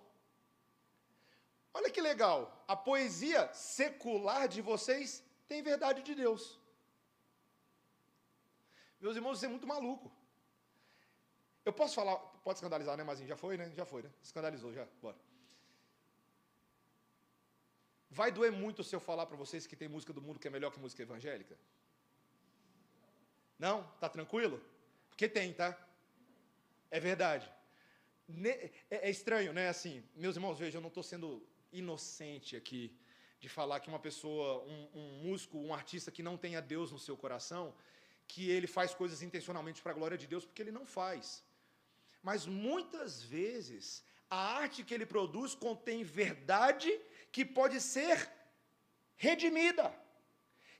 Olha 1.72 1.90
que 1.90 2.00
legal. 2.00 2.64
A 2.66 2.76
poesia 2.76 3.52
secular 3.52 4.48
de 4.48 4.62
vocês 4.62 5.22
tem 5.46 5.62
verdade 5.62 6.02
de 6.02 6.14
Deus. 6.14 6.58
Meus 9.00 9.16
irmãos, 9.16 9.36
isso 9.36 9.44
é 9.44 9.48
muito 9.48 9.66
maluco. 9.66 10.10
Eu 11.64 11.72
posso 11.72 11.94
falar, 11.94 12.16
pode 12.16 12.58
escandalizar, 12.58 12.96
né, 12.96 13.04
Mazinho? 13.04 13.28
Já 13.28 13.36
foi, 13.36 13.56
né? 13.56 13.70
Já 13.74 13.84
foi, 13.84 14.02
né? 14.02 14.10
Escandalizou, 14.22 14.72
já. 14.72 14.86
Bora. 15.02 15.16
Vai 18.18 18.30
doer 18.30 18.52
muito 18.52 18.84
se 18.84 18.94
eu 18.94 19.00
falar 19.00 19.26
para 19.26 19.36
vocês 19.36 19.66
que 19.66 19.74
tem 19.80 19.88
música 19.94 20.12
do 20.16 20.22
mundo 20.24 20.38
que 20.38 20.46
é 20.46 20.50
melhor 20.56 20.70
que 20.70 20.78
música 20.84 21.02
evangélica? 21.02 21.54
Não? 23.58 23.82
Tá 24.02 24.08
tranquilo? 24.08 24.62
Porque 25.08 25.28
tem, 25.36 25.52
tá? 25.52 25.70
É 26.92 27.00
verdade. 27.00 27.46
É, 28.44 28.70
é 29.08 29.10
estranho, 29.10 29.52
né? 29.52 29.68
Assim, 29.68 29.94
meus 30.14 30.36
irmãos, 30.36 30.60
vejam, 30.60 30.78
eu 30.78 30.82
não 30.82 30.92
estou 30.94 31.02
sendo 31.02 31.28
inocente 31.72 32.54
aqui 32.60 32.96
de 33.40 33.48
falar 33.48 33.80
que 33.80 33.88
uma 33.88 33.98
pessoa, 33.98 34.62
um, 34.62 34.88
um, 35.00 35.06
músico, 35.24 35.58
um 35.58 35.74
artista 35.74 36.12
que 36.16 36.22
não 36.22 36.36
tenha 36.36 36.62
Deus 36.62 36.92
no 36.92 37.00
seu 37.00 37.16
coração, 37.16 37.74
que 38.28 38.48
ele 38.48 38.68
faz 38.68 38.94
coisas 38.94 39.22
intencionalmente 39.22 39.82
para 39.82 39.90
a 39.90 39.98
glória 39.98 40.16
de 40.16 40.28
Deus, 40.28 40.44
porque 40.46 40.62
ele 40.62 40.78
não 40.78 40.86
faz. 40.86 41.42
Mas 42.22 42.46
muitas 42.46 43.20
vezes 43.22 44.04
a 44.30 44.36
arte 44.62 44.84
que 44.84 44.94
ele 44.94 45.04
produz 45.04 45.52
contém 45.66 46.04
verdade 46.04 46.92
que 47.34 47.44
pode 47.44 47.80
ser 47.80 48.16
redimida. 49.26 49.86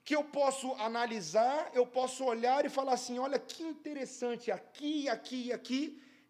Que 0.05 0.15
eu 0.15 0.23
posso 0.23 0.67
analisar, 0.89 1.57
eu 1.79 1.85
posso 1.97 2.23
olhar 2.23 2.61
e 2.65 2.75
falar 2.77 2.93
assim: 2.93 3.19
olha 3.19 3.37
que 3.37 3.61
interessante, 3.73 4.51
aqui, 4.57 5.09
aqui 5.15 5.39
e 5.47 5.53
aqui, 5.57 5.81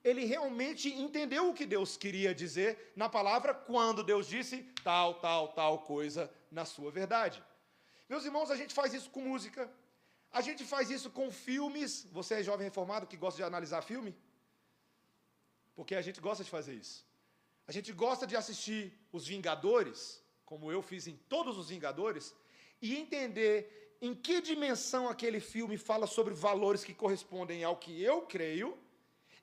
ele 0.03 0.23
realmente 0.33 0.87
entendeu 1.05 1.43
o 1.49 1.53
que 1.53 1.67
Deus 1.75 1.95
queria 2.03 2.33
dizer 2.43 2.69
na 2.95 3.07
palavra 3.17 3.53
quando 3.53 4.07
Deus 4.11 4.25
disse 4.35 4.57
tal, 4.83 5.09
tal, 5.25 5.49
tal 5.59 5.79
coisa 5.93 6.23
na 6.49 6.65
sua 6.65 6.89
verdade. 6.89 7.43
Meus 8.09 8.25
irmãos, 8.25 8.49
a 8.49 8.57
gente 8.61 8.73
faz 8.73 8.93
isso 8.95 9.09
com 9.11 9.21
música, 9.21 9.69
a 10.31 10.41
gente 10.41 10.63
faz 10.73 10.89
isso 10.89 11.09
com 11.11 11.29
filmes. 11.29 12.07
Você 12.11 12.35
é 12.35 12.43
jovem 12.43 12.65
reformado 12.69 13.05
que 13.11 13.17
gosta 13.25 13.37
de 13.37 13.43
analisar 13.43 13.83
filme? 13.83 14.15
Porque 15.75 15.93
a 15.93 16.01
gente 16.01 16.19
gosta 16.19 16.43
de 16.43 16.49
fazer 16.49 16.73
isso. 16.73 17.05
A 17.67 17.71
gente 17.71 17.91
gosta 17.91 18.27
de 18.27 18.35
assistir 18.35 18.93
Os 19.11 19.27
Vingadores, 19.27 20.21
como 20.45 20.71
eu 20.71 20.81
fiz 20.81 21.07
em 21.07 21.17
todos 21.27 21.57
os 21.57 21.69
Vingadores, 21.69 22.33
e 22.81 22.95
entender 22.95 23.97
em 24.01 24.13
que 24.13 24.41
dimensão 24.41 25.09
aquele 25.09 25.39
filme 25.39 25.77
fala 25.77 26.05
sobre 26.05 26.33
valores 26.33 26.83
que 26.83 26.93
correspondem 26.93 27.63
ao 27.63 27.77
que 27.77 28.01
eu 28.01 28.21
creio, 28.23 28.77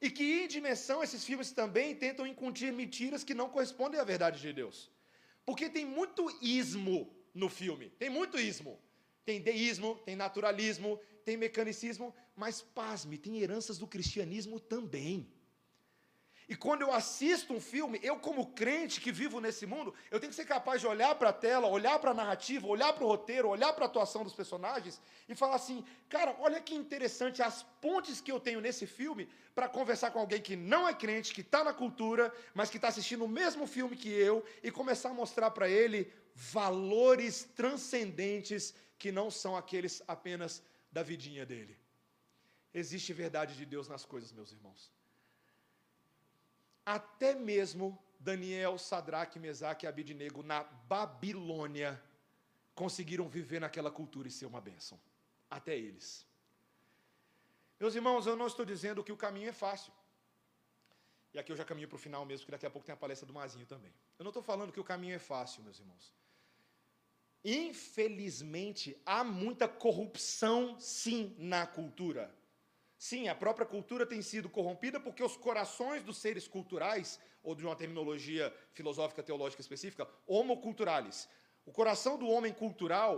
e 0.00 0.10
que 0.10 0.42
em 0.42 0.48
dimensão 0.48 1.02
esses 1.02 1.24
filmes 1.24 1.52
também 1.52 1.94
tentam 1.94 2.26
incutir 2.26 2.72
mentiras 2.72 3.24
que 3.24 3.34
não 3.34 3.48
correspondem 3.48 4.00
à 4.00 4.04
verdade 4.04 4.40
de 4.40 4.52
Deus. 4.52 4.90
Porque 5.44 5.68
tem 5.68 5.84
muito 5.84 6.28
ismo 6.40 7.12
no 7.34 7.48
filme, 7.48 7.90
tem 7.98 8.10
muito 8.10 8.38
ismo. 8.38 8.78
Tem 9.24 9.40
deísmo, 9.40 9.94
tem 10.04 10.16
naturalismo, 10.16 10.98
tem 11.24 11.36
mecanicismo, 11.36 12.14
mas 12.34 12.60
pasme, 12.60 13.16
tem 13.16 13.38
heranças 13.38 13.78
do 13.78 13.86
cristianismo 13.86 14.58
também. 14.58 15.30
E 16.52 16.54
quando 16.54 16.82
eu 16.82 16.92
assisto 16.92 17.54
um 17.54 17.60
filme, 17.62 17.98
eu, 18.02 18.18
como 18.18 18.48
crente 18.48 19.00
que 19.00 19.10
vivo 19.10 19.40
nesse 19.40 19.64
mundo, 19.64 19.94
eu 20.10 20.20
tenho 20.20 20.28
que 20.28 20.36
ser 20.36 20.44
capaz 20.44 20.82
de 20.82 20.86
olhar 20.86 21.14
para 21.14 21.30
a 21.30 21.32
tela, 21.32 21.66
olhar 21.66 21.98
para 21.98 22.10
a 22.10 22.14
narrativa, 22.14 22.66
olhar 22.66 22.92
para 22.92 23.04
o 23.04 23.06
roteiro, 23.06 23.48
olhar 23.48 23.72
para 23.72 23.86
a 23.86 23.88
atuação 23.88 24.22
dos 24.22 24.34
personagens 24.34 25.00
e 25.26 25.34
falar 25.34 25.54
assim: 25.54 25.82
cara, 26.10 26.36
olha 26.40 26.60
que 26.60 26.74
interessante 26.74 27.40
as 27.40 27.62
pontes 27.80 28.20
que 28.20 28.30
eu 28.30 28.38
tenho 28.38 28.60
nesse 28.60 28.86
filme 28.86 29.30
para 29.54 29.66
conversar 29.66 30.10
com 30.10 30.18
alguém 30.18 30.42
que 30.42 30.54
não 30.54 30.86
é 30.86 30.92
crente, 30.92 31.32
que 31.32 31.40
está 31.40 31.64
na 31.64 31.72
cultura, 31.72 32.30
mas 32.52 32.68
que 32.68 32.76
está 32.76 32.88
assistindo 32.88 33.24
o 33.24 33.34
mesmo 33.40 33.66
filme 33.66 33.96
que 33.96 34.10
eu 34.10 34.44
e 34.62 34.70
começar 34.70 35.08
a 35.08 35.14
mostrar 35.14 35.52
para 35.52 35.70
ele 35.70 36.12
valores 36.34 37.48
transcendentes 37.56 38.74
que 38.98 39.10
não 39.10 39.30
são 39.30 39.56
aqueles 39.56 40.02
apenas 40.06 40.62
da 40.92 41.02
vidinha 41.02 41.46
dele. 41.46 41.78
Existe 42.74 43.10
verdade 43.14 43.56
de 43.56 43.64
Deus 43.64 43.88
nas 43.88 44.04
coisas, 44.04 44.34
meus 44.34 44.52
irmãos 44.52 44.92
até 46.84 47.34
mesmo 47.34 47.98
Daniel, 48.18 48.78
Sadraque, 48.78 49.38
Mesaque 49.38 49.86
e 49.86 49.88
Abidnego 49.88 50.42
na 50.42 50.64
Babilônia 50.64 52.00
conseguiram 52.74 53.28
viver 53.28 53.60
naquela 53.60 53.90
cultura 53.90 54.28
e 54.28 54.30
ser 54.30 54.46
uma 54.46 54.60
bênção. 54.60 54.98
Até 55.50 55.76
eles. 55.76 56.26
Meus 57.78 57.94
irmãos, 57.94 58.26
eu 58.26 58.36
não 58.36 58.46
estou 58.46 58.64
dizendo 58.64 59.02
que 59.02 59.12
o 59.12 59.16
caminho 59.16 59.48
é 59.48 59.52
fácil. 59.52 59.92
E 61.34 61.38
aqui 61.38 61.50
eu 61.50 61.56
já 61.56 61.64
caminho 61.64 61.88
para 61.88 61.96
o 61.96 61.98
final 61.98 62.24
mesmo, 62.24 62.44
porque 62.44 62.52
daqui 62.52 62.66
a 62.66 62.70
pouco 62.70 62.86
tem 62.86 62.92
a 62.92 62.96
palestra 62.96 63.26
do 63.26 63.32
Mazinho 63.32 63.66
também. 63.66 63.92
Eu 64.18 64.22
não 64.22 64.30
estou 64.30 64.42
falando 64.42 64.72
que 64.72 64.80
o 64.80 64.84
caminho 64.84 65.14
é 65.14 65.18
fácil, 65.18 65.62
meus 65.62 65.78
irmãos. 65.80 66.12
Infelizmente, 67.44 68.96
há 69.04 69.24
muita 69.24 69.66
corrupção, 69.66 70.78
sim, 70.78 71.34
na 71.38 71.66
cultura. 71.66 72.32
Sim, 73.02 73.26
a 73.26 73.34
própria 73.34 73.66
cultura 73.66 74.06
tem 74.06 74.22
sido 74.22 74.48
corrompida 74.48 75.00
porque 75.00 75.24
os 75.24 75.36
corações 75.36 76.04
dos 76.04 76.18
seres 76.18 76.46
culturais, 76.46 77.18
ou 77.42 77.52
de 77.52 77.66
uma 77.66 77.74
terminologia 77.74 78.56
filosófica 78.74 79.24
teológica 79.24 79.60
específica, 79.60 80.08
homoculturales. 80.24 81.28
O 81.66 81.72
coração 81.72 82.16
do 82.16 82.28
homem 82.28 82.52
cultural 82.52 83.12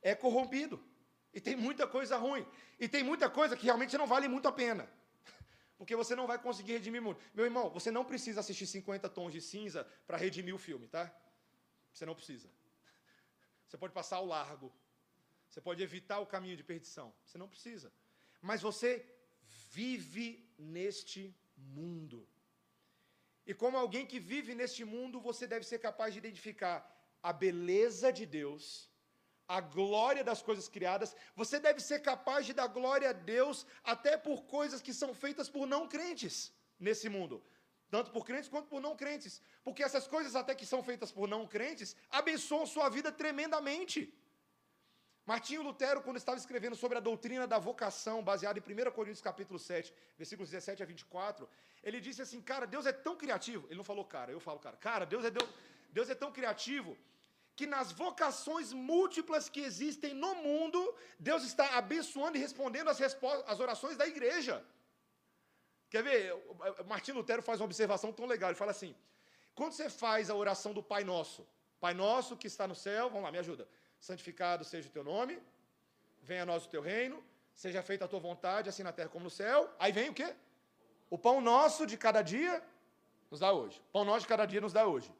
é 0.00 0.14
corrompido. 0.14 0.82
E 1.30 1.42
tem 1.42 1.54
muita 1.54 1.86
coisa 1.86 2.16
ruim. 2.16 2.46
E 2.80 2.88
tem 2.88 3.02
muita 3.02 3.28
coisa 3.28 3.54
que 3.54 3.66
realmente 3.66 3.98
não 3.98 4.06
vale 4.06 4.28
muito 4.28 4.48
a 4.48 4.52
pena. 4.52 4.90
Porque 5.76 5.94
você 5.94 6.16
não 6.16 6.26
vai 6.26 6.38
conseguir 6.38 6.72
redimir 6.72 7.02
muito. 7.02 7.20
Meu 7.34 7.44
irmão, 7.44 7.68
você 7.68 7.90
não 7.90 8.06
precisa 8.06 8.40
assistir 8.40 8.66
50 8.66 9.10
tons 9.10 9.30
de 9.30 9.42
cinza 9.42 9.86
para 10.06 10.16
redimir 10.16 10.54
o 10.54 10.58
filme, 10.58 10.88
tá? 10.88 11.14
Você 11.92 12.06
não 12.06 12.14
precisa. 12.14 12.48
Você 13.68 13.76
pode 13.76 13.92
passar 13.92 14.16
ao 14.16 14.24
largo. 14.24 14.72
Você 15.50 15.60
pode 15.60 15.82
evitar 15.82 16.18
o 16.20 16.26
caminho 16.26 16.56
de 16.56 16.64
perdição. 16.64 17.12
Você 17.26 17.36
não 17.36 17.46
precisa 17.46 17.92
mas 18.42 18.60
você 18.60 18.90
vive 19.70 20.26
neste 20.58 21.34
mundo. 21.56 22.28
E 23.46 23.54
como 23.54 23.76
alguém 23.76 24.04
que 24.04 24.20
vive 24.32 24.54
neste 24.54 24.84
mundo, 24.84 25.20
você 25.20 25.46
deve 25.46 25.64
ser 25.64 25.78
capaz 25.78 26.12
de 26.12 26.18
identificar 26.18 26.76
a 27.22 27.32
beleza 27.32 28.12
de 28.12 28.26
Deus, 28.26 28.90
a 29.46 29.60
glória 29.60 30.24
das 30.24 30.42
coisas 30.42 30.68
criadas. 30.68 31.14
Você 31.36 31.58
deve 31.60 31.80
ser 31.80 32.00
capaz 32.00 32.46
de 32.46 32.52
dar 32.52 32.66
glória 32.66 33.10
a 33.10 33.12
Deus 33.12 33.66
até 33.94 34.16
por 34.16 34.44
coisas 34.44 34.82
que 34.82 34.94
são 34.94 35.14
feitas 35.14 35.48
por 35.48 35.66
não 35.66 35.88
crentes 35.88 36.52
nesse 36.78 37.08
mundo. 37.08 37.42
Tanto 37.90 38.10
por 38.10 38.24
crentes 38.24 38.48
quanto 38.48 38.68
por 38.68 38.80
não 38.80 38.96
crentes. 38.96 39.42
Porque 39.62 39.82
essas 39.82 40.06
coisas, 40.08 40.34
até 40.34 40.54
que 40.54 40.64
são 40.64 40.82
feitas 40.82 41.12
por 41.12 41.28
não 41.28 41.46
crentes, 41.46 41.94
abençoam 42.10 42.66
sua 42.66 42.88
vida 42.88 43.12
tremendamente. 43.12 44.12
Martinho 45.24 45.62
Lutero, 45.62 46.02
quando 46.02 46.16
estava 46.16 46.36
escrevendo 46.36 46.74
sobre 46.74 46.98
a 46.98 47.00
doutrina 47.00 47.46
da 47.46 47.58
vocação, 47.58 48.24
baseado 48.24 48.58
em 48.58 48.60
1 48.60 48.90
Coríntios 48.90 49.22
capítulo 49.22 49.58
7, 49.58 49.94
versículos 50.18 50.50
17 50.50 50.82
a 50.82 50.86
24, 50.86 51.48
ele 51.82 52.00
disse 52.00 52.20
assim, 52.22 52.40
cara, 52.40 52.66
Deus 52.66 52.86
é 52.86 52.92
tão 52.92 53.16
criativo. 53.16 53.66
Ele 53.68 53.76
não 53.76 53.84
falou 53.84 54.04
cara, 54.04 54.32
eu 54.32 54.40
falo 54.40 54.58
cara. 54.58 54.76
Cara, 54.76 55.06
Deus 55.06 55.24
é, 55.24 55.30
Deus, 55.30 55.48
Deus 55.92 56.10
é 56.10 56.14
tão 56.14 56.32
criativo 56.32 56.98
que 57.54 57.66
nas 57.66 57.92
vocações 57.92 58.72
múltiplas 58.72 59.48
que 59.48 59.60
existem 59.60 60.12
no 60.12 60.34
mundo, 60.34 60.78
Deus 61.18 61.44
está 61.44 61.76
abençoando 61.76 62.36
e 62.36 62.40
respondendo 62.40 62.88
as, 62.88 63.00
as 63.00 63.60
orações 63.60 63.96
da 63.96 64.06
igreja. 64.06 64.64
Quer 65.88 66.02
ver? 66.02 66.32
Martinho 66.86 67.18
Lutero 67.18 67.42
faz 67.42 67.60
uma 67.60 67.66
observação 67.66 68.12
tão 68.12 68.26
legal. 68.26 68.50
Ele 68.50 68.58
fala 68.58 68.72
assim: 68.72 68.96
quando 69.54 69.72
você 69.72 69.88
faz 69.88 70.30
a 70.30 70.34
oração 70.34 70.72
do 70.72 70.82
Pai 70.82 71.04
Nosso, 71.04 71.46
Pai 71.78 71.94
Nosso 71.94 72.36
que 72.36 72.48
está 72.48 72.66
no 72.66 72.74
céu, 72.74 73.08
vamos 73.08 73.24
lá, 73.24 73.30
me 73.30 73.38
ajuda 73.38 73.68
santificado 74.08 74.64
seja 74.64 74.88
o 74.88 74.94
teu 74.96 75.04
nome, 75.04 75.34
venha 76.22 76.42
a 76.42 76.46
nós 76.46 76.66
o 76.66 76.68
teu 76.68 76.82
reino, 76.82 77.22
seja 77.54 77.80
feita 77.82 78.04
a 78.04 78.08
tua 78.08 78.18
vontade, 78.18 78.68
assim 78.68 78.82
na 78.82 78.92
terra 78.92 79.08
como 79.08 79.24
no 79.24 79.30
céu. 79.30 79.72
Aí 79.78 79.92
vem 79.92 80.08
o 80.10 80.14
quê? 80.14 80.34
O 81.08 81.16
pão 81.16 81.40
nosso 81.40 81.86
de 81.86 81.96
cada 81.96 82.20
dia 82.20 82.62
nos 83.30 83.40
dá 83.40 83.52
hoje. 83.52 83.80
Pão 83.92 84.04
nosso 84.04 84.22
de 84.22 84.28
cada 84.34 84.44
dia 84.44 84.60
nos 84.60 84.72
dá 84.72 84.86
hoje. 84.86 85.10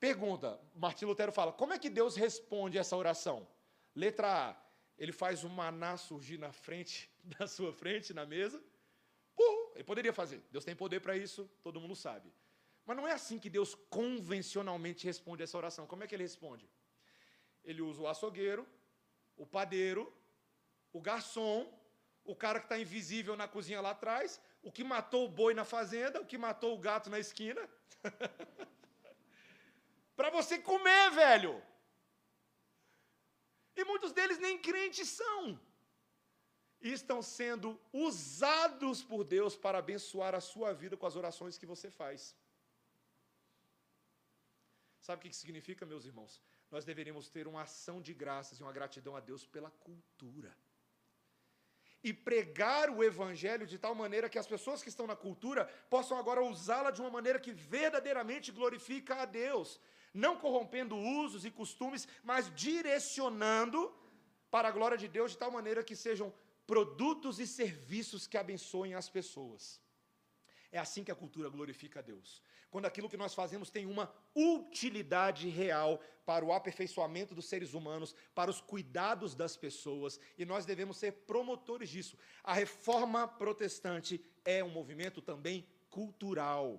Pergunta, 0.00 0.60
Martim 0.74 1.04
Lutero 1.04 1.30
fala, 1.30 1.52
como 1.52 1.72
é 1.72 1.78
que 1.78 1.88
Deus 1.88 2.16
responde 2.16 2.76
essa 2.76 2.96
oração? 2.96 3.46
Letra 3.94 4.50
A, 4.50 4.56
ele 4.98 5.12
faz 5.12 5.44
o 5.44 5.48
maná 5.48 5.96
surgir 5.96 6.38
na 6.38 6.50
frente, 6.50 7.08
na 7.38 7.46
sua 7.46 7.72
frente, 7.72 8.12
na 8.12 8.26
mesa. 8.26 8.58
Uh, 9.38 9.72
ele 9.74 9.84
poderia 9.84 10.12
fazer. 10.12 10.42
Deus 10.50 10.64
tem 10.64 10.74
poder 10.74 11.00
para 11.00 11.16
isso, 11.16 11.48
todo 11.62 11.80
mundo 11.80 11.94
sabe. 11.94 12.32
Mas 12.84 12.96
não 12.96 13.06
é 13.06 13.12
assim 13.12 13.38
que 13.38 13.48
Deus 13.48 13.74
convencionalmente 13.88 15.04
responde 15.04 15.42
essa 15.44 15.56
oração. 15.56 15.86
Como 15.86 16.02
é 16.02 16.06
que 16.08 16.14
ele 16.14 16.24
responde? 16.24 16.68
Ele 17.66 17.82
usa 17.82 18.00
o 18.00 18.08
açougueiro, 18.08 18.66
o 19.36 19.44
padeiro, 19.44 20.12
o 20.92 21.00
garçom, 21.00 21.70
o 22.24 22.34
cara 22.34 22.60
que 22.60 22.66
está 22.66 22.78
invisível 22.78 23.36
na 23.36 23.46
cozinha 23.46 23.80
lá 23.80 23.90
atrás, 23.90 24.40
o 24.62 24.70
que 24.70 24.84
matou 24.84 25.26
o 25.26 25.28
boi 25.28 25.52
na 25.52 25.64
fazenda, 25.64 26.20
o 26.20 26.26
que 26.26 26.38
matou 26.38 26.74
o 26.74 26.78
gato 26.78 27.10
na 27.10 27.18
esquina. 27.18 27.68
para 30.16 30.30
você 30.30 30.58
comer, 30.58 31.10
velho. 31.10 31.62
E 33.76 33.84
muitos 33.84 34.12
deles 34.12 34.38
nem 34.38 34.58
crentes 34.58 35.08
são. 35.08 35.60
E 36.80 36.92
estão 36.92 37.20
sendo 37.20 37.78
usados 37.92 39.02
por 39.02 39.24
Deus 39.24 39.56
para 39.56 39.78
abençoar 39.78 40.34
a 40.34 40.40
sua 40.40 40.72
vida 40.72 40.96
com 40.96 41.06
as 41.06 41.16
orações 41.16 41.58
que 41.58 41.66
você 41.66 41.90
faz. 41.90 42.34
Sabe 45.00 45.18
o 45.18 45.30
que 45.30 45.36
significa, 45.36 45.84
meus 45.84 46.04
irmãos? 46.04 46.40
Nós 46.70 46.84
deveríamos 46.84 47.28
ter 47.28 47.46
uma 47.46 47.62
ação 47.62 48.00
de 48.00 48.12
graças 48.12 48.58
e 48.58 48.62
uma 48.62 48.72
gratidão 48.72 49.16
a 49.16 49.20
Deus 49.20 49.46
pela 49.46 49.70
cultura. 49.70 50.56
E 52.02 52.12
pregar 52.12 52.90
o 52.90 53.02
evangelho 53.02 53.66
de 53.66 53.78
tal 53.78 53.94
maneira 53.94 54.28
que 54.28 54.38
as 54.38 54.46
pessoas 54.46 54.82
que 54.82 54.88
estão 54.88 55.06
na 55.06 55.16
cultura 55.16 55.64
possam 55.90 56.18
agora 56.18 56.42
usá-la 56.42 56.90
de 56.90 57.00
uma 57.00 57.10
maneira 57.10 57.38
que 57.38 57.52
verdadeiramente 57.52 58.52
glorifica 58.52 59.16
a 59.22 59.24
Deus, 59.24 59.80
não 60.12 60.38
corrompendo 60.38 60.96
usos 60.96 61.44
e 61.44 61.50
costumes, 61.50 62.06
mas 62.22 62.52
direcionando 62.54 63.92
para 64.50 64.68
a 64.68 64.72
glória 64.72 64.96
de 64.96 65.08
Deus 65.08 65.32
de 65.32 65.38
tal 65.38 65.50
maneira 65.50 65.82
que 65.82 65.96
sejam 65.96 66.32
produtos 66.66 67.38
e 67.38 67.46
serviços 67.46 68.26
que 68.26 68.36
abençoem 68.36 68.94
as 68.94 69.08
pessoas. 69.08 69.80
É 70.76 70.78
assim 70.78 71.02
que 71.04 71.12
a 71.12 71.20
cultura 71.22 71.48
glorifica 71.48 71.98
a 72.00 72.02
Deus 72.02 72.28
quando 72.76 72.86
aquilo 72.86 73.08
que 73.08 73.16
nós 73.16 73.34
fazemos 73.34 73.70
tem 73.70 73.86
uma 73.86 74.12
utilidade 74.34 75.48
real 75.48 75.98
para 76.24 76.44
o 76.44 76.52
aperfeiçoamento 76.52 77.34
dos 77.34 77.46
seres 77.46 77.72
humanos, 77.72 78.14
para 78.34 78.50
os 78.50 78.60
cuidados 78.60 79.34
das 79.34 79.56
pessoas, 79.56 80.20
e 80.36 80.44
nós 80.44 80.66
devemos 80.66 80.96
ser 80.98 81.12
promotores 81.12 81.88
disso. 81.88 82.18
A 82.42 82.52
reforma 82.52 83.26
protestante 83.26 84.22
é 84.44 84.62
um 84.62 84.68
movimento 84.68 85.22
também 85.22 85.66
cultural, 85.88 86.78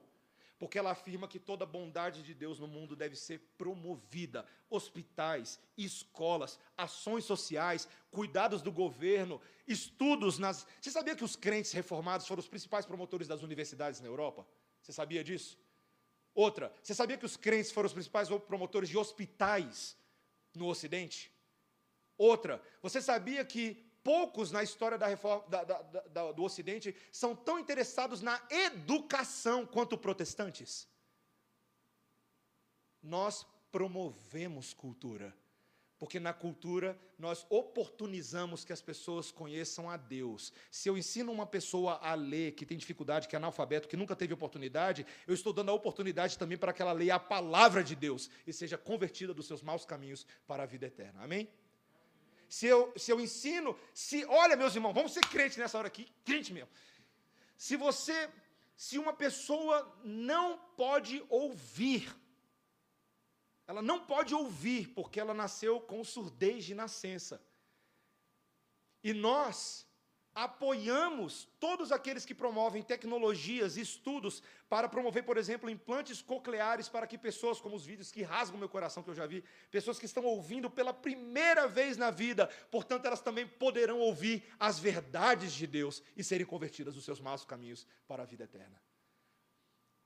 porque 0.60 0.78
ela 0.78 0.92
afirma 0.92 1.28
que 1.28 1.40
toda 1.40 1.66
bondade 1.66 2.24
de 2.24 2.34
Deus 2.34 2.60
no 2.60 2.68
mundo 2.68 2.96
deve 2.96 3.16
ser 3.16 3.40
promovida. 3.58 4.46
Hospitais, 4.70 5.60
escolas, 5.78 6.60
ações 6.76 7.26
sociais, 7.26 7.88
cuidados 8.10 8.62
do 8.62 8.72
governo, 8.72 9.40
estudos 9.68 10.40
nas. 10.40 10.66
Você 10.82 10.92
sabia 10.92 11.16
que 11.16 11.24
os 11.24 11.36
crentes 11.36 11.72
reformados 11.72 12.28
foram 12.28 12.40
os 12.40 12.48
principais 12.48 12.86
promotores 12.86 13.28
das 13.28 13.44
universidades 13.44 14.02
na 14.02 14.08
Europa? 14.08 14.48
Você 14.82 14.92
sabia 14.92 15.24
disso? 15.24 15.58
Outra, 16.34 16.74
você 16.82 16.94
sabia 16.94 17.18
que 17.18 17.26
os 17.26 17.38
crentes 17.38 17.72
foram 17.72 17.88
os 17.88 17.94
principais 17.94 18.30
promotores 18.30 18.90
de 18.90 18.98
hospitais 18.98 19.98
no 20.56 20.68
Ocidente? 20.68 21.32
Outra, 22.18 22.62
você 22.82 23.02
sabia 23.02 23.46
que 23.46 23.87
poucos 24.08 24.54
na 24.54 24.64
história 24.64 24.98
da 24.98 25.06
reforma, 25.06 25.46
da, 25.50 25.66
da, 25.66 25.82
da, 25.82 26.32
do 26.32 26.42
Ocidente 26.42 26.96
são 27.12 27.36
tão 27.36 27.60
interessados 27.60 28.22
na 28.22 28.42
educação 28.50 29.66
quanto 29.66 29.98
protestantes? 29.98 30.88
Nós 33.04 33.46
promovemos 33.70 34.74
cultura. 34.74 35.36
Porque 36.00 36.22
na 36.22 36.32
cultura 36.32 36.98
nós 37.20 37.46
oportunizamos 37.50 38.64
que 38.64 38.72
as 38.72 38.82
pessoas 38.82 39.30
conheçam 39.30 39.90
a 39.90 39.98
Deus. 39.98 40.54
Se 40.72 40.88
eu 40.88 40.98
ensino 40.98 41.30
uma 41.30 41.46
pessoa 41.46 42.00
a 42.02 42.14
ler 42.14 42.54
que 42.54 42.66
tem 42.66 42.78
dificuldade, 42.78 43.28
que 43.28 43.36
é 43.36 43.38
analfabeto, 43.38 43.90
que 43.90 43.98
nunca 43.98 44.16
teve 44.16 44.34
oportunidade, 44.34 45.06
eu 45.28 45.34
estou 45.34 45.52
dando 45.52 45.72
a 45.72 45.74
oportunidade 45.74 46.38
também 46.38 46.58
para 46.58 46.72
que 46.72 46.82
ela 46.82 46.94
leia 46.94 47.16
a 47.16 47.20
palavra 47.20 47.84
de 47.84 47.96
Deus 47.96 48.30
e 48.46 48.54
seja 48.54 48.78
convertida 48.78 49.34
dos 49.34 49.48
seus 49.48 49.62
maus 49.62 49.84
caminhos 49.84 50.26
para 50.46 50.64
a 50.64 50.66
vida 50.66 50.86
eterna. 50.86 51.24
Amém? 51.24 51.50
Se 52.50 52.66
eu, 52.68 52.94
se 52.96 53.12
eu 53.12 53.20
ensino, 53.20 53.78
se 53.94 54.26
olha, 54.26 54.56
meus 54.56 54.76
irmãos, 54.76 54.94
vamos 54.94 55.14
ser 55.14 55.22
crentes 55.22 55.58
nessa 55.58 55.78
hora 55.78 55.88
aqui, 55.88 56.08
crente 56.24 56.54
mesmo. 56.54 56.70
Se 57.58 57.76
você, 57.76 58.30
se 58.76 58.98
uma 58.98 59.14
pessoa 59.14 60.00
não 60.04 60.58
pode 60.76 61.26
ouvir 61.30 62.16
ela 63.68 63.82
não 63.82 64.06
pode 64.06 64.34
ouvir, 64.34 64.88
porque 64.94 65.20
ela 65.20 65.34
nasceu 65.34 65.82
com 65.82 66.04
surdez 66.04 66.64
de 66.64 66.74
nascença. 66.74 67.42
E 69.04 69.14
nós 69.14 69.86
apoiamos 70.38 71.48
todos 71.60 71.92
aqueles 71.92 72.24
que 72.24 72.36
promovem 72.36 72.84
tecnologias 72.84 73.76
e 73.76 73.82
estudos 73.82 74.44
para 74.70 74.88
promover, 74.88 75.24
por 75.24 75.36
exemplo, 75.36 75.68
implantes 75.68 76.22
cocleares 76.22 76.88
para 76.88 77.08
que 77.08 77.18
pessoas, 77.18 77.60
como 77.60 77.76
os 77.76 77.84
vídeos 77.84 78.12
que 78.12 78.22
rasgam 78.22 78.60
meu 78.60 78.70
coração 78.70 79.02
que 79.02 79.10
eu 79.10 79.16
já 79.16 79.26
vi, 79.26 79.44
pessoas 79.72 79.98
que 79.98 80.06
estão 80.06 80.24
ouvindo 80.26 80.70
pela 80.70 80.94
primeira 80.94 81.68
vez 81.68 81.98
na 81.98 82.12
vida, 82.12 82.46
portanto, 82.70 83.08
elas 83.08 83.20
também 83.20 83.48
poderão 83.48 83.98
ouvir 83.98 84.46
as 84.60 84.78
verdades 84.78 85.54
de 85.54 85.66
Deus 85.66 86.04
e 86.16 86.24
serem 86.24 86.46
convertidas 86.46 86.94
dos 86.94 87.04
seus 87.04 87.20
maus 87.20 87.44
caminhos 87.44 87.88
para 88.08 88.22
a 88.22 88.26
vida 88.28 88.44
eterna. 88.44 88.80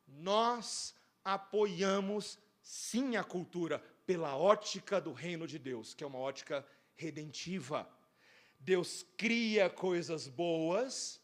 Nós 0.08 0.96
apoiamos 1.26 2.40
sim 2.62 3.18
a 3.18 3.24
cultura 3.24 3.80
pela 4.06 4.38
ótica 4.38 5.02
do 5.02 5.12
reino 5.12 5.46
de 5.46 5.60
Deus, 5.60 5.94
que 5.94 6.06
é 6.06 6.08
uma 6.08 6.20
ótica 6.20 6.66
redentiva. 6.96 7.86
Deus 8.64 9.04
cria 9.18 9.70
coisas 9.70 10.28
boas, 10.28 11.20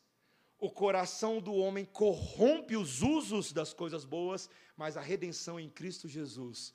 o 0.59 0.71
coração 0.71 1.39
do 1.39 1.53
homem 1.53 1.85
corrompe 1.85 2.75
os 2.75 3.03
usos 3.03 3.51
das 3.51 3.73
coisas 3.73 4.03
boas, 4.03 4.49
mas 4.75 4.97
a 4.97 5.01
redenção 5.01 5.59
em 5.59 5.69
Cristo 5.69 6.07
Jesus 6.07 6.73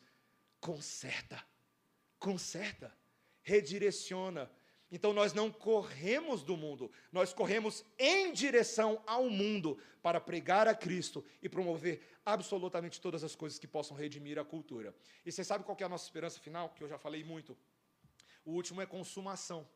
conserta, 0.61 1.45
conserta, 2.19 2.97
redireciona, 3.43 4.49
então 4.89 5.13
nós 5.13 5.33
não 5.33 5.51
corremos 5.51 6.45
do 6.45 6.57
mundo, 6.57 6.93
nós 7.11 7.33
corremos 7.33 7.85
em 7.99 8.33
direção 8.33 9.03
ao 9.05 9.29
mundo 9.29 9.77
para 10.01 10.21
pregar 10.21 10.69
a 10.69 10.75
Cristo 10.77 11.25
e 11.43 11.49
promover 11.49 12.07
absolutamente 12.25 13.01
todas 13.01 13.25
as 13.25 13.35
coisas 13.35 13.59
que 13.59 13.67
possam 13.67 13.97
redimir 13.97 14.39
a 14.39 14.45
cultura. 14.45 14.95
E 15.27 15.33
você 15.33 15.43
sabe 15.43 15.65
qual 15.65 15.77
é 15.81 15.85
a 15.85 15.89
nossa 15.89 16.05
esperança 16.05 16.39
final? 16.39 16.69
Que 16.69 16.85
eu 16.85 16.89
já 16.89 16.99
falei 16.99 17.25
muito. 17.25 17.59
O 18.45 18.53
último 18.53 18.81
é 18.81 18.87
consumação. 18.87 19.67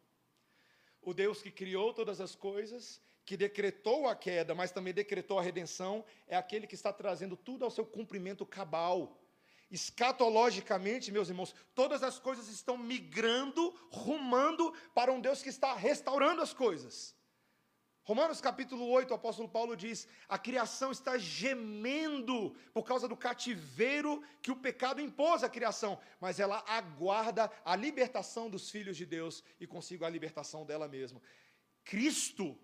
O 1.07 1.15
Deus 1.15 1.41
que 1.41 1.53
criou 1.53 1.95
todas 1.95 2.21
as 2.21 2.35
coisas, 2.35 3.01
que 3.25 3.37
decretou 3.37 4.09
a 4.09 4.17
queda, 4.17 4.57
mas 4.57 4.73
também 4.73 4.93
decretou 4.93 5.39
a 5.39 5.43
redenção, 5.43 6.05
é 6.27 6.35
aquele 6.35 6.67
que 6.67 6.75
está 6.75 6.93
trazendo 6.93 7.37
tudo 7.37 7.65
ao 7.65 7.71
seu 7.71 7.87
cumprimento 7.87 8.45
cabal. 8.45 9.17
Escatologicamente, 9.71 11.13
meus 11.13 11.29
irmãos, 11.29 11.55
todas 11.77 12.03
as 12.03 12.19
coisas 12.19 12.49
estão 12.49 12.77
migrando, 12.77 13.73
rumando 13.89 14.75
para 14.93 15.13
um 15.13 15.21
Deus 15.21 15.41
que 15.43 15.49
está 15.49 15.75
restaurando 15.77 16.43
as 16.43 16.53
coisas. 16.53 17.16
Romanos 18.07 18.41
capítulo 18.41 18.89
8, 18.89 19.11
o 19.11 19.15
apóstolo 19.15 19.49
Paulo 19.49 19.77
diz: 19.77 20.07
a 20.29 20.39
criação 20.39 20.93
está 20.93 21.19
gemendo 21.19 22.55
por 22.73 22.85
causa 22.85 23.09
do 23.09 23.17
cativeiro 23.17 24.23
que 24.41 24.53
o 24.53 24.55
pecado 24.55 25.01
impôs 25.01 25.43
à 25.43 25.49
criação, 25.49 25.99
mas 26.21 26.39
ela 26.39 26.63
aguarda 26.69 27.51
a 27.65 27.75
libertação 27.75 28.49
dos 28.49 28.71
filhos 28.71 28.97
de 28.97 29.05
Deus 29.05 29.43
e 29.59 29.67
consigo 29.67 30.05
a 30.05 30.09
libertação 30.09 30.65
dela 30.65 30.87
mesma. 30.87 31.21
Cristo, 31.83 32.57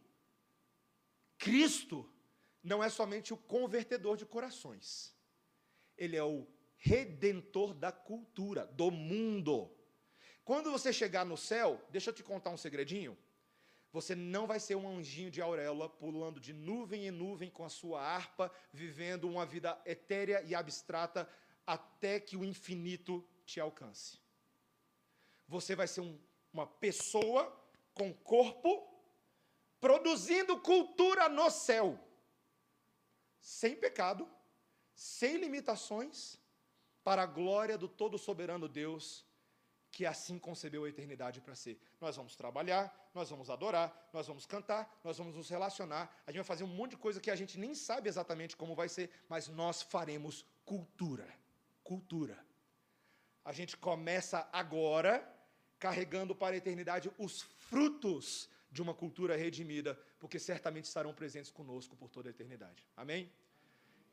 Cristo, 1.36 2.08
não 2.62 2.80
é 2.80 2.88
somente 2.88 3.34
o 3.34 3.36
convertedor 3.36 4.16
de 4.16 4.24
corações, 4.24 5.12
ele 5.98 6.16
é 6.16 6.22
o 6.22 6.46
redentor 6.76 7.74
da 7.74 7.90
cultura, 7.90 8.64
do 8.66 8.92
mundo. 8.92 9.76
Quando 10.44 10.70
você 10.70 10.92
chegar 10.92 11.24
no 11.24 11.36
céu, 11.36 11.84
deixa 11.90 12.10
eu 12.10 12.14
te 12.14 12.22
contar 12.22 12.50
um 12.50 12.56
segredinho. 12.56 13.18
Você 13.92 14.14
não 14.14 14.46
vai 14.46 14.58
ser 14.58 14.74
um 14.74 14.88
anjinho 14.88 15.30
de 15.30 15.42
auréola 15.42 15.88
pulando 15.88 16.40
de 16.40 16.52
nuvem 16.52 17.06
em 17.06 17.10
nuvem 17.10 17.50
com 17.50 17.62
a 17.62 17.68
sua 17.68 18.00
harpa, 18.00 18.50
vivendo 18.72 19.28
uma 19.28 19.44
vida 19.44 19.78
etérea 19.84 20.42
e 20.42 20.54
abstrata 20.54 21.28
até 21.66 22.18
que 22.18 22.36
o 22.36 22.44
infinito 22.44 23.22
te 23.44 23.60
alcance. 23.60 24.18
Você 25.46 25.76
vai 25.76 25.86
ser 25.86 26.00
um, 26.00 26.18
uma 26.52 26.66
pessoa 26.66 27.54
com 27.92 28.14
corpo 28.14 28.88
produzindo 29.78 30.58
cultura 30.60 31.28
no 31.28 31.50
céu, 31.50 31.98
sem 33.40 33.76
pecado, 33.76 34.26
sem 34.94 35.36
limitações, 35.36 36.38
para 37.04 37.24
a 37.24 37.26
glória 37.26 37.76
do 37.76 37.88
todo 37.88 38.16
soberano 38.16 38.68
Deus 38.68 39.26
que 39.92 40.06
assim 40.06 40.38
concebeu 40.38 40.84
a 40.84 40.88
eternidade 40.88 41.40
para 41.42 41.54
ser. 41.54 41.78
Nós 42.00 42.16
vamos 42.16 42.34
trabalhar, 42.34 43.10
nós 43.14 43.28
vamos 43.28 43.50
adorar, 43.50 44.08
nós 44.12 44.26
vamos 44.26 44.46
cantar, 44.46 44.98
nós 45.04 45.18
vamos 45.18 45.36
nos 45.36 45.50
relacionar, 45.50 46.10
a 46.26 46.30
gente 46.30 46.38
vai 46.40 46.46
fazer 46.46 46.64
um 46.64 46.74
monte 46.78 46.92
de 46.92 46.96
coisa 46.96 47.20
que 47.20 47.30
a 47.30 47.36
gente 47.36 47.58
nem 47.58 47.74
sabe 47.74 48.08
exatamente 48.08 48.56
como 48.56 48.74
vai 48.74 48.88
ser, 48.88 49.10
mas 49.28 49.48
nós 49.48 49.82
faremos 49.82 50.46
cultura. 50.64 51.28
Cultura. 51.84 52.38
A 53.44 53.52
gente 53.52 53.76
começa 53.76 54.48
agora 54.50 55.28
carregando 55.78 56.34
para 56.34 56.54
a 56.54 56.56
eternidade 56.56 57.12
os 57.18 57.42
frutos 57.42 58.48
de 58.70 58.80
uma 58.80 58.94
cultura 58.94 59.36
redimida, 59.36 59.94
porque 60.18 60.38
certamente 60.38 60.86
estarão 60.86 61.12
presentes 61.12 61.50
conosco 61.50 61.94
por 61.94 62.08
toda 62.08 62.30
a 62.30 62.30
eternidade. 62.30 62.86
Amém? 62.96 63.30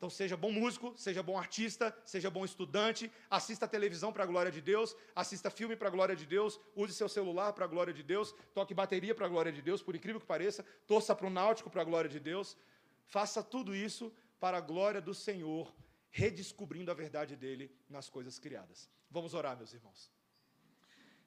Então 0.00 0.08
seja 0.08 0.34
bom 0.34 0.50
músico, 0.50 0.94
seja 0.96 1.22
bom 1.22 1.36
artista, 1.36 1.94
seja 2.06 2.30
bom 2.30 2.42
estudante, 2.42 3.12
assista 3.28 3.68
televisão 3.68 4.10
para 4.10 4.24
a 4.24 4.26
glória 4.26 4.50
de 4.50 4.62
Deus, 4.62 4.96
assista 5.14 5.50
filme 5.50 5.76
para 5.76 5.88
a 5.88 5.90
glória 5.90 6.16
de 6.16 6.24
Deus, 6.24 6.58
use 6.74 6.94
seu 6.94 7.06
celular 7.06 7.52
para 7.52 7.66
a 7.66 7.68
glória 7.68 7.92
de 7.92 8.02
Deus, 8.02 8.34
toque 8.54 8.72
bateria 8.72 9.14
para 9.14 9.26
a 9.26 9.28
glória 9.28 9.52
de 9.52 9.60
Deus, 9.60 9.82
por 9.82 9.94
incrível 9.94 10.18
que 10.18 10.26
pareça, 10.26 10.64
torça 10.86 11.14
para 11.14 11.26
o 11.26 11.30
náutico 11.30 11.68
para 11.68 11.82
a 11.82 11.84
glória 11.84 12.08
de 12.08 12.18
Deus. 12.18 12.56
Faça 13.04 13.42
tudo 13.42 13.76
isso 13.76 14.10
para 14.38 14.56
a 14.56 14.60
glória 14.62 15.02
do 15.02 15.12
Senhor, 15.12 15.70
redescobrindo 16.08 16.90
a 16.90 16.94
verdade 16.94 17.36
dele 17.36 17.70
nas 17.86 18.08
coisas 18.08 18.38
criadas. 18.38 18.88
Vamos 19.10 19.34
orar, 19.34 19.54
meus 19.54 19.74
irmãos. 19.74 20.10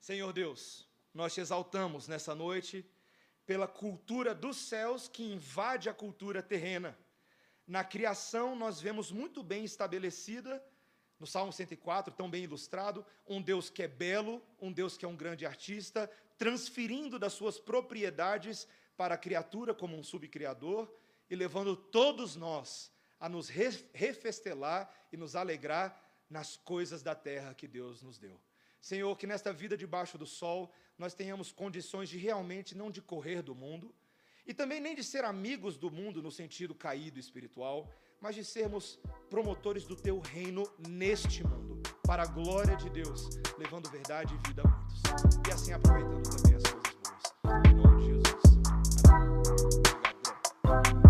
Senhor 0.02 0.34
Deus, 0.34 0.90
nós 1.14 1.32
te 1.32 1.42
exaltamos 1.42 2.08
nessa 2.08 2.34
noite 2.34 2.84
pela 3.46 3.68
cultura 3.68 4.34
dos 4.34 4.58
céus 4.58 5.08
que 5.08 5.22
invade 5.22 5.90
a 5.90 5.94
cultura 5.94 6.42
terrena 6.42 6.98
na 7.68 7.84
criação, 7.84 8.56
nós 8.56 8.82
vemos 8.82 9.12
muito 9.12 9.42
bem 9.42 9.64
estabelecida, 9.64 10.64
no 11.20 11.26
Salmo 11.26 11.54
104, 11.54 12.14
tão 12.14 12.30
bem 12.30 12.44
ilustrado, 12.44 13.06
um 13.26 13.42
Deus 13.42 13.70
que 13.70 13.84
é 13.84 13.88
belo, 13.88 14.42
um 14.60 14.72
Deus 14.72 14.98
que 14.98 15.06
é 15.06 15.08
um 15.08 15.16
grande 15.16 15.46
artista, 15.46 16.12
transferindo 16.38 17.18
das 17.18 17.34
suas 17.34 17.60
propriedades 17.60 18.68
para 18.98 19.16
a 19.16 19.18
criatura 19.18 19.74
como 19.74 19.98
um 19.98 20.04
subcriador 20.04 20.92
e 21.30 21.36
levando 21.36 21.76
todos 21.76 22.36
nós 22.36 22.92
a 23.20 23.30
nos 23.30 23.48
refestelar 23.48 24.94
e 25.12 25.18
nos 25.18 25.36
alegrar 25.36 25.98
nas 26.30 26.58
coisas 26.58 27.02
da 27.02 27.16
terra 27.16 27.54
que 27.54 27.68
Deus 27.68 28.02
nos 28.02 28.18
deu. 28.18 28.40
Senhor, 28.82 29.18
que 29.18 29.26
nesta 29.26 29.54
vida 29.54 29.78
debaixo 29.78 30.18
do 30.18 30.26
sol 30.26 30.74
nós 30.98 31.14
tenhamos 31.14 31.52
condições 31.52 32.10
de 32.10 32.18
realmente 32.18 32.76
não 32.76 32.92
de 32.92 33.02
correr 33.02 33.42
do 33.42 33.56
mundo, 33.56 33.96
e 34.46 34.54
também 34.54 34.82
nem 34.82 34.94
de 34.94 35.04
ser 35.04 35.24
amigos 35.24 35.78
do 35.78 35.90
mundo 35.90 36.22
no 36.22 36.32
sentido 36.32 36.76
caído 36.76 37.18
espiritual, 37.20 37.90
mas 38.22 38.36
de 38.36 38.44
sermos 38.44 39.00
promotores 39.30 39.86
do 39.86 39.96
teu 39.96 40.20
reino 40.20 40.64
neste 40.88 41.46
mundo, 41.46 41.82
para 42.06 42.24
a 42.24 42.26
glória 42.26 42.76
de 42.76 42.90
Deus, 42.90 43.30
levando 43.58 43.90
verdade 43.90 44.34
e 44.34 44.48
vida 44.48 44.64
a 44.64 44.68
muitos. 44.68 45.02
E 45.48 45.52
assim 45.52 45.74
aproveitando 45.74 46.24
também 46.24 46.56
as 46.58 46.64
coisas 46.64 46.94
boas. 46.96 47.66
Em 47.66 47.74
nome 47.74 47.98
de 48.02 48.06
Jesus. 48.08 48.44
Amém. 50.64 51.03